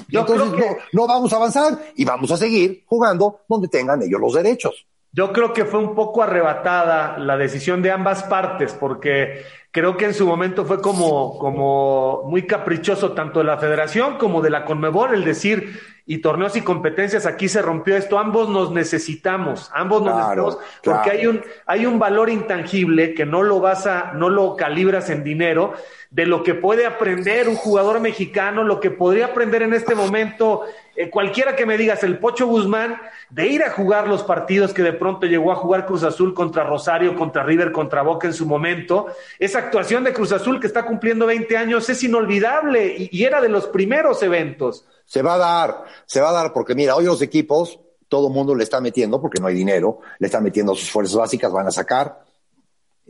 Yo 0.07 0.21
Entonces 0.21 0.53
no, 0.53 0.77
no 0.93 1.07
vamos 1.09 1.33
a 1.33 1.37
avanzar 1.37 1.77
y 1.97 2.05
vamos 2.05 2.31
a 2.31 2.37
seguir 2.37 2.85
jugando 2.87 3.41
donde 3.49 3.67
tengan 3.67 4.01
ellos 4.03 4.21
los 4.21 4.35
derechos. 4.35 4.87
Yo 5.11 5.33
creo 5.33 5.53
que 5.53 5.65
fue 5.65 5.81
un 5.81 5.97
poco 5.97 6.23
arrebatada 6.23 7.19
la 7.19 7.37
decisión 7.37 7.83
de 7.83 7.91
ambas 7.91 8.23
partes, 8.23 8.73
porque 8.73 9.43
creo 9.73 9.97
que 9.97 10.05
en 10.05 10.15
su 10.15 10.29
momento 10.29 10.65
fue 10.65 10.81
como, 10.81 11.37
como 11.39 12.23
muy 12.27 12.47
caprichoso 12.47 13.15
tanto 13.15 13.41
de 13.41 13.47
la 13.47 13.59
federación 13.59 14.17
como 14.17 14.43
de 14.43 14.51
la 14.51 14.65
Conmebol 14.65 15.15
el 15.15 15.25
decir, 15.25 15.81
y 16.11 16.19
torneos 16.19 16.57
y 16.57 16.63
competencias, 16.63 17.27
aquí 17.27 17.49
se 17.49 17.61
rompió 17.61 17.95
esto, 17.95 18.19
ambos 18.19 18.49
nos 18.49 18.71
necesitamos, 18.71 19.71
ambos 19.75 20.03
nos 20.03 20.17
necesitamos, 20.17 20.59
porque 20.83 21.11
hay 21.11 21.27
un, 21.27 21.43
hay 21.67 21.85
un 21.85 21.99
valor 21.99 22.31
intangible 22.31 23.13
que 23.13 23.27
no 23.27 23.43
lo 23.43 23.61
vas 23.61 23.87
a, 23.87 24.13
no 24.15 24.31
lo 24.31 24.57
calibras 24.57 25.11
en 25.11 25.23
dinero, 25.23 25.75
de 26.11 26.25
lo 26.25 26.43
que 26.43 26.55
puede 26.55 26.87
aprender 26.87 27.47
un 27.47 27.57
jugador 27.57 28.01
mexicano, 28.01 28.65
lo 28.65 28.81
que 28.81 28.91
podría 28.91 29.27
aprender 29.27 29.61
en 29.61 29.75
este 29.75 29.95
momento 29.95 30.63
eh, 30.97 31.11
cualquiera 31.11 31.55
que 31.55 31.67
me 31.67 31.77
digas, 31.77 32.03
el 32.03 32.19
Pocho 32.19 32.47
Guzmán, 32.47 32.99
de 33.29 33.47
ir 33.47 33.63
a 33.63 33.71
jugar 33.71 34.09
los 34.09 34.23
partidos 34.23 34.73
que 34.73 34.83
de 34.83 34.95
pronto 34.95 35.27
llegó 35.27 35.53
a 35.53 35.57
jugar 35.57 35.85
Cruz 35.85 36.05
Azul 36.05 36.33
contra 36.33 36.65
Rosario, 36.65 37.15
contra 37.17 37.43
River, 37.43 37.71
contra 37.71 38.01
Boca 38.01 38.27
en 38.27 38.33
su 38.33 38.47
momento, 38.47 39.09
esa 39.39 39.59
actuación 39.59 40.05
de 40.05 40.15
Cruz 40.15 40.33
Azul 40.33 40.59
que 40.59 40.67
está 40.67 40.87
cumpliendo 40.87 41.27
20 41.27 41.55
años 41.59 41.91
es 41.91 42.03
inolvidable 42.03 42.97
y, 42.97 43.11
y 43.13 43.25
era 43.25 43.43
de 43.43 43.51
los 43.51 43.67
primeros 43.67 44.23
eventos. 44.23 44.87
Se 45.09 45.23
va 45.23 45.35
a 45.35 45.39
dar, 45.39 45.85
se 46.07 46.21
va 46.21 46.29
a 46.29 46.33
dar 46.33 46.53
porque 46.53 46.75
mira, 46.75 46.95
hoy 46.95 47.07
los 47.07 47.23
equipos, 47.23 47.81
todo 48.09 48.29
el 48.29 48.35
mundo 48.35 48.55
le 48.55 48.63
está 48.63 48.81
metiendo, 48.81 49.21
porque 49.21 49.41
no 49.41 49.49
hay 49.49 49.55
dinero, 49.55 50.01
le 50.19 50.27
está 50.27 50.41
metiendo 50.41 50.75
sus 50.75 50.91
fuerzas 50.91 51.17
básicas, 51.17 51.51
van 51.51 51.67
a 51.67 51.71
sacar. 51.71 52.25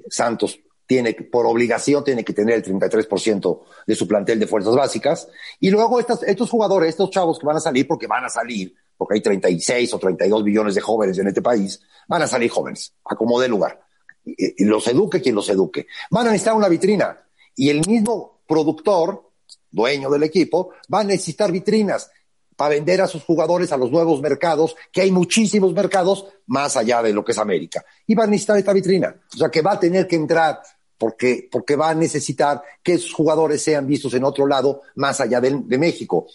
Santos 0.08 0.60
tiene, 0.86 1.12
por 1.12 1.44
obligación, 1.44 2.04
tiene 2.04 2.24
que 2.24 2.32
tener 2.32 2.54
el 2.54 2.64
33% 2.64 3.60
de 3.86 3.94
su 3.96 4.06
plantel 4.06 4.38
de 4.38 4.46
fuerzas 4.46 4.74
básicas. 4.74 5.28
Y 5.60 5.70
luego 5.70 5.98
estos, 6.00 6.22
estos 6.22 6.48
jugadores, 6.48 6.90
estos 6.90 7.10
chavos 7.10 7.38
que 7.38 7.46
van 7.46 7.56
a 7.56 7.60
salir, 7.60 7.86
porque 7.86 8.06
van 8.06 8.24
a 8.24 8.30
salir, 8.30 8.74
porque 8.96 9.16
hay 9.16 9.20
36 9.20 9.92
o 9.92 9.98
32 9.98 10.44
millones 10.44 10.74
de 10.74 10.80
jóvenes 10.80 11.18
en 11.18 11.26
este 11.26 11.42
país, 11.42 11.80
van 12.06 12.22
a 12.22 12.26
salir 12.26 12.50
jóvenes, 12.50 12.94
a 13.04 13.16
como 13.16 13.38
dé 13.40 13.48
lugar. 13.48 13.82
Y, 14.24 14.64
los 14.64 14.86
eduque 14.88 15.20
quien 15.20 15.34
los 15.34 15.48
eduque. 15.50 15.86
Van 16.10 16.26
a 16.26 16.30
necesitar 16.30 16.54
una 16.54 16.68
vitrina. 16.68 17.18
Y 17.54 17.68
el 17.68 17.86
mismo 17.86 18.40
productor, 18.46 19.27
dueño 19.70 20.10
del 20.10 20.22
equipo, 20.22 20.70
va 20.92 21.00
a 21.00 21.04
necesitar 21.04 21.52
vitrinas 21.52 22.10
para 22.56 22.70
vender 22.70 23.00
a 23.00 23.06
sus 23.06 23.22
jugadores 23.22 23.70
a 23.70 23.76
los 23.76 23.90
nuevos 23.92 24.20
mercados, 24.20 24.74
que 24.90 25.02
hay 25.02 25.12
muchísimos 25.12 25.72
mercados 25.72 26.26
más 26.46 26.76
allá 26.76 27.02
de 27.02 27.12
lo 27.12 27.24
que 27.24 27.32
es 27.32 27.38
América. 27.38 27.84
Y 28.06 28.16
va 28.16 28.24
a 28.24 28.26
necesitar 28.26 28.58
esta 28.58 28.72
vitrina. 28.72 29.14
O 29.32 29.36
sea 29.36 29.48
que 29.48 29.62
va 29.62 29.72
a 29.72 29.80
tener 29.80 30.08
que 30.08 30.16
entrar 30.16 30.60
porque, 30.98 31.48
porque 31.50 31.76
va 31.76 31.90
a 31.90 31.94
necesitar 31.94 32.60
que 32.82 32.94
esos 32.94 33.12
jugadores 33.12 33.62
sean 33.62 33.86
vistos 33.86 34.12
en 34.14 34.24
otro 34.24 34.46
lado 34.46 34.82
más 34.96 35.20
allá 35.20 35.40
de, 35.40 35.62
de 35.64 35.78
México. 35.78 36.26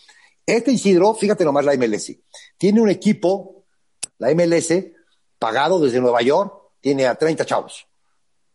Este 0.46 0.72
Isidro, 0.72 1.14
fíjate 1.14 1.44
nomás 1.44 1.66
la 1.66 1.76
MLS, 1.76 2.14
tiene 2.58 2.82
un 2.82 2.90
equipo, 2.90 3.66
la 4.18 4.34
MLS, 4.34 4.74
pagado 5.38 5.80
desde 5.80 6.00
Nueva 6.00 6.22
York, 6.22 6.54
tiene 6.80 7.06
a 7.06 7.16
30 7.16 7.46
chavos, 7.46 7.86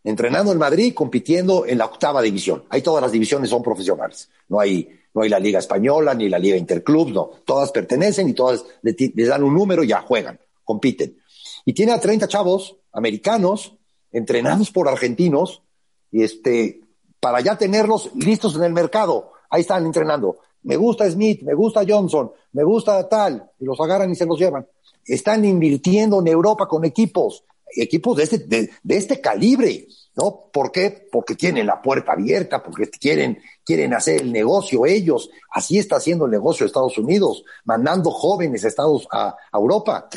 entrenando 0.09 0.53
en 0.53 0.59
Madrid, 0.59 0.95
compitiendo 0.95 1.67
en 1.67 1.77
la 1.77 1.85
octava 1.85 2.23
división. 2.23 2.65
Ahí 2.71 2.81
todas 2.81 3.03
las 3.03 3.13
divisiones 3.13 3.51
son 3.51 3.63
profesionales. 3.63 4.31
No 4.49 4.59
hay, 4.59 4.89
no 5.13 5.21
hay 5.21 5.29
la 5.29 5.39
Liga 5.39 5.59
Española 5.59 6.15
ni 6.15 6.31
la 6.31 6.39
Liga 6.39 6.57
Interclubs, 6.57 7.13
no. 7.13 7.31
Todas 7.45 7.71
pertenecen 7.73 8.27
y 8.27 8.33
todas 8.33 8.65
les 8.81 9.29
dan 9.29 9.45
un 9.45 9.53
número 9.53 9.85
y 9.85 9.89
ya 9.89 10.01
juegan, 10.01 10.41
compiten. 10.65 11.19
Y 11.67 11.75
tiene 11.75 11.93
a 11.93 12.01
30 12.01 12.27
chavos 12.27 12.77
americanos, 12.91 13.77
entrenados 14.11 14.71
por 14.71 14.89
argentinos, 14.89 15.63
y 16.11 16.23
este, 16.23 16.81
para 17.21 17.43
ya 17.43 17.59
tenerlos 17.59 18.11
listos 18.15 18.57
en 18.57 18.63
el 18.63 18.73
mercado. 18.73 19.33
Ahí 19.51 19.61
están 19.61 19.85
entrenando. 19.85 20.39
Me 20.63 20.77
gusta 20.77 21.09
Smith, 21.11 21.43
me 21.43 21.53
gusta 21.53 21.83
Johnson, 21.87 22.33
me 22.53 22.65
gusta 22.65 23.07
tal, 23.11 23.51
y 23.61 23.67
los 23.67 23.79
agarran 23.79 24.11
y 24.11 24.15
se 24.15 24.25
los 24.25 24.39
llevan. 24.39 24.67
Están 25.05 25.45
invirtiendo 25.45 26.21
en 26.21 26.29
Europa 26.29 26.67
con 26.67 26.87
equipos, 26.87 27.45
equipos 27.77 28.17
de 28.17 28.23
este, 28.25 28.39
de, 28.39 28.71
este 28.89 29.21
calibre, 29.21 29.87
¿no? 30.15 30.49
¿Por 30.53 30.73
qué? 30.73 31.09
Porque 31.11 31.35
tienen 31.35 31.67
la 31.67 31.81
puerta 31.81 32.13
abierta, 32.13 32.63
porque 32.63 32.89
quieren, 32.91 33.39
quieren 33.65 33.95
hacer 33.95 34.23
el 34.23 34.33
negocio 34.33 34.87
ellos. 34.87 35.31
Así 35.51 35.79
está 35.79 35.97
haciendo 35.97 36.25
el 36.25 36.31
negocio 36.31 36.67
Estados 36.67 36.99
Unidos, 36.99 37.45
mandando 37.65 38.11
jóvenes 38.11 38.65
Estados 38.65 39.07
a, 39.13 39.29
a 39.31 39.59
Europa. 39.59 40.09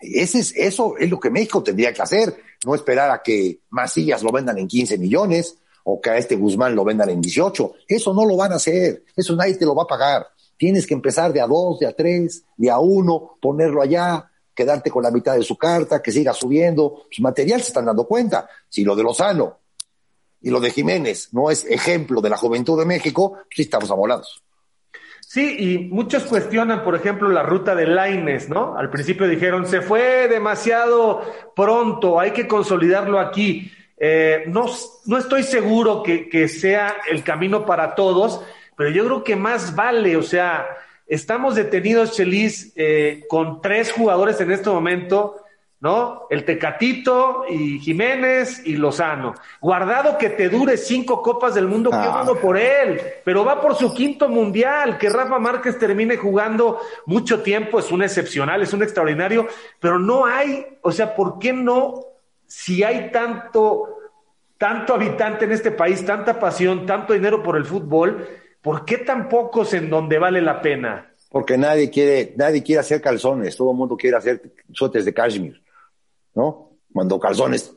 Ese 0.00 0.40
es, 0.40 0.54
eso 0.56 0.96
es 0.98 1.10
lo 1.10 1.18
que 1.18 1.30
México 1.30 1.62
tendría 1.62 1.92
que 1.92 2.02
hacer, 2.02 2.36
no 2.64 2.74
esperar 2.74 3.10
a 3.10 3.22
que 3.22 3.60
Macías 3.70 4.22
lo 4.22 4.30
vendan 4.30 4.58
en 4.58 4.68
15 4.68 4.98
millones 4.98 5.56
o 5.84 6.00
que 6.00 6.10
a 6.10 6.18
este 6.18 6.36
Guzmán 6.36 6.74
lo 6.74 6.84
vendan 6.84 7.08
en 7.08 7.20
18. 7.20 7.72
Eso 7.88 8.12
no 8.12 8.24
lo 8.26 8.36
van 8.36 8.52
a 8.52 8.56
hacer, 8.56 9.04
eso 9.14 9.34
nadie 9.36 9.54
te 9.54 9.64
lo 9.64 9.74
va 9.74 9.84
a 9.84 9.86
pagar. 9.86 10.26
Tienes 10.56 10.86
que 10.86 10.94
empezar 10.94 11.32
de 11.32 11.40
a 11.40 11.46
dos, 11.46 11.78
de 11.78 11.86
a 11.86 11.92
tres, 11.92 12.44
de 12.56 12.70
a 12.70 12.78
uno, 12.78 13.36
ponerlo 13.40 13.82
allá, 13.82 14.30
quedarte 14.56 14.90
con 14.90 15.02
la 15.02 15.10
mitad 15.10 15.36
de 15.36 15.42
su 15.42 15.56
carta, 15.56 16.02
que 16.02 16.10
siga 16.10 16.32
subiendo. 16.32 17.04
Su 17.10 17.22
material 17.22 17.60
se 17.60 17.68
están 17.68 17.84
dando 17.84 18.06
cuenta. 18.06 18.48
Si 18.68 18.82
lo 18.82 18.96
de 18.96 19.02
Lozano 19.02 19.58
y 20.40 20.50
lo 20.50 20.58
de 20.58 20.70
Jiménez 20.70 21.28
no 21.32 21.50
es 21.50 21.64
ejemplo 21.66 22.20
de 22.20 22.30
la 22.30 22.38
juventud 22.38 22.78
de 22.78 22.86
México, 22.86 23.38
sí 23.50 23.62
estamos 23.62 23.90
amolados. 23.90 24.42
Sí, 25.20 25.56
y 25.58 25.78
muchos 25.90 26.24
cuestionan, 26.24 26.82
por 26.82 26.94
ejemplo, 26.94 27.28
la 27.28 27.42
ruta 27.42 27.74
de 27.74 27.86
Laines, 27.86 28.48
¿no? 28.48 28.76
Al 28.76 28.90
principio 28.90 29.28
dijeron, 29.28 29.66
se 29.66 29.82
fue 29.82 30.28
demasiado 30.28 31.20
pronto, 31.54 32.18
hay 32.18 32.30
que 32.30 32.48
consolidarlo 32.48 33.18
aquí. 33.18 33.70
Eh, 33.98 34.44
no, 34.46 34.66
no 35.06 35.18
estoy 35.18 35.42
seguro 35.42 36.02
que 36.02 36.48
sea 36.48 36.96
el 37.10 37.22
camino 37.24 37.66
para 37.66 37.94
todos, 37.94 38.40
pero 38.76 38.90
yo 38.90 39.04
creo 39.04 39.24
que 39.24 39.36
más 39.36 39.74
vale, 39.74 40.16
o 40.16 40.22
sea, 40.22 40.66
estamos 41.06 41.54
detenidos, 41.54 42.12
Chelis, 42.12 42.72
eh, 42.76 43.24
con 43.28 43.60
tres 43.60 43.92
jugadores 43.92 44.40
en 44.40 44.50
este 44.50 44.70
momento 44.70 45.36
¿no? 45.80 46.26
El 46.30 46.44
Tecatito 46.44 47.44
y 47.48 47.78
Jiménez 47.78 48.62
y 48.64 48.76
Lozano. 48.76 49.34
Guardado 49.60 50.16
que 50.16 50.30
te 50.30 50.48
dure 50.48 50.76
cinco 50.76 51.22
copas 51.22 51.54
del 51.54 51.68
mundo, 51.68 51.90
qué 51.90 51.96
ah. 51.96 52.22
bueno 52.22 52.40
por 52.40 52.56
él, 52.56 53.00
pero 53.24 53.44
va 53.44 53.60
por 53.60 53.74
su 53.74 53.92
quinto 53.92 54.28
mundial, 54.28 54.96
que 54.96 55.10
Rafa 55.10 55.38
Márquez 55.38 55.78
termine 55.78 56.16
jugando 56.16 56.80
mucho 57.04 57.42
tiempo, 57.42 57.78
es 57.78 57.92
un 57.92 58.02
excepcional, 58.02 58.62
es 58.62 58.72
un 58.72 58.82
extraordinario, 58.82 59.46
pero 59.78 59.98
no 59.98 60.24
hay, 60.24 60.66
o 60.80 60.92
sea, 60.92 61.14
¿por 61.14 61.38
qué 61.38 61.52
no, 61.52 62.00
si 62.46 62.82
hay 62.82 63.10
tanto, 63.10 63.98
tanto 64.56 64.94
habitante 64.94 65.44
en 65.44 65.52
este 65.52 65.72
país, 65.72 66.04
tanta 66.06 66.40
pasión, 66.40 66.86
tanto 66.86 67.12
dinero 67.12 67.42
por 67.42 67.56
el 67.56 67.66
fútbol, 67.66 68.26
¿por 68.66 68.84
qué 68.84 68.98
tan 68.98 69.28
pocos 69.28 69.72
en 69.74 69.88
donde 69.88 70.18
vale 70.18 70.42
la 70.42 70.60
pena? 70.60 71.14
Porque 71.30 71.56
nadie 71.56 71.88
quiere, 71.88 72.34
nadie 72.36 72.64
quiere 72.64 72.80
hacer 72.80 73.00
calzones, 73.00 73.56
todo 73.56 73.70
el 73.70 73.76
mundo 73.76 73.96
quiere 73.96 74.16
hacer 74.16 74.42
suéteres 74.72 75.04
de 75.04 75.14
cashmere. 75.14 75.62
¿no? 76.34 76.72
Cuando 76.92 77.20
calzones 77.20 77.72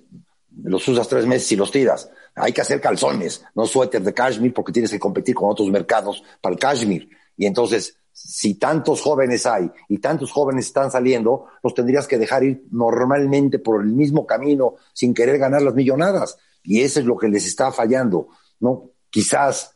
los 0.63 0.87
usas 0.87 1.07
tres 1.07 1.27
meses 1.27 1.51
y 1.51 1.55
los 1.55 1.69
tiras. 1.69 2.09
Hay 2.33 2.53
que 2.53 2.61
hacer 2.61 2.81
calzones, 2.81 3.45
no 3.53 3.67
suéter 3.67 4.01
de 4.01 4.15
cashmere, 4.15 4.51
porque 4.51 4.71
tienes 4.71 4.89
que 4.89 4.97
competir 4.97 5.35
con 5.35 5.51
otros 5.51 5.69
mercados 5.69 6.23
para 6.41 6.53
el 6.53 6.59
cashmere. 6.59 7.07
Y 7.37 7.45
entonces, 7.45 7.95
si 8.11 8.55
tantos 8.55 8.99
jóvenes 8.99 9.45
hay 9.45 9.69
y 9.89 9.99
tantos 9.99 10.31
jóvenes 10.31 10.65
están 10.65 10.89
saliendo, 10.89 11.45
los 11.61 11.75
tendrías 11.75 12.07
que 12.07 12.17
dejar 12.17 12.43
ir 12.43 12.63
normalmente 12.71 13.59
por 13.59 13.83
el 13.83 13.91
mismo 13.91 14.25
camino 14.25 14.77
sin 14.93 15.13
querer 15.13 15.37
ganar 15.37 15.61
las 15.61 15.75
millonadas. 15.75 16.39
Y 16.63 16.81
eso 16.81 16.99
es 16.99 17.05
lo 17.05 17.15
que 17.15 17.27
les 17.27 17.45
está 17.45 17.71
fallando, 17.71 18.29
¿no? 18.59 18.89
Quizás 19.11 19.75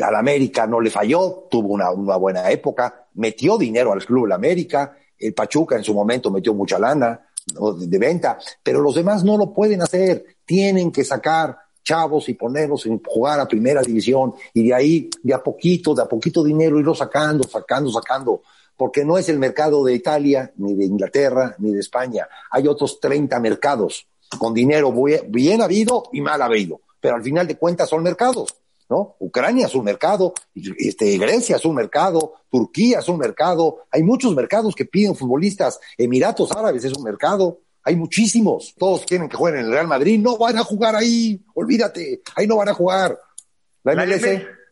a 0.00 0.10
la 0.10 0.18
América 0.18 0.66
no 0.66 0.80
le 0.80 0.90
falló, 0.90 1.46
tuvo 1.50 1.68
una, 1.68 1.90
una 1.90 2.16
buena 2.16 2.50
época, 2.50 3.06
metió 3.14 3.56
dinero 3.56 3.92
al 3.92 4.04
Club 4.04 4.26
la 4.26 4.34
América, 4.34 4.96
el 5.18 5.34
Pachuca 5.34 5.76
en 5.76 5.84
su 5.84 5.94
momento 5.94 6.30
metió 6.30 6.54
mucha 6.54 6.78
lana, 6.78 7.20
de 7.78 7.98
venta, 7.98 8.38
pero 8.62 8.80
los 8.80 8.94
demás 8.94 9.22
no 9.22 9.36
lo 9.36 9.52
pueden 9.52 9.82
hacer, 9.82 10.24
tienen 10.44 10.90
que 10.90 11.04
sacar 11.04 11.58
chavos 11.82 12.28
y 12.30 12.34
ponerlos 12.34 12.86
en 12.86 13.00
jugar 13.02 13.38
a 13.38 13.46
primera 13.46 13.82
división 13.82 14.34
y 14.54 14.66
de 14.66 14.74
ahí 14.74 15.10
de 15.22 15.34
a 15.34 15.42
poquito, 15.42 15.94
de 15.94 16.02
a 16.02 16.06
poquito 16.06 16.42
dinero 16.42 16.78
irlo 16.78 16.94
sacando, 16.94 17.46
sacando, 17.46 17.90
sacando, 17.92 18.42
porque 18.76 19.04
no 19.04 19.18
es 19.18 19.28
el 19.28 19.38
mercado 19.38 19.84
de 19.84 19.94
Italia, 19.94 20.52
ni 20.56 20.74
de 20.74 20.86
Inglaterra, 20.86 21.54
ni 21.58 21.72
de 21.72 21.80
España. 21.80 22.26
Hay 22.50 22.66
otros 22.66 22.98
30 22.98 23.38
mercados 23.40 24.06
con 24.38 24.54
dinero 24.54 24.92
bien 25.28 25.60
habido 25.60 26.04
y 26.12 26.22
mal 26.22 26.40
habido, 26.40 26.80
pero 26.98 27.16
al 27.16 27.22
final 27.22 27.46
de 27.46 27.56
cuentas 27.56 27.90
son 27.90 28.02
mercados. 28.02 28.56
¿No? 28.88 29.16
Ucrania 29.18 29.66
es 29.66 29.74
un 29.74 29.84
mercado, 29.84 30.34
este, 30.54 31.16
Grecia 31.18 31.56
es 31.56 31.64
un 31.64 31.74
mercado, 31.74 32.34
Turquía 32.50 32.98
es 32.98 33.08
un 33.08 33.18
mercado, 33.18 33.84
hay 33.90 34.02
muchos 34.02 34.34
mercados 34.34 34.74
que 34.74 34.84
piden 34.84 35.16
futbolistas, 35.16 35.80
Emiratos 35.96 36.52
Árabes 36.52 36.84
es 36.84 36.92
un 36.96 37.04
mercado, 37.04 37.60
hay 37.82 37.96
muchísimos, 37.96 38.74
todos 38.78 39.04
quieren 39.04 39.28
que 39.28 39.36
jueguen 39.36 39.60
en 39.60 39.66
el 39.66 39.72
Real 39.72 39.86
Madrid, 39.86 40.18
no 40.18 40.38
van 40.38 40.58
a 40.58 40.64
jugar 40.64 40.96
ahí, 40.96 41.40
olvídate, 41.54 42.22
ahí 42.34 42.46
no 42.46 42.56
van 42.56 42.70
a 42.70 42.74
jugar. 42.74 43.18
La 43.82 43.94
MLS, 43.94 44.24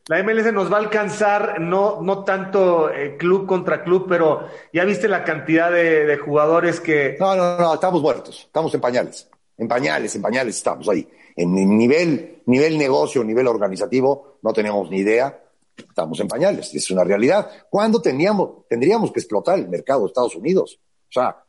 la 0.09 0.23
MLS 0.23 0.53
nos 0.53 0.73
va 0.73 0.77
a 0.77 0.81
alcanzar, 0.81 1.61
no, 1.61 2.01
no 2.01 2.25
tanto 2.25 2.91
eh, 2.91 3.17
club 3.19 3.47
contra 3.47 3.85
club, 3.85 4.07
pero 4.09 4.49
ya 4.73 4.85
viste 4.85 5.09
la 5.09 5.25
cantidad 5.25 5.71
de, 5.71 6.07
de 6.07 6.17
jugadores 6.17 6.81
que... 6.81 7.17
No, 7.21 7.37
no, 7.37 7.59
no, 7.59 7.75
estamos 7.75 8.01
muertos, 8.01 8.45
estamos 8.47 8.75
en 8.75 8.81
pañales, 8.81 9.29
en 9.63 9.69
pañales, 9.69 10.15
en 10.15 10.23
pañales 10.23 10.57
estamos 10.57 10.89
ahí. 10.89 11.09
En 11.35 11.55
nivel, 11.55 12.43
nivel 12.47 12.77
negocio, 12.77 13.25
nivel 13.25 13.47
organizativo, 13.47 14.39
no 14.43 14.53
tenemos 14.53 14.91
ni 14.91 14.99
idea, 14.99 15.43
estamos 15.77 16.21
en 16.21 16.29
pañales, 16.29 16.75
es 16.75 16.91
una 16.91 17.05
realidad. 17.05 17.49
¿Cuándo 17.71 18.03
teníamos, 18.03 18.67
tendríamos 18.69 19.11
que 19.13 19.21
explotar 19.21 19.59
el 19.59 19.69
mercado 19.69 20.03
de 20.03 20.07
Estados 20.09 20.37
Unidos? 20.37 20.79
O 21.09 21.13
sea, 21.13 21.43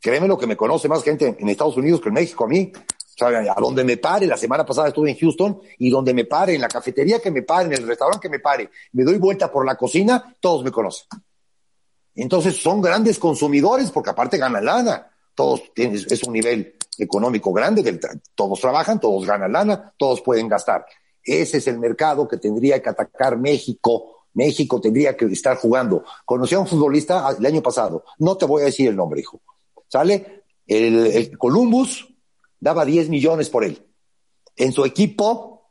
créeme 0.00 0.28
lo 0.28 0.36
que 0.36 0.46
me 0.46 0.56
conoce 0.56 0.88
más 0.88 1.02
gente 1.02 1.36
en 1.38 1.48
Estados 1.48 1.76
Unidos 1.76 2.00
que 2.00 2.08
en 2.08 2.14
México 2.14 2.44
a 2.44 2.48
mí. 2.48 2.72
O 3.20 3.24
a 3.24 3.56
donde 3.60 3.82
me 3.82 3.96
pare, 3.96 4.28
la 4.28 4.36
semana 4.36 4.64
pasada 4.64 4.88
estuve 4.88 5.10
en 5.10 5.18
Houston 5.18 5.60
y 5.78 5.90
donde 5.90 6.14
me 6.14 6.24
pare, 6.24 6.54
en 6.54 6.60
la 6.60 6.68
cafetería 6.68 7.18
que 7.18 7.32
me 7.32 7.42
pare, 7.42 7.66
en 7.66 7.72
el 7.72 7.84
restaurante 7.84 8.28
que 8.28 8.28
me 8.28 8.38
pare, 8.38 8.70
me 8.92 9.02
doy 9.02 9.18
vuelta 9.18 9.50
por 9.50 9.66
la 9.66 9.74
cocina, 9.74 10.36
todos 10.38 10.62
me 10.62 10.70
conocen. 10.70 11.08
Entonces 12.14 12.56
son 12.56 12.80
grandes 12.80 13.18
consumidores 13.18 13.90
porque 13.90 14.10
aparte 14.10 14.38
ganan 14.38 14.64
lana. 14.64 15.10
Todos 15.34 15.74
tienen, 15.74 15.96
es 15.96 16.22
un 16.22 16.32
nivel 16.32 16.77
económico 16.98 17.52
grande, 17.52 17.98
todos 18.34 18.60
trabajan, 18.60 19.00
todos 19.00 19.26
ganan 19.26 19.52
lana, 19.52 19.94
todos 19.96 20.20
pueden 20.20 20.48
gastar. 20.48 20.84
Ese 21.22 21.58
es 21.58 21.66
el 21.66 21.78
mercado 21.78 22.26
que 22.26 22.38
tendría 22.38 22.82
que 22.82 22.88
atacar 22.88 23.38
México. 23.38 24.26
México 24.34 24.80
tendría 24.80 25.16
que 25.16 25.26
estar 25.26 25.56
jugando. 25.56 26.04
Conocí 26.24 26.54
a 26.54 26.60
un 26.60 26.66
futbolista 26.66 27.28
el 27.36 27.44
año 27.44 27.62
pasado, 27.62 28.04
no 28.18 28.36
te 28.36 28.46
voy 28.46 28.62
a 28.62 28.66
decir 28.66 28.88
el 28.88 28.96
nombre, 28.96 29.20
hijo. 29.20 29.40
¿Sale? 29.88 30.44
El, 30.66 31.36
Columbus 31.38 32.06
daba 32.60 32.84
10 32.84 33.08
millones 33.08 33.48
por 33.48 33.64
él. 33.64 33.86
En 34.56 34.72
su 34.72 34.84
equipo 34.84 35.70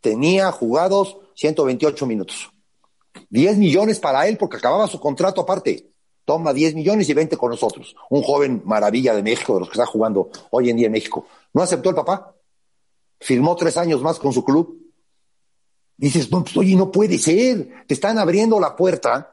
tenía 0.00 0.50
jugados 0.50 1.18
128 1.34 2.06
minutos. 2.06 2.50
10 3.30 3.58
millones 3.58 3.98
para 4.00 4.26
él 4.26 4.36
porque 4.36 4.56
acababa 4.56 4.86
su 4.88 4.98
contrato 4.98 5.42
aparte 5.42 5.91
toma 6.24 6.52
10 6.52 6.74
millones 6.74 7.08
y 7.08 7.14
20 7.14 7.36
con 7.36 7.50
nosotros. 7.50 7.96
Un 8.10 8.22
joven 8.22 8.62
maravilla 8.64 9.14
de 9.14 9.22
México, 9.22 9.54
de 9.54 9.60
los 9.60 9.68
que 9.68 9.74
está 9.74 9.86
jugando 9.86 10.30
hoy 10.50 10.70
en 10.70 10.76
día 10.76 10.86
en 10.86 10.92
México. 10.92 11.26
¿No 11.52 11.62
aceptó 11.62 11.90
el 11.90 11.96
papá? 11.96 12.34
Firmó 13.20 13.54
tres 13.56 13.76
años 13.76 14.02
más 14.02 14.18
con 14.18 14.32
su 14.32 14.44
club. 14.44 14.78
Dices, 15.96 16.30
no, 16.30 16.42
pues, 16.42 16.56
oye, 16.56 16.74
no 16.74 16.90
puede 16.90 17.18
ser. 17.18 17.86
Te 17.86 17.94
están 17.94 18.18
abriendo 18.18 18.58
la 18.58 18.74
puerta 18.74 19.32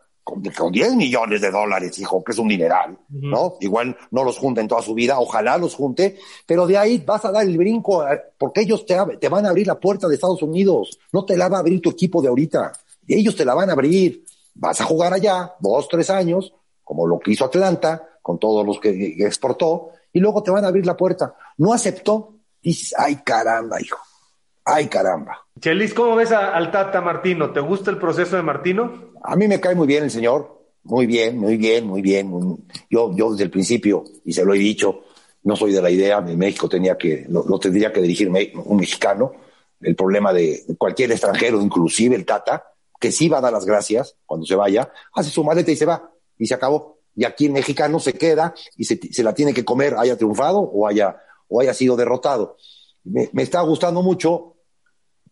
con, 0.56 0.72
10 0.72 0.96
millones 0.96 1.42
de 1.42 1.52
dólares, 1.52 1.98
hijo, 2.00 2.24
que 2.24 2.32
es 2.32 2.38
un 2.38 2.48
dineral, 2.48 2.98
¿no? 3.10 3.56
Igual 3.62 3.98
no 4.12 4.24
los 4.24 4.38
junta 4.38 4.62
en 4.62 4.68
toda 4.68 4.82
su 4.82 4.94
vida, 4.94 5.20
ojalá 5.20 5.58
los 5.58 5.76
junte, 5.76 6.18
pero 6.46 6.68
de 6.68 6.78
ahí 6.78 7.00
vas 7.00 7.26
a 7.26 7.32
dar 7.32 7.46
el 7.46 7.58
brinco, 7.58 8.06
porque 8.38 8.62
ellos 8.62 8.86
te, 8.86 8.96
te 9.20 9.30
van 9.30 9.46
a 9.46 9.50
abrir 9.50 9.68
la 9.68 9.80
puerta 9.80 10.08
de 10.08 10.16
Estados 10.16 10.42
Unidos. 10.44 11.00
No 11.12 11.26
te 11.26 11.36
la 11.36 11.50
va 11.50 11.58
a 11.58 11.60
abrir 11.62 11.82
tu 11.82 11.90
equipo 11.90 12.22
de 12.22 12.28
ahorita. 12.28 12.74
Ellos 13.08 13.36
te 13.36 13.46
la 13.46 13.56
van 13.56 13.70
a 13.70 13.74
abrir. 13.74 14.24
Vas 14.54 14.82
a 14.82 14.86
jugar 14.86 15.14
allá 15.14 15.56
dos, 15.60 15.88
tres 15.88 16.10
años, 16.10 16.54
como 16.90 17.06
lo 17.06 17.20
que 17.20 17.34
hizo 17.34 17.46
Atlanta, 17.46 18.18
con 18.20 18.40
todos 18.40 18.66
los 18.66 18.80
que, 18.80 19.16
exportó, 19.20 19.92
y 20.12 20.20
luego 20.20 20.42
te 20.42 20.50
van 20.50 20.66
a 20.66 20.70
abrir 20.70 20.88
la 20.88 20.98
puerta. 20.98 21.36
No 21.58 21.72
aceptó, 21.72 22.34
dices, 22.64 22.96
ay 22.98 23.18
caramba, 23.24 23.80
hijo, 23.80 24.00
ay 24.66 24.88
caramba. 24.88 25.38
Chelis, 25.62 25.94
¿cómo 25.94 26.16
ves 26.16 26.32
al 26.32 26.72
Tata 26.72 27.00
Martino? 27.00 27.54
¿Te 27.54 27.60
gusta 27.60 27.92
el 27.92 28.00
proceso 28.00 28.38
de 28.38 28.42
Martino? 28.42 29.12
A 29.22 29.36
mí 29.36 29.48
me 29.48 29.60
cae 29.60 29.76
muy 29.76 29.86
bien 29.86 30.06
el 30.06 30.10
señor, 30.10 30.64
muy 30.82 31.06
bien, 31.06 31.38
muy 31.38 31.58
bien, 31.58 31.86
muy 31.86 32.02
bien. 32.02 32.58
Yo, 32.90 33.16
yo 33.16 33.34
desde 33.34 33.44
el 33.44 33.52
principio, 33.52 34.04
y 34.26 34.34
se 34.34 34.44
lo 34.44 34.56
he 34.56 34.58
dicho, 34.58 35.02
no 35.44 35.56
soy 35.56 35.72
de 35.72 35.84
la 35.84 35.92
idea, 35.92 36.18
en 36.28 36.40
México 36.40 36.68
tenía 36.68 36.98
que, 36.98 37.28
lo, 37.30 37.60
tendría 37.60 37.94
que 37.94 38.02
dirigir 38.02 38.30
un 38.30 38.78
mexicano. 38.78 39.32
El 39.80 39.96
problema 39.96 40.34
de 40.34 40.64
cualquier 40.76 41.12
extranjero, 41.12 41.62
inclusive 41.62 42.16
el 42.16 42.26
Tata, 42.26 42.64
que 43.00 43.12
sí 43.12 43.30
va 43.30 43.38
a 43.38 43.42
dar 43.42 43.54
las 43.54 43.66
gracias 43.66 44.16
cuando 44.26 44.48
se 44.48 44.56
vaya, 44.56 44.92
hace 45.14 45.30
su 45.30 45.44
maleta 45.44 45.70
y 45.70 45.76
se 45.76 45.86
va 45.86 46.10
y 46.40 46.48
se 46.48 46.56
acabó. 46.56 46.98
Y 47.16 47.26
aquí 47.26 47.46
el 47.46 47.52
mexicano 47.52 48.00
se 48.00 48.14
queda 48.14 48.56
y 48.76 48.86
se, 48.86 49.24
la 49.24 49.34
tiene 49.34 49.54
que 49.54 49.66
comer, 49.66 49.96
haya 49.98 50.18
triunfado 50.18 50.60
o 50.60 50.88
haya, 50.88 51.22
o 51.48 51.62
haya 51.62 51.74
sido 51.74 51.96
derrotado. 51.96 52.58
Me, 53.04 53.30
está 53.36 53.62
gustando 53.62 54.02
mucho 54.02 54.56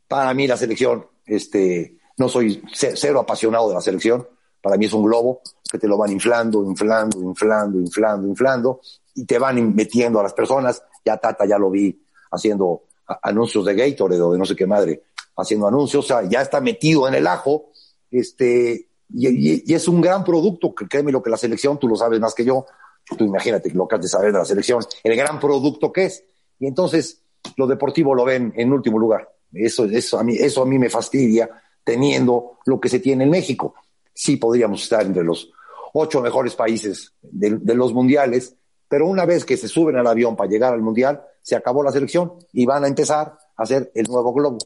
para 0.08 0.34
mí 0.34 0.48
la 0.48 0.58
selección. 0.58 1.08
Este, 1.26 1.98
no 2.18 2.30
soy 2.30 2.62
cero 2.74 3.22
apasionado 3.22 3.70
de 3.70 3.76
la 3.76 3.82
selección. 3.82 4.28
Para 4.62 4.78
mí 4.78 4.86
es 4.86 4.94
un 4.94 5.04
globo 5.04 5.42
que 5.72 5.80
te 5.80 5.88
lo 5.88 5.98
van 5.98 6.12
inflando, 6.12 6.64
inflando, 6.64 7.20
inflando, 7.22 7.80
inflando, 7.80 8.28
inflando 8.28 8.82
y 9.16 9.26
te 9.26 9.40
van 9.40 9.74
metiendo 9.74 10.20
a 10.20 10.24
las 10.24 10.34
personas. 10.34 10.84
Ya 11.06 11.18
Tata 11.18 11.46
ya 11.46 11.58
lo 11.58 11.70
vi 11.70 12.00
haciendo 12.32 12.84
anuncios 13.22 13.66
de 13.66 13.76
Gatorade 13.76 14.22
o 14.22 14.32
de 14.34 14.40
no 14.40 14.46
sé 14.46 14.56
qué 14.56 14.66
madre, 14.66 15.04
haciendo 15.38 15.68
anuncios, 15.68 16.04
o 16.06 16.08
sea, 16.08 16.24
ya 16.24 16.42
está 16.42 16.60
metido 16.60 17.08
en 17.08 17.14
el 17.14 17.28
ajo, 17.28 17.72
este, 18.12 18.87
y, 19.14 19.74
es 19.74 19.88
un 19.88 20.02
gran 20.02 20.24
producto, 20.24 20.74
créeme 20.74 21.12
lo 21.12 21.22
que 21.22 21.30
la 21.30 21.38
selección, 21.38 21.80
tú 21.80 21.88
lo 21.88 21.96
sabes 21.96 22.20
más 22.20 22.34
que 22.34 22.44
yo, 22.46 22.66
tú 23.18 23.24
imagínate 23.24 23.70
lo 23.72 23.88
que 23.88 23.96
has 23.96 24.02
de 24.02 24.08
saber 24.08 24.32
de 24.32 24.40
la 24.40 24.46
selección, 24.46 24.84
el 25.04 25.16
gran 25.16 25.40
producto 25.40 25.92
que 25.92 26.06
es. 26.06 26.24
Y 26.60 26.68
entonces 26.68 27.22
lo 27.56 27.68
deportivo 27.68 28.14
lo 28.14 28.26
ven 28.26 28.54
en 28.56 28.74
último 28.74 29.00
lugar. 29.00 29.30
Eso, 29.54 29.86
eso, 29.86 30.20
a 30.20 30.24
mí, 30.24 30.36
eso 30.38 30.62
a 30.62 30.66
mí 30.66 30.78
me 30.78 30.90
fastidia 30.90 31.50
teniendo 31.84 32.58
lo 32.66 32.80
que 32.80 32.90
se 32.90 33.00
tiene 33.00 33.24
en 33.24 33.30
México. 33.30 33.76
Sí 34.14 34.36
podríamos 34.36 34.84
estar 34.84 35.06
entre 35.06 35.24
los 35.24 35.52
ocho 35.94 36.22
mejores 36.22 36.56
países 36.56 37.14
de, 37.22 37.58
de 37.58 37.76
los 37.76 37.94
mundiales, 37.94 38.56
pero 38.90 39.08
una 39.08 39.26
vez 39.26 39.46
que 39.46 39.56
se 39.56 39.68
suben 39.68 39.96
al 39.96 40.08
avión 40.08 40.36
para 40.36 40.50
llegar 40.50 40.74
al 40.74 40.82
mundial, 40.82 41.24
se 41.42 41.56
acabó 41.56 41.82
la 41.82 41.92
selección 41.92 42.34
y 42.52 42.66
van 42.66 42.84
a 42.84 42.88
empezar 42.88 43.38
a 43.56 43.64
hacer 43.64 43.90
el 43.96 44.06
nuevo 44.08 44.34
globo. 44.34 44.58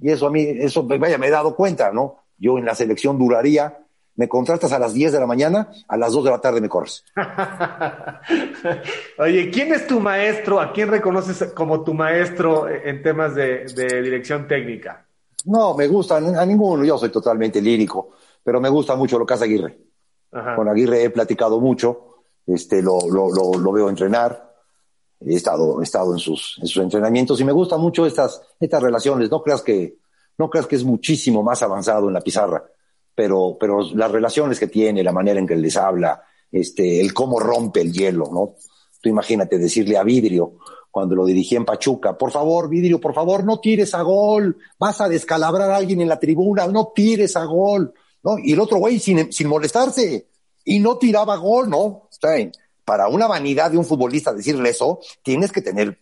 Y 0.00 0.10
eso 0.10 0.26
a 0.26 0.30
mí, 0.30 0.42
eso, 0.42 0.82
vaya, 0.82 1.16
me 1.16 1.28
he 1.28 1.30
dado 1.30 1.54
cuenta, 1.54 1.92
¿no? 1.92 2.21
Yo 2.42 2.58
en 2.58 2.64
la 2.64 2.74
selección 2.74 3.18
duraría, 3.18 3.78
me 4.16 4.28
contratas 4.28 4.72
a 4.72 4.80
las 4.80 4.94
10 4.94 5.12
de 5.12 5.20
la 5.20 5.28
mañana, 5.28 5.70
a 5.86 5.96
las 5.96 6.12
2 6.12 6.24
de 6.24 6.30
la 6.32 6.40
tarde 6.40 6.60
me 6.60 6.68
corres. 6.68 7.04
Oye, 9.18 9.48
¿quién 9.48 9.72
es 9.72 9.86
tu 9.86 10.00
maestro? 10.00 10.58
¿A 10.58 10.72
quién 10.72 10.88
reconoces 10.88 11.52
como 11.52 11.84
tu 11.84 11.94
maestro 11.94 12.68
en 12.68 13.00
temas 13.00 13.36
de, 13.36 13.64
dirección 14.02 14.48
técnica? 14.48 15.06
No, 15.44 15.76
me 15.76 15.86
gusta, 15.86 16.16
a 16.16 16.44
ninguno, 16.44 16.84
yo 16.84 16.98
soy 16.98 17.10
totalmente 17.10 17.62
lírico, 17.62 18.10
pero 18.42 18.60
me 18.60 18.68
gusta 18.68 18.96
mucho 18.96 19.20
lo 19.20 19.24
que 19.24 19.34
hace 19.34 19.44
Aguirre. 19.44 19.78
Con 20.56 20.68
Aguirre 20.68 21.04
he 21.04 21.10
platicado 21.10 21.60
mucho, 21.60 22.24
este, 22.44 22.82
lo, 22.82 23.08
lo, 23.08 23.30
lo, 23.30 23.72
veo 23.72 23.88
entrenar, 23.88 24.52
he 25.20 25.34
estado, 25.34 25.80
he 25.80 25.84
estado 25.84 26.12
en, 26.12 26.18
sus, 26.18 26.58
en 26.60 26.66
sus 26.66 26.82
entrenamientos 26.82 27.40
y 27.40 27.44
me 27.44 27.52
gustan 27.52 27.80
mucho 27.80 28.04
estas, 28.04 28.42
estas 28.58 28.82
relaciones. 28.82 29.30
No 29.30 29.44
creas 29.44 29.62
que, 29.62 30.01
no 30.38 30.50
creas 30.50 30.66
que 30.66 30.76
es 30.76 30.84
muchísimo 30.84 31.42
más 31.42 31.62
avanzado 31.62 32.08
en 32.08 32.14
la 32.14 32.20
pizarra, 32.20 32.64
pero, 33.14 33.56
pero 33.58 33.80
las 33.94 34.10
relaciones 34.10 34.58
que 34.58 34.66
tiene, 34.66 35.02
la 35.02 35.12
manera 35.12 35.38
en 35.38 35.46
que 35.46 35.56
les 35.56 35.76
habla, 35.76 36.22
este, 36.50 37.00
el 37.00 37.12
cómo 37.14 37.38
rompe 37.38 37.80
el 37.80 37.92
hielo, 37.92 38.28
¿no? 38.32 38.54
Tú 39.00 39.08
imagínate 39.08 39.58
decirle 39.58 39.96
a 39.96 40.04
Vidrio, 40.04 40.58
cuando 40.90 41.14
lo 41.14 41.24
dirigí 41.24 41.56
en 41.56 41.64
Pachuca, 41.64 42.16
por 42.16 42.30
favor, 42.30 42.68
Vidrio, 42.68 43.00
por 43.00 43.14
favor, 43.14 43.44
no 43.44 43.60
tires 43.60 43.94
a 43.94 44.02
gol, 44.02 44.58
vas 44.78 45.00
a 45.00 45.08
descalabrar 45.08 45.70
a 45.70 45.76
alguien 45.76 46.02
en 46.02 46.08
la 46.08 46.20
tribuna, 46.20 46.66
no 46.66 46.92
tires 46.94 47.34
a 47.36 47.44
gol, 47.44 47.92
¿no? 48.22 48.38
Y 48.38 48.52
el 48.52 48.60
otro 48.60 48.78
güey 48.78 48.98
sin, 48.98 49.32
sin 49.32 49.48
molestarse, 49.48 50.28
y 50.64 50.78
no 50.78 50.98
tiraba 50.98 51.36
gol, 51.36 51.70
¿no? 51.70 52.08
Para 52.84 53.08
una 53.08 53.26
vanidad 53.26 53.70
de 53.70 53.78
un 53.78 53.84
futbolista 53.84 54.32
decirle 54.32 54.70
eso, 54.70 55.00
tienes 55.22 55.50
que 55.50 55.62
tener 55.62 55.98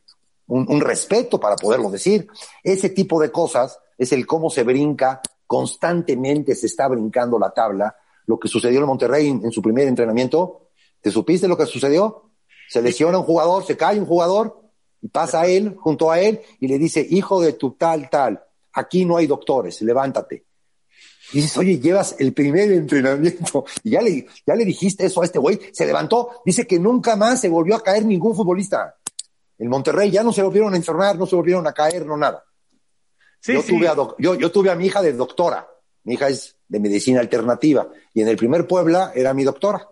un 0.47 0.81
respeto 0.81 1.39
para 1.39 1.55
poderlo 1.55 1.91
decir. 1.91 2.26
Ese 2.64 2.91
tipo 2.91 3.20
de 3.22 3.31
cosas 3.31 3.78
es 4.01 4.12
el 4.12 4.26
cómo 4.26 4.48
se 4.48 4.62
brinca, 4.62 5.20
constantemente 5.46 6.55
se 6.55 6.66
está 6.66 6.88
brincando 6.88 7.38
la 7.38 7.51
tabla. 7.51 7.94
Lo 8.24 8.40
que 8.40 8.48
sucedió 8.48 8.80
en 8.80 8.86
Monterrey 8.86 9.28
en, 9.28 9.53
su 9.53 9.61
primer 9.61 9.86
entrenamiento, 9.86 10.70
¿te 11.03 11.11
supiste 11.11 11.46
lo 11.46 11.57
que 11.57 11.66
sucedió? 11.66 12.30
Se 12.66 12.80
lesiona 12.80 13.18
un 13.18 13.24
jugador, 13.24 13.62
se 13.66 13.76
cae 13.76 13.98
un 13.98 14.07
jugador, 14.07 14.59
y 15.03 15.09
pasa 15.09 15.42
a 15.42 15.46
él, 15.46 15.76
junto 15.78 16.11
a 16.11 16.18
él, 16.18 16.40
y 16.61 16.68
le 16.68 16.78
dice, 16.78 17.07
hijo 17.11 17.42
de 17.42 17.53
tu 17.53 17.72
tal, 17.72 18.09
tal, 18.09 18.42
aquí 18.72 19.05
no 19.05 19.18
hay 19.18 19.26
doctores, 19.26 19.82
levántate. 19.82 20.46
Y 21.32 21.42
dices, 21.42 21.59
oye, 21.59 21.78
llevas 21.78 22.16
el 22.18 22.32
primer 22.32 22.72
entrenamiento, 22.72 23.66
y 23.84 23.90
ya 23.90 24.01
le, 24.01 24.26
ya 24.46 24.55
le 24.55 24.64
dijiste 24.64 25.05
eso 25.05 25.20
a 25.20 25.26
este 25.26 25.38
güey, 25.38 25.61
se 25.72 25.84
levantó, 25.84 26.40
dice 26.46 26.66
que 26.66 26.78
nunca 26.78 27.16
más 27.16 27.38
se 27.38 27.51
volvió 27.51 27.76
a 27.76 27.82
caer 27.82 28.07
ningún 28.07 28.34
futbolista. 28.34 28.96
En 29.59 29.68
Monterrey 29.68 30.11
ya 30.11 30.22
no 30.22 30.32
se 30.32 30.42
volvieron 30.42 30.72
a 30.72 30.78
enfermar, 30.78 31.18
no 31.18 31.26
se 31.26 31.36
volvieron 31.36 31.66
a 31.66 31.74
caer, 31.74 32.07
no 32.07 32.16
nada 32.16 32.42
yo, 33.43 33.62
Tuve 33.62 33.88
a 33.88 33.97
yo, 34.18 34.51
tuve 34.51 34.70
a 34.70 34.74
mi 34.74 34.86
hija 34.86 35.03
de 35.03 35.12
doctora. 35.12 35.66
Mi 36.05 36.14
hija 36.14 36.28
es 36.28 36.57
de 36.68 36.80
medicina 36.80 37.20
alternativa. 37.20 37.88
Y 38.14 38.22
en 38.22 38.28
el 38.28 38.36
primer 38.36 38.66
Puebla 38.66 39.12
era 39.14 39.34
mi 39.34 39.45
doctora, 39.45 39.88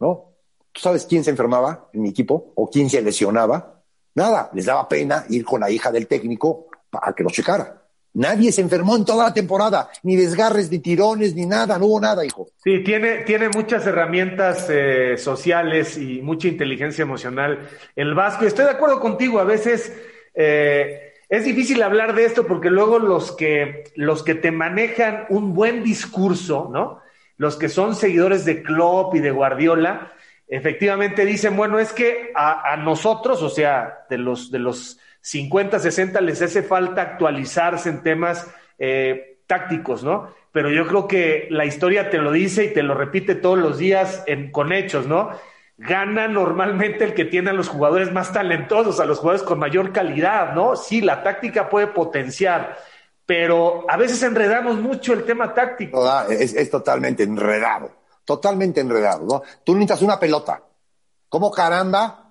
¿no? 0.00 0.32
¿Tú 0.72 0.80
sabes 0.80 1.06
quién 1.06 1.24
se 1.24 1.30
enfermaba 1.30 1.88
en 1.92 2.02
mi 2.02 2.10
equipo 2.10 2.52
o 2.54 2.68
quién 2.70 2.88
se 2.88 3.02
lesionaba? 3.02 3.82
Nada, 4.14 4.50
les 4.54 4.66
daba 4.66 4.88
pena 4.88 5.24
ir 5.28 5.44
con 5.44 5.60
la 5.60 5.70
hija 5.70 5.90
del 5.90 6.06
técnico 6.06 6.66
para 6.90 7.12
que 7.12 7.22
lo 7.22 7.30
checara. 7.30 7.80
Nadie 8.12 8.50
se 8.50 8.60
enfermó 8.60 8.96
en 8.96 9.04
toda 9.04 9.26
la 9.26 9.34
temporada, 9.34 9.88
ni 10.02 10.16
desgarres, 10.16 10.70
ni 10.70 10.80
tirones, 10.80 11.34
ni 11.34 11.46
nada, 11.46 11.78
no 11.78 11.86
hubo 11.86 12.00
nada, 12.00 12.24
hijo. 12.24 12.48
Sí, 12.56 12.82
tiene, 12.82 13.18
tiene 13.18 13.48
muchas 13.50 13.86
herramientas 13.86 14.66
eh, 14.68 15.16
sociales 15.16 15.96
y 15.96 16.20
mucha 16.20 16.48
inteligencia 16.48 17.02
emocional 17.02 17.68
el 17.94 18.14
Vasco. 18.14 18.44
Estoy 18.44 18.64
de 18.64 18.72
acuerdo 18.72 18.98
contigo, 18.98 19.38
a 19.38 19.44
veces 19.44 19.92
eh, 20.34 21.09
es 21.30 21.44
difícil 21.44 21.82
hablar 21.82 22.14
de 22.16 22.24
esto 22.24 22.46
porque 22.46 22.70
luego 22.70 22.98
los 22.98 23.32
que, 23.32 23.84
los 23.94 24.24
que 24.24 24.34
te 24.34 24.50
manejan 24.50 25.26
un 25.28 25.54
buen 25.54 25.84
discurso, 25.84 26.68
¿no? 26.72 27.00
Los 27.36 27.56
que 27.56 27.68
son 27.68 27.94
seguidores 27.94 28.44
de 28.44 28.62
Klopp 28.64 29.14
y 29.14 29.20
de 29.20 29.30
Guardiola, 29.30 30.12
efectivamente 30.48 31.24
dicen, 31.24 31.56
bueno, 31.56 31.78
es 31.78 31.92
que 31.92 32.32
a, 32.34 32.76
nosotros, 32.76 33.42
o 33.42 33.48
sea, 33.48 34.06
de 34.10 34.18
los, 34.18 34.50
de 34.50 34.58
los 34.58 34.98
50, 35.20 35.78
60 35.78 36.20
les 36.20 36.42
hace 36.42 36.64
falta 36.64 37.02
actualizarse 37.02 37.88
en 37.88 38.02
temas 38.02 38.52
eh, 38.78 39.38
tácticos, 39.46 40.02
¿no? 40.02 40.34
Pero 40.50 40.70
yo 40.70 40.84
creo 40.88 41.06
que 41.06 41.46
la 41.50 41.64
historia 41.64 42.10
te 42.10 42.18
lo 42.18 42.32
dice 42.32 42.64
y 42.64 42.74
te 42.74 42.82
lo 42.82 42.94
repite 42.94 43.36
todos 43.36 43.58
los 43.58 43.78
días 43.78 44.24
en, 44.26 44.50
con 44.50 44.72
hechos, 44.72 45.06
¿no? 45.06 45.30
Gana 45.82 46.28
normalmente 46.28 47.04
el 47.04 47.14
que 47.14 47.24
tiene 47.24 47.50
a 47.50 47.54
los 47.54 47.70
jugadores 47.70 48.12
más 48.12 48.34
talentosos, 48.34 49.00
a 49.00 49.06
los 49.06 49.18
jugadores 49.18 49.46
con 49.46 49.58
mayor 49.58 49.92
calidad, 49.92 50.52
¿no? 50.52 50.76
Sí, 50.76 51.00
la 51.00 51.22
táctica 51.22 51.70
puede 51.70 51.86
potenciar, 51.86 52.76
pero 53.24 53.86
a 53.88 53.96
veces 53.96 54.22
enredamos 54.22 54.78
mucho 54.78 55.14
el 55.14 55.24
tema 55.24 55.54
táctico. 55.54 56.06
Es, 56.28 56.52
es 56.52 56.70
totalmente 56.70 57.22
enredado, 57.22 57.90
totalmente 58.26 58.82
enredado, 58.82 59.24
¿no? 59.24 59.42
Tú 59.64 59.72
necesitas 59.72 60.02
una 60.02 60.20
pelota. 60.20 60.62
¿Cómo 61.30 61.50
caramba 61.50 62.30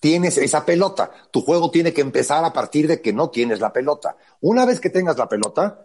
tienes 0.00 0.38
esa 0.38 0.64
pelota. 0.64 1.10
Tu 1.30 1.42
juego 1.42 1.70
tiene 1.70 1.92
que 1.92 2.00
empezar 2.00 2.44
a 2.44 2.52
partir 2.52 2.88
de 2.88 3.00
que 3.00 3.12
no 3.12 3.28
tienes 3.28 3.60
la 3.60 3.72
pelota. 3.72 4.16
Una 4.40 4.64
vez 4.64 4.80
que 4.80 4.90
tengas 4.90 5.18
la 5.18 5.28
pelota, 5.28 5.84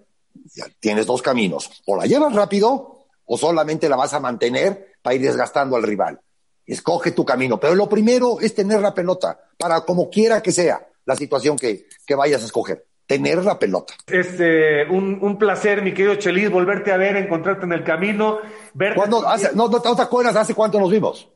ya 0.53 0.65
tienes 0.79 1.05
dos 1.05 1.21
caminos. 1.21 1.83
O 1.85 1.97
la 1.97 2.05
llevas 2.05 2.33
rápido 2.33 3.07
o 3.25 3.37
solamente 3.37 3.89
la 3.89 3.97
vas 3.97 4.13
a 4.13 4.19
mantener 4.19 4.94
para 5.05 5.15
ir 5.17 5.21
desgastando 5.21 5.75
al 5.75 5.83
rival. 5.83 6.19
Escoge 6.65 7.11
tu 7.11 7.23
camino. 7.23 7.59
Pero 7.59 7.75
lo 7.75 7.87
primero 7.87 8.39
es 8.41 8.55
tener 8.55 8.81
la 8.81 8.95
pelota 8.95 9.39
para 9.55 9.81
como 9.81 10.09
quiera 10.09 10.41
que 10.41 10.51
sea 10.51 10.83
la 11.05 11.15
situación 11.15 11.57
que, 11.57 11.85
que 12.07 12.15
vayas 12.15 12.41
a 12.41 12.45
escoger. 12.45 12.87
Tener 13.05 13.45
la 13.45 13.59
pelota. 13.59 13.93
Este, 14.07 14.83
un, 14.89 15.19
un 15.21 15.37
placer, 15.37 15.83
mi 15.83 15.93
querido 15.93 16.15
Chelis, 16.15 16.49
volverte 16.49 16.91
a 16.91 16.97
ver, 16.97 17.17
encontrarte 17.17 17.65
en 17.65 17.73
el 17.73 17.83
camino. 17.83 18.39
Verte 18.73 18.99
hace, 19.27 19.51
no, 19.53 19.67
no 19.67 19.79
te 19.79 20.01
acuerdas 20.01 20.35
hace 20.35 20.55
cuánto 20.55 20.79
nos 20.79 20.89
vimos? 20.89 21.29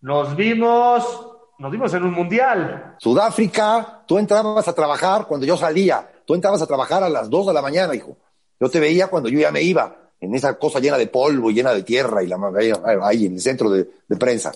Nos 0.00 0.36
vimos 0.36 1.26
nos 1.58 1.70
vimos 1.70 1.92
en 1.94 2.04
un 2.04 2.12
mundial. 2.12 2.96
Sudáfrica, 2.98 4.04
tú 4.06 4.18
entrabas 4.18 4.66
a 4.68 4.74
trabajar 4.74 5.26
cuando 5.26 5.44
yo 5.44 5.56
salía. 5.56 6.08
Tú 6.24 6.34
entrabas 6.34 6.62
a 6.62 6.66
trabajar 6.66 7.02
a 7.02 7.08
las 7.08 7.28
2 7.28 7.48
de 7.48 7.52
la 7.52 7.62
mañana, 7.62 7.94
hijo. 7.96 8.16
Yo 8.60 8.68
te 8.68 8.78
veía 8.78 9.08
cuando 9.08 9.28
yo 9.28 9.40
ya 9.40 9.50
me 9.50 9.62
iba, 9.62 10.01
en 10.22 10.34
esa 10.36 10.56
cosa 10.56 10.78
llena 10.78 10.96
de 10.96 11.08
polvo 11.08 11.50
y 11.50 11.54
llena 11.54 11.74
de 11.74 11.82
tierra 11.82 12.22
y 12.22 12.28
la 12.28 12.38
ahí 13.02 13.26
en 13.26 13.34
el 13.34 13.40
centro 13.40 13.68
de, 13.68 13.86
prensa. 14.18 14.52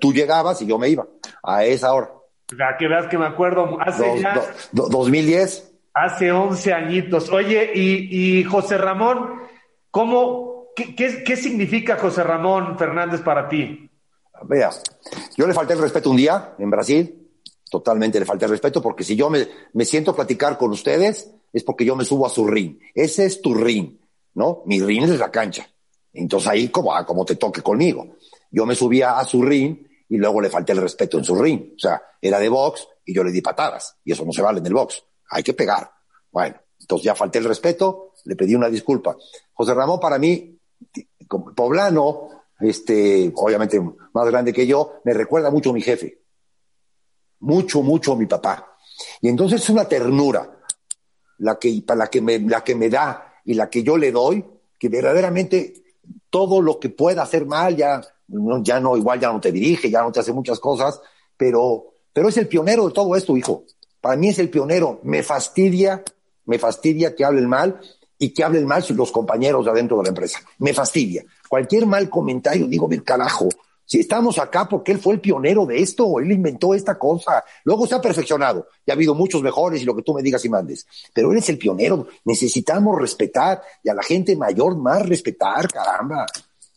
tú 0.00 0.12
llegabas 0.12 0.62
y 0.62 0.66
yo 0.66 0.78
me 0.78 0.88
iba 0.88 1.06
a 1.42 1.64
esa 1.64 1.92
hora. 1.92 2.10
Ya 2.50 2.76
que 2.78 2.88
veas 2.88 3.06
que 3.08 3.18
me 3.18 3.26
acuerdo, 3.26 3.78
hace 3.80 4.20
ya... 4.20 4.40
2010. 4.72 5.72
Hace 5.92 6.32
11 6.32 6.72
añitos. 6.72 7.30
Oye, 7.30 7.72
y, 7.74 8.42
José 8.44 8.78
Ramón, 8.78 9.42
¿cómo, 9.90 10.68
qué, 10.74 10.94
qué 10.94 11.36
significa 11.36 11.98
José 11.98 12.22
Ramón 12.22 12.78
Fernández 12.78 13.20
para 13.20 13.48
ti? 13.48 13.90
Vea, 14.44 14.70
yo 15.36 15.46
le 15.46 15.54
falté 15.54 15.74
el 15.74 15.80
respeto 15.80 16.10
un 16.10 16.16
día 16.16 16.54
en 16.58 16.70
Brasil, 16.70 17.28
totalmente 17.70 18.18
le 18.18 18.26
falté 18.26 18.46
el 18.46 18.52
respeto, 18.52 18.80
porque 18.80 19.04
si 19.04 19.16
yo 19.16 19.28
me, 19.28 19.46
me 19.74 19.84
siento 19.84 20.12
a 20.12 20.16
platicar 20.16 20.56
con 20.56 20.70
ustedes, 20.70 21.30
es 21.52 21.64
porque 21.64 21.84
yo 21.84 21.96
me 21.96 22.04
subo 22.04 22.26
a 22.26 22.30
su 22.30 22.46
ring. 22.46 22.78
Ese 22.94 23.26
es 23.26 23.42
tu 23.42 23.54
ring, 23.54 23.96
¿no? 24.36 24.62
Mi 24.66 24.80
ring 24.80 25.04
es 25.04 25.18
la 25.18 25.30
cancha. 25.30 25.68
Entonces 26.12 26.48
ahí 26.48 26.68
como, 26.68 26.94
ah, 26.94 27.04
como 27.04 27.24
te 27.24 27.36
toque 27.36 27.62
conmigo. 27.62 28.16
Yo 28.50 28.64
me 28.64 28.74
subía 28.74 29.18
a 29.18 29.24
su 29.24 29.42
ring 29.42 29.76
y 30.08 30.18
luego 30.18 30.40
le 30.40 30.50
falté 30.50 30.72
el 30.72 30.78
respeto 30.78 31.18
en 31.18 31.24
su 31.24 31.34
ring. 31.34 31.72
O 31.74 31.78
sea, 31.78 32.00
era 32.20 32.38
de 32.38 32.48
box 32.48 32.86
y 33.04 33.14
yo 33.14 33.24
le 33.24 33.32
di 33.32 33.40
patadas. 33.40 33.96
Y 34.04 34.12
eso 34.12 34.24
no 34.24 34.32
se 34.32 34.42
vale 34.42 34.60
en 34.60 34.66
el 34.66 34.74
box. 34.74 35.02
Hay 35.30 35.42
que 35.42 35.54
pegar. 35.54 35.90
Bueno, 36.30 36.54
entonces 36.78 37.06
ya 37.06 37.14
falté 37.14 37.38
el 37.38 37.46
respeto, 37.46 38.12
le 38.24 38.36
pedí 38.36 38.54
una 38.54 38.68
disculpa. 38.68 39.16
José 39.54 39.72
Ramón 39.72 39.98
para 39.98 40.18
mí, 40.18 40.60
poblano, 41.56 42.28
este, 42.60 43.32
obviamente 43.34 43.80
más 44.12 44.26
grande 44.26 44.52
que 44.52 44.66
yo, 44.66 45.00
me 45.04 45.14
recuerda 45.14 45.50
mucho 45.50 45.70
a 45.70 45.72
mi 45.72 45.80
jefe. 45.80 46.22
Mucho, 47.40 47.82
mucho 47.82 48.12
a 48.12 48.16
mi 48.16 48.26
papá. 48.26 48.76
Y 49.22 49.28
entonces 49.28 49.62
es 49.62 49.70
una 49.70 49.88
ternura 49.88 50.58
la 51.38 51.58
que, 51.58 51.82
la 51.86 52.06
que, 52.08 52.20
me, 52.20 52.38
la 52.40 52.62
que 52.62 52.74
me 52.74 52.90
da 52.90 53.25
y 53.46 53.54
la 53.54 53.70
que 53.70 53.82
yo 53.82 53.96
le 53.96 54.12
doy, 54.12 54.44
que 54.78 54.88
verdaderamente 54.88 55.74
todo 56.28 56.60
lo 56.60 56.78
que 56.78 56.90
pueda 56.90 57.22
hacer 57.22 57.46
mal, 57.46 57.76
ya, 57.76 58.02
ya 58.62 58.80
no, 58.80 58.96
igual 58.96 59.20
ya 59.20 59.32
no 59.32 59.40
te 59.40 59.52
dirige, 59.52 59.90
ya 59.90 60.02
no 60.02 60.12
te 60.12 60.20
hace 60.20 60.32
muchas 60.32 60.60
cosas, 60.60 61.00
pero, 61.36 61.86
pero 62.12 62.28
es 62.28 62.36
el 62.36 62.48
pionero 62.48 62.88
de 62.88 62.92
todo 62.92 63.16
esto, 63.16 63.36
hijo. 63.36 63.64
Para 64.00 64.16
mí 64.16 64.28
es 64.28 64.38
el 64.38 64.50
pionero. 64.50 65.00
Me 65.04 65.22
fastidia, 65.22 66.02
me 66.44 66.58
fastidia 66.58 67.14
que 67.14 67.24
hablen 67.24 67.48
mal 67.48 67.80
y 68.18 68.30
que 68.30 68.44
hablen 68.44 68.66
mal 68.66 68.84
los 68.90 69.12
compañeros 69.12 69.64
de 69.64 69.70
adentro 69.70 69.96
de 69.98 70.02
la 70.04 70.08
empresa. 70.10 70.40
Me 70.58 70.74
fastidia. 70.74 71.24
Cualquier 71.48 71.86
mal 71.86 72.10
comentario, 72.10 72.66
digo, 72.66 72.88
ver 72.88 73.04
carajo, 73.04 73.48
si 73.86 74.00
estamos 74.00 74.38
acá 74.38 74.68
porque 74.68 74.92
él 74.92 74.98
fue 74.98 75.14
el 75.14 75.20
pionero 75.20 75.64
de 75.64 75.80
esto, 75.80 76.18
él 76.18 76.32
inventó 76.32 76.74
esta 76.74 76.98
cosa, 76.98 77.44
luego 77.64 77.86
se 77.86 77.94
ha 77.94 78.00
perfeccionado 78.00 78.66
y 78.84 78.90
ha 78.90 78.94
habido 78.94 79.14
muchos 79.14 79.42
mejores 79.42 79.80
y 79.80 79.84
lo 79.84 79.94
que 79.94 80.02
tú 80.02 80.12
me 80.12 80.22
digas 80.22 80.44
y 80.44 80.48
mandes, 80.48 80.86
pero 81.14 81.30
él 81.30 81.38
es 81.38 81.48
el 81.48 81.56
pionero, 81.56 82.08
necesitamos 82.24 83.00
respetar 83.00 83.62
y 83.82 83.88
a 83.88 83.94
la 83.94 84.02
gente 84.02 84.36
mayor 84.36 84.76
más 84.76 85.08
respetar, 85.08 85.68
caramba. 85.68 86.26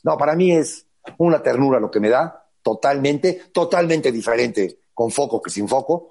No, 0.03 0.17
para 0.17 0.35
mí 0.35 0.51
es 0.51 0.85
una 1.17 1.41
ternura 1.41 1.79
lo 1.79 1.89
que 1.89 1.99
me 1.99 2.09
da, 2.09 2.45
totalmente, 2.61 3.41
totalmente 3.51 4.11
diferente 4.11 4.79
con 4.93 5.09
foco 5.09 5.41
que 5.41 5.49
sin 5.49 5.67
foco, 5.67 6.09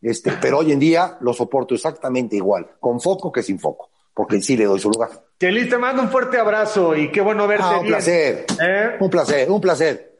este, 0.00 0.32
pero 0.40 0.58
hoy 0.58 0.72
en 0.72 0.80
día 0.80 1.16
lo 1.20 1.32
soporto 1.32 1.74
exactamente 1.74 2.34
igual, 2.34 2.68
con 2.80 3.00
foco 3.00 3.30
que 3.30 3.42
sin 3.42 3.60
foco 3.60 3.90
porque 4.14 4.42
sí 4.42 4.56
le 4.56 4.66
doy 4.66 4.78
su 4.78 4.90
lugar. 4.90 5.08
Chelis, 5.40 5.70
te 5.70 5.78
mando 5.78 6.02
un 6.02 6.10
fuerte 6.10 6.38
abrazo 6.38 6.94
y 6.94 7.10
qué 7.10 7.22
bueno 7.22 7.46
verte. 7.46 7.64
Ah, 7.66 7.78
un 7.78 7.86
placer. 7.86 8.44
¿Eh? 8.60 8.96
Un 9.00 9.08
placer, 9.08 9.50
un 9.50 9.60
placer. 9.60 10.11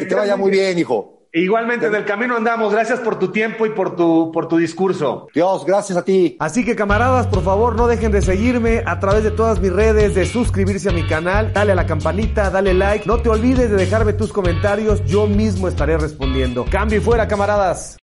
Que, 0.00 0.06
te 0.06 0.14
vaya 0.14 0.36
muy 0.36 0.50
bien, 0.50 0.78
hijo. 0.78 1.18
Igualmente, 1.34 1.90
del 1.90 2.04
camino 2.04 2.36
andamos. 2.36 2.72
Gracias 2.72 3.00
por 3.00 3.18
tu 3.18 3.28
tiempo 3.28 3.66
y 3.66 3.70
por 3.70 3.96
tu, 3.96 4.30
por 4.32 4.48
tu 4.48 4.56
discurso. 4.56 5.28
Dios, 5.34 5.64
gracias 5.66 5.98
a 5.98 6.04
ti. 6.04 6.36
Así 6.40 6.64
que, 6.64 6.76
camaradas, 6.76 7.26
por 7.26 7.42
favor, 7.42 7.74
no 7.76 7.86
dejen 7.86 8.12
de 8.12 8.22
seguirme 8.22 8.82
a 8.86 9.00
través 9.00 9.22
de 9.22 9.30
todas 9.30 9.60
mis 9.60 9.72
redes, 9.72 10.14
de 10.14 10.26
suscribirse 10.26 10.90
a 10.90 10.92
mi 10.92 11.06
canal, 11.06 11.52
dale 11.52 11.72
a 11.72 11.74
la 11.74 11.86
campanita, 11.86 12.50
dale 12.50 12.74
like. 12.74 13.06
No 13.06 13.20
te 13.20 13.28
olvides 13.28 13.70
de 13.70 13.76
dejarme 13.76 14.12
tus 14.14 14.32
comentarios, 14.32 15.04
yo 15.04 15.26
mismo 15.26 15.68
estaré 15.68 15.96
respondiendo. 15.98 16.64
Cambio 16.70 16.98
y 16.98 17.02
fuera, 17.02 17.28
camaradas. 17.28 18.01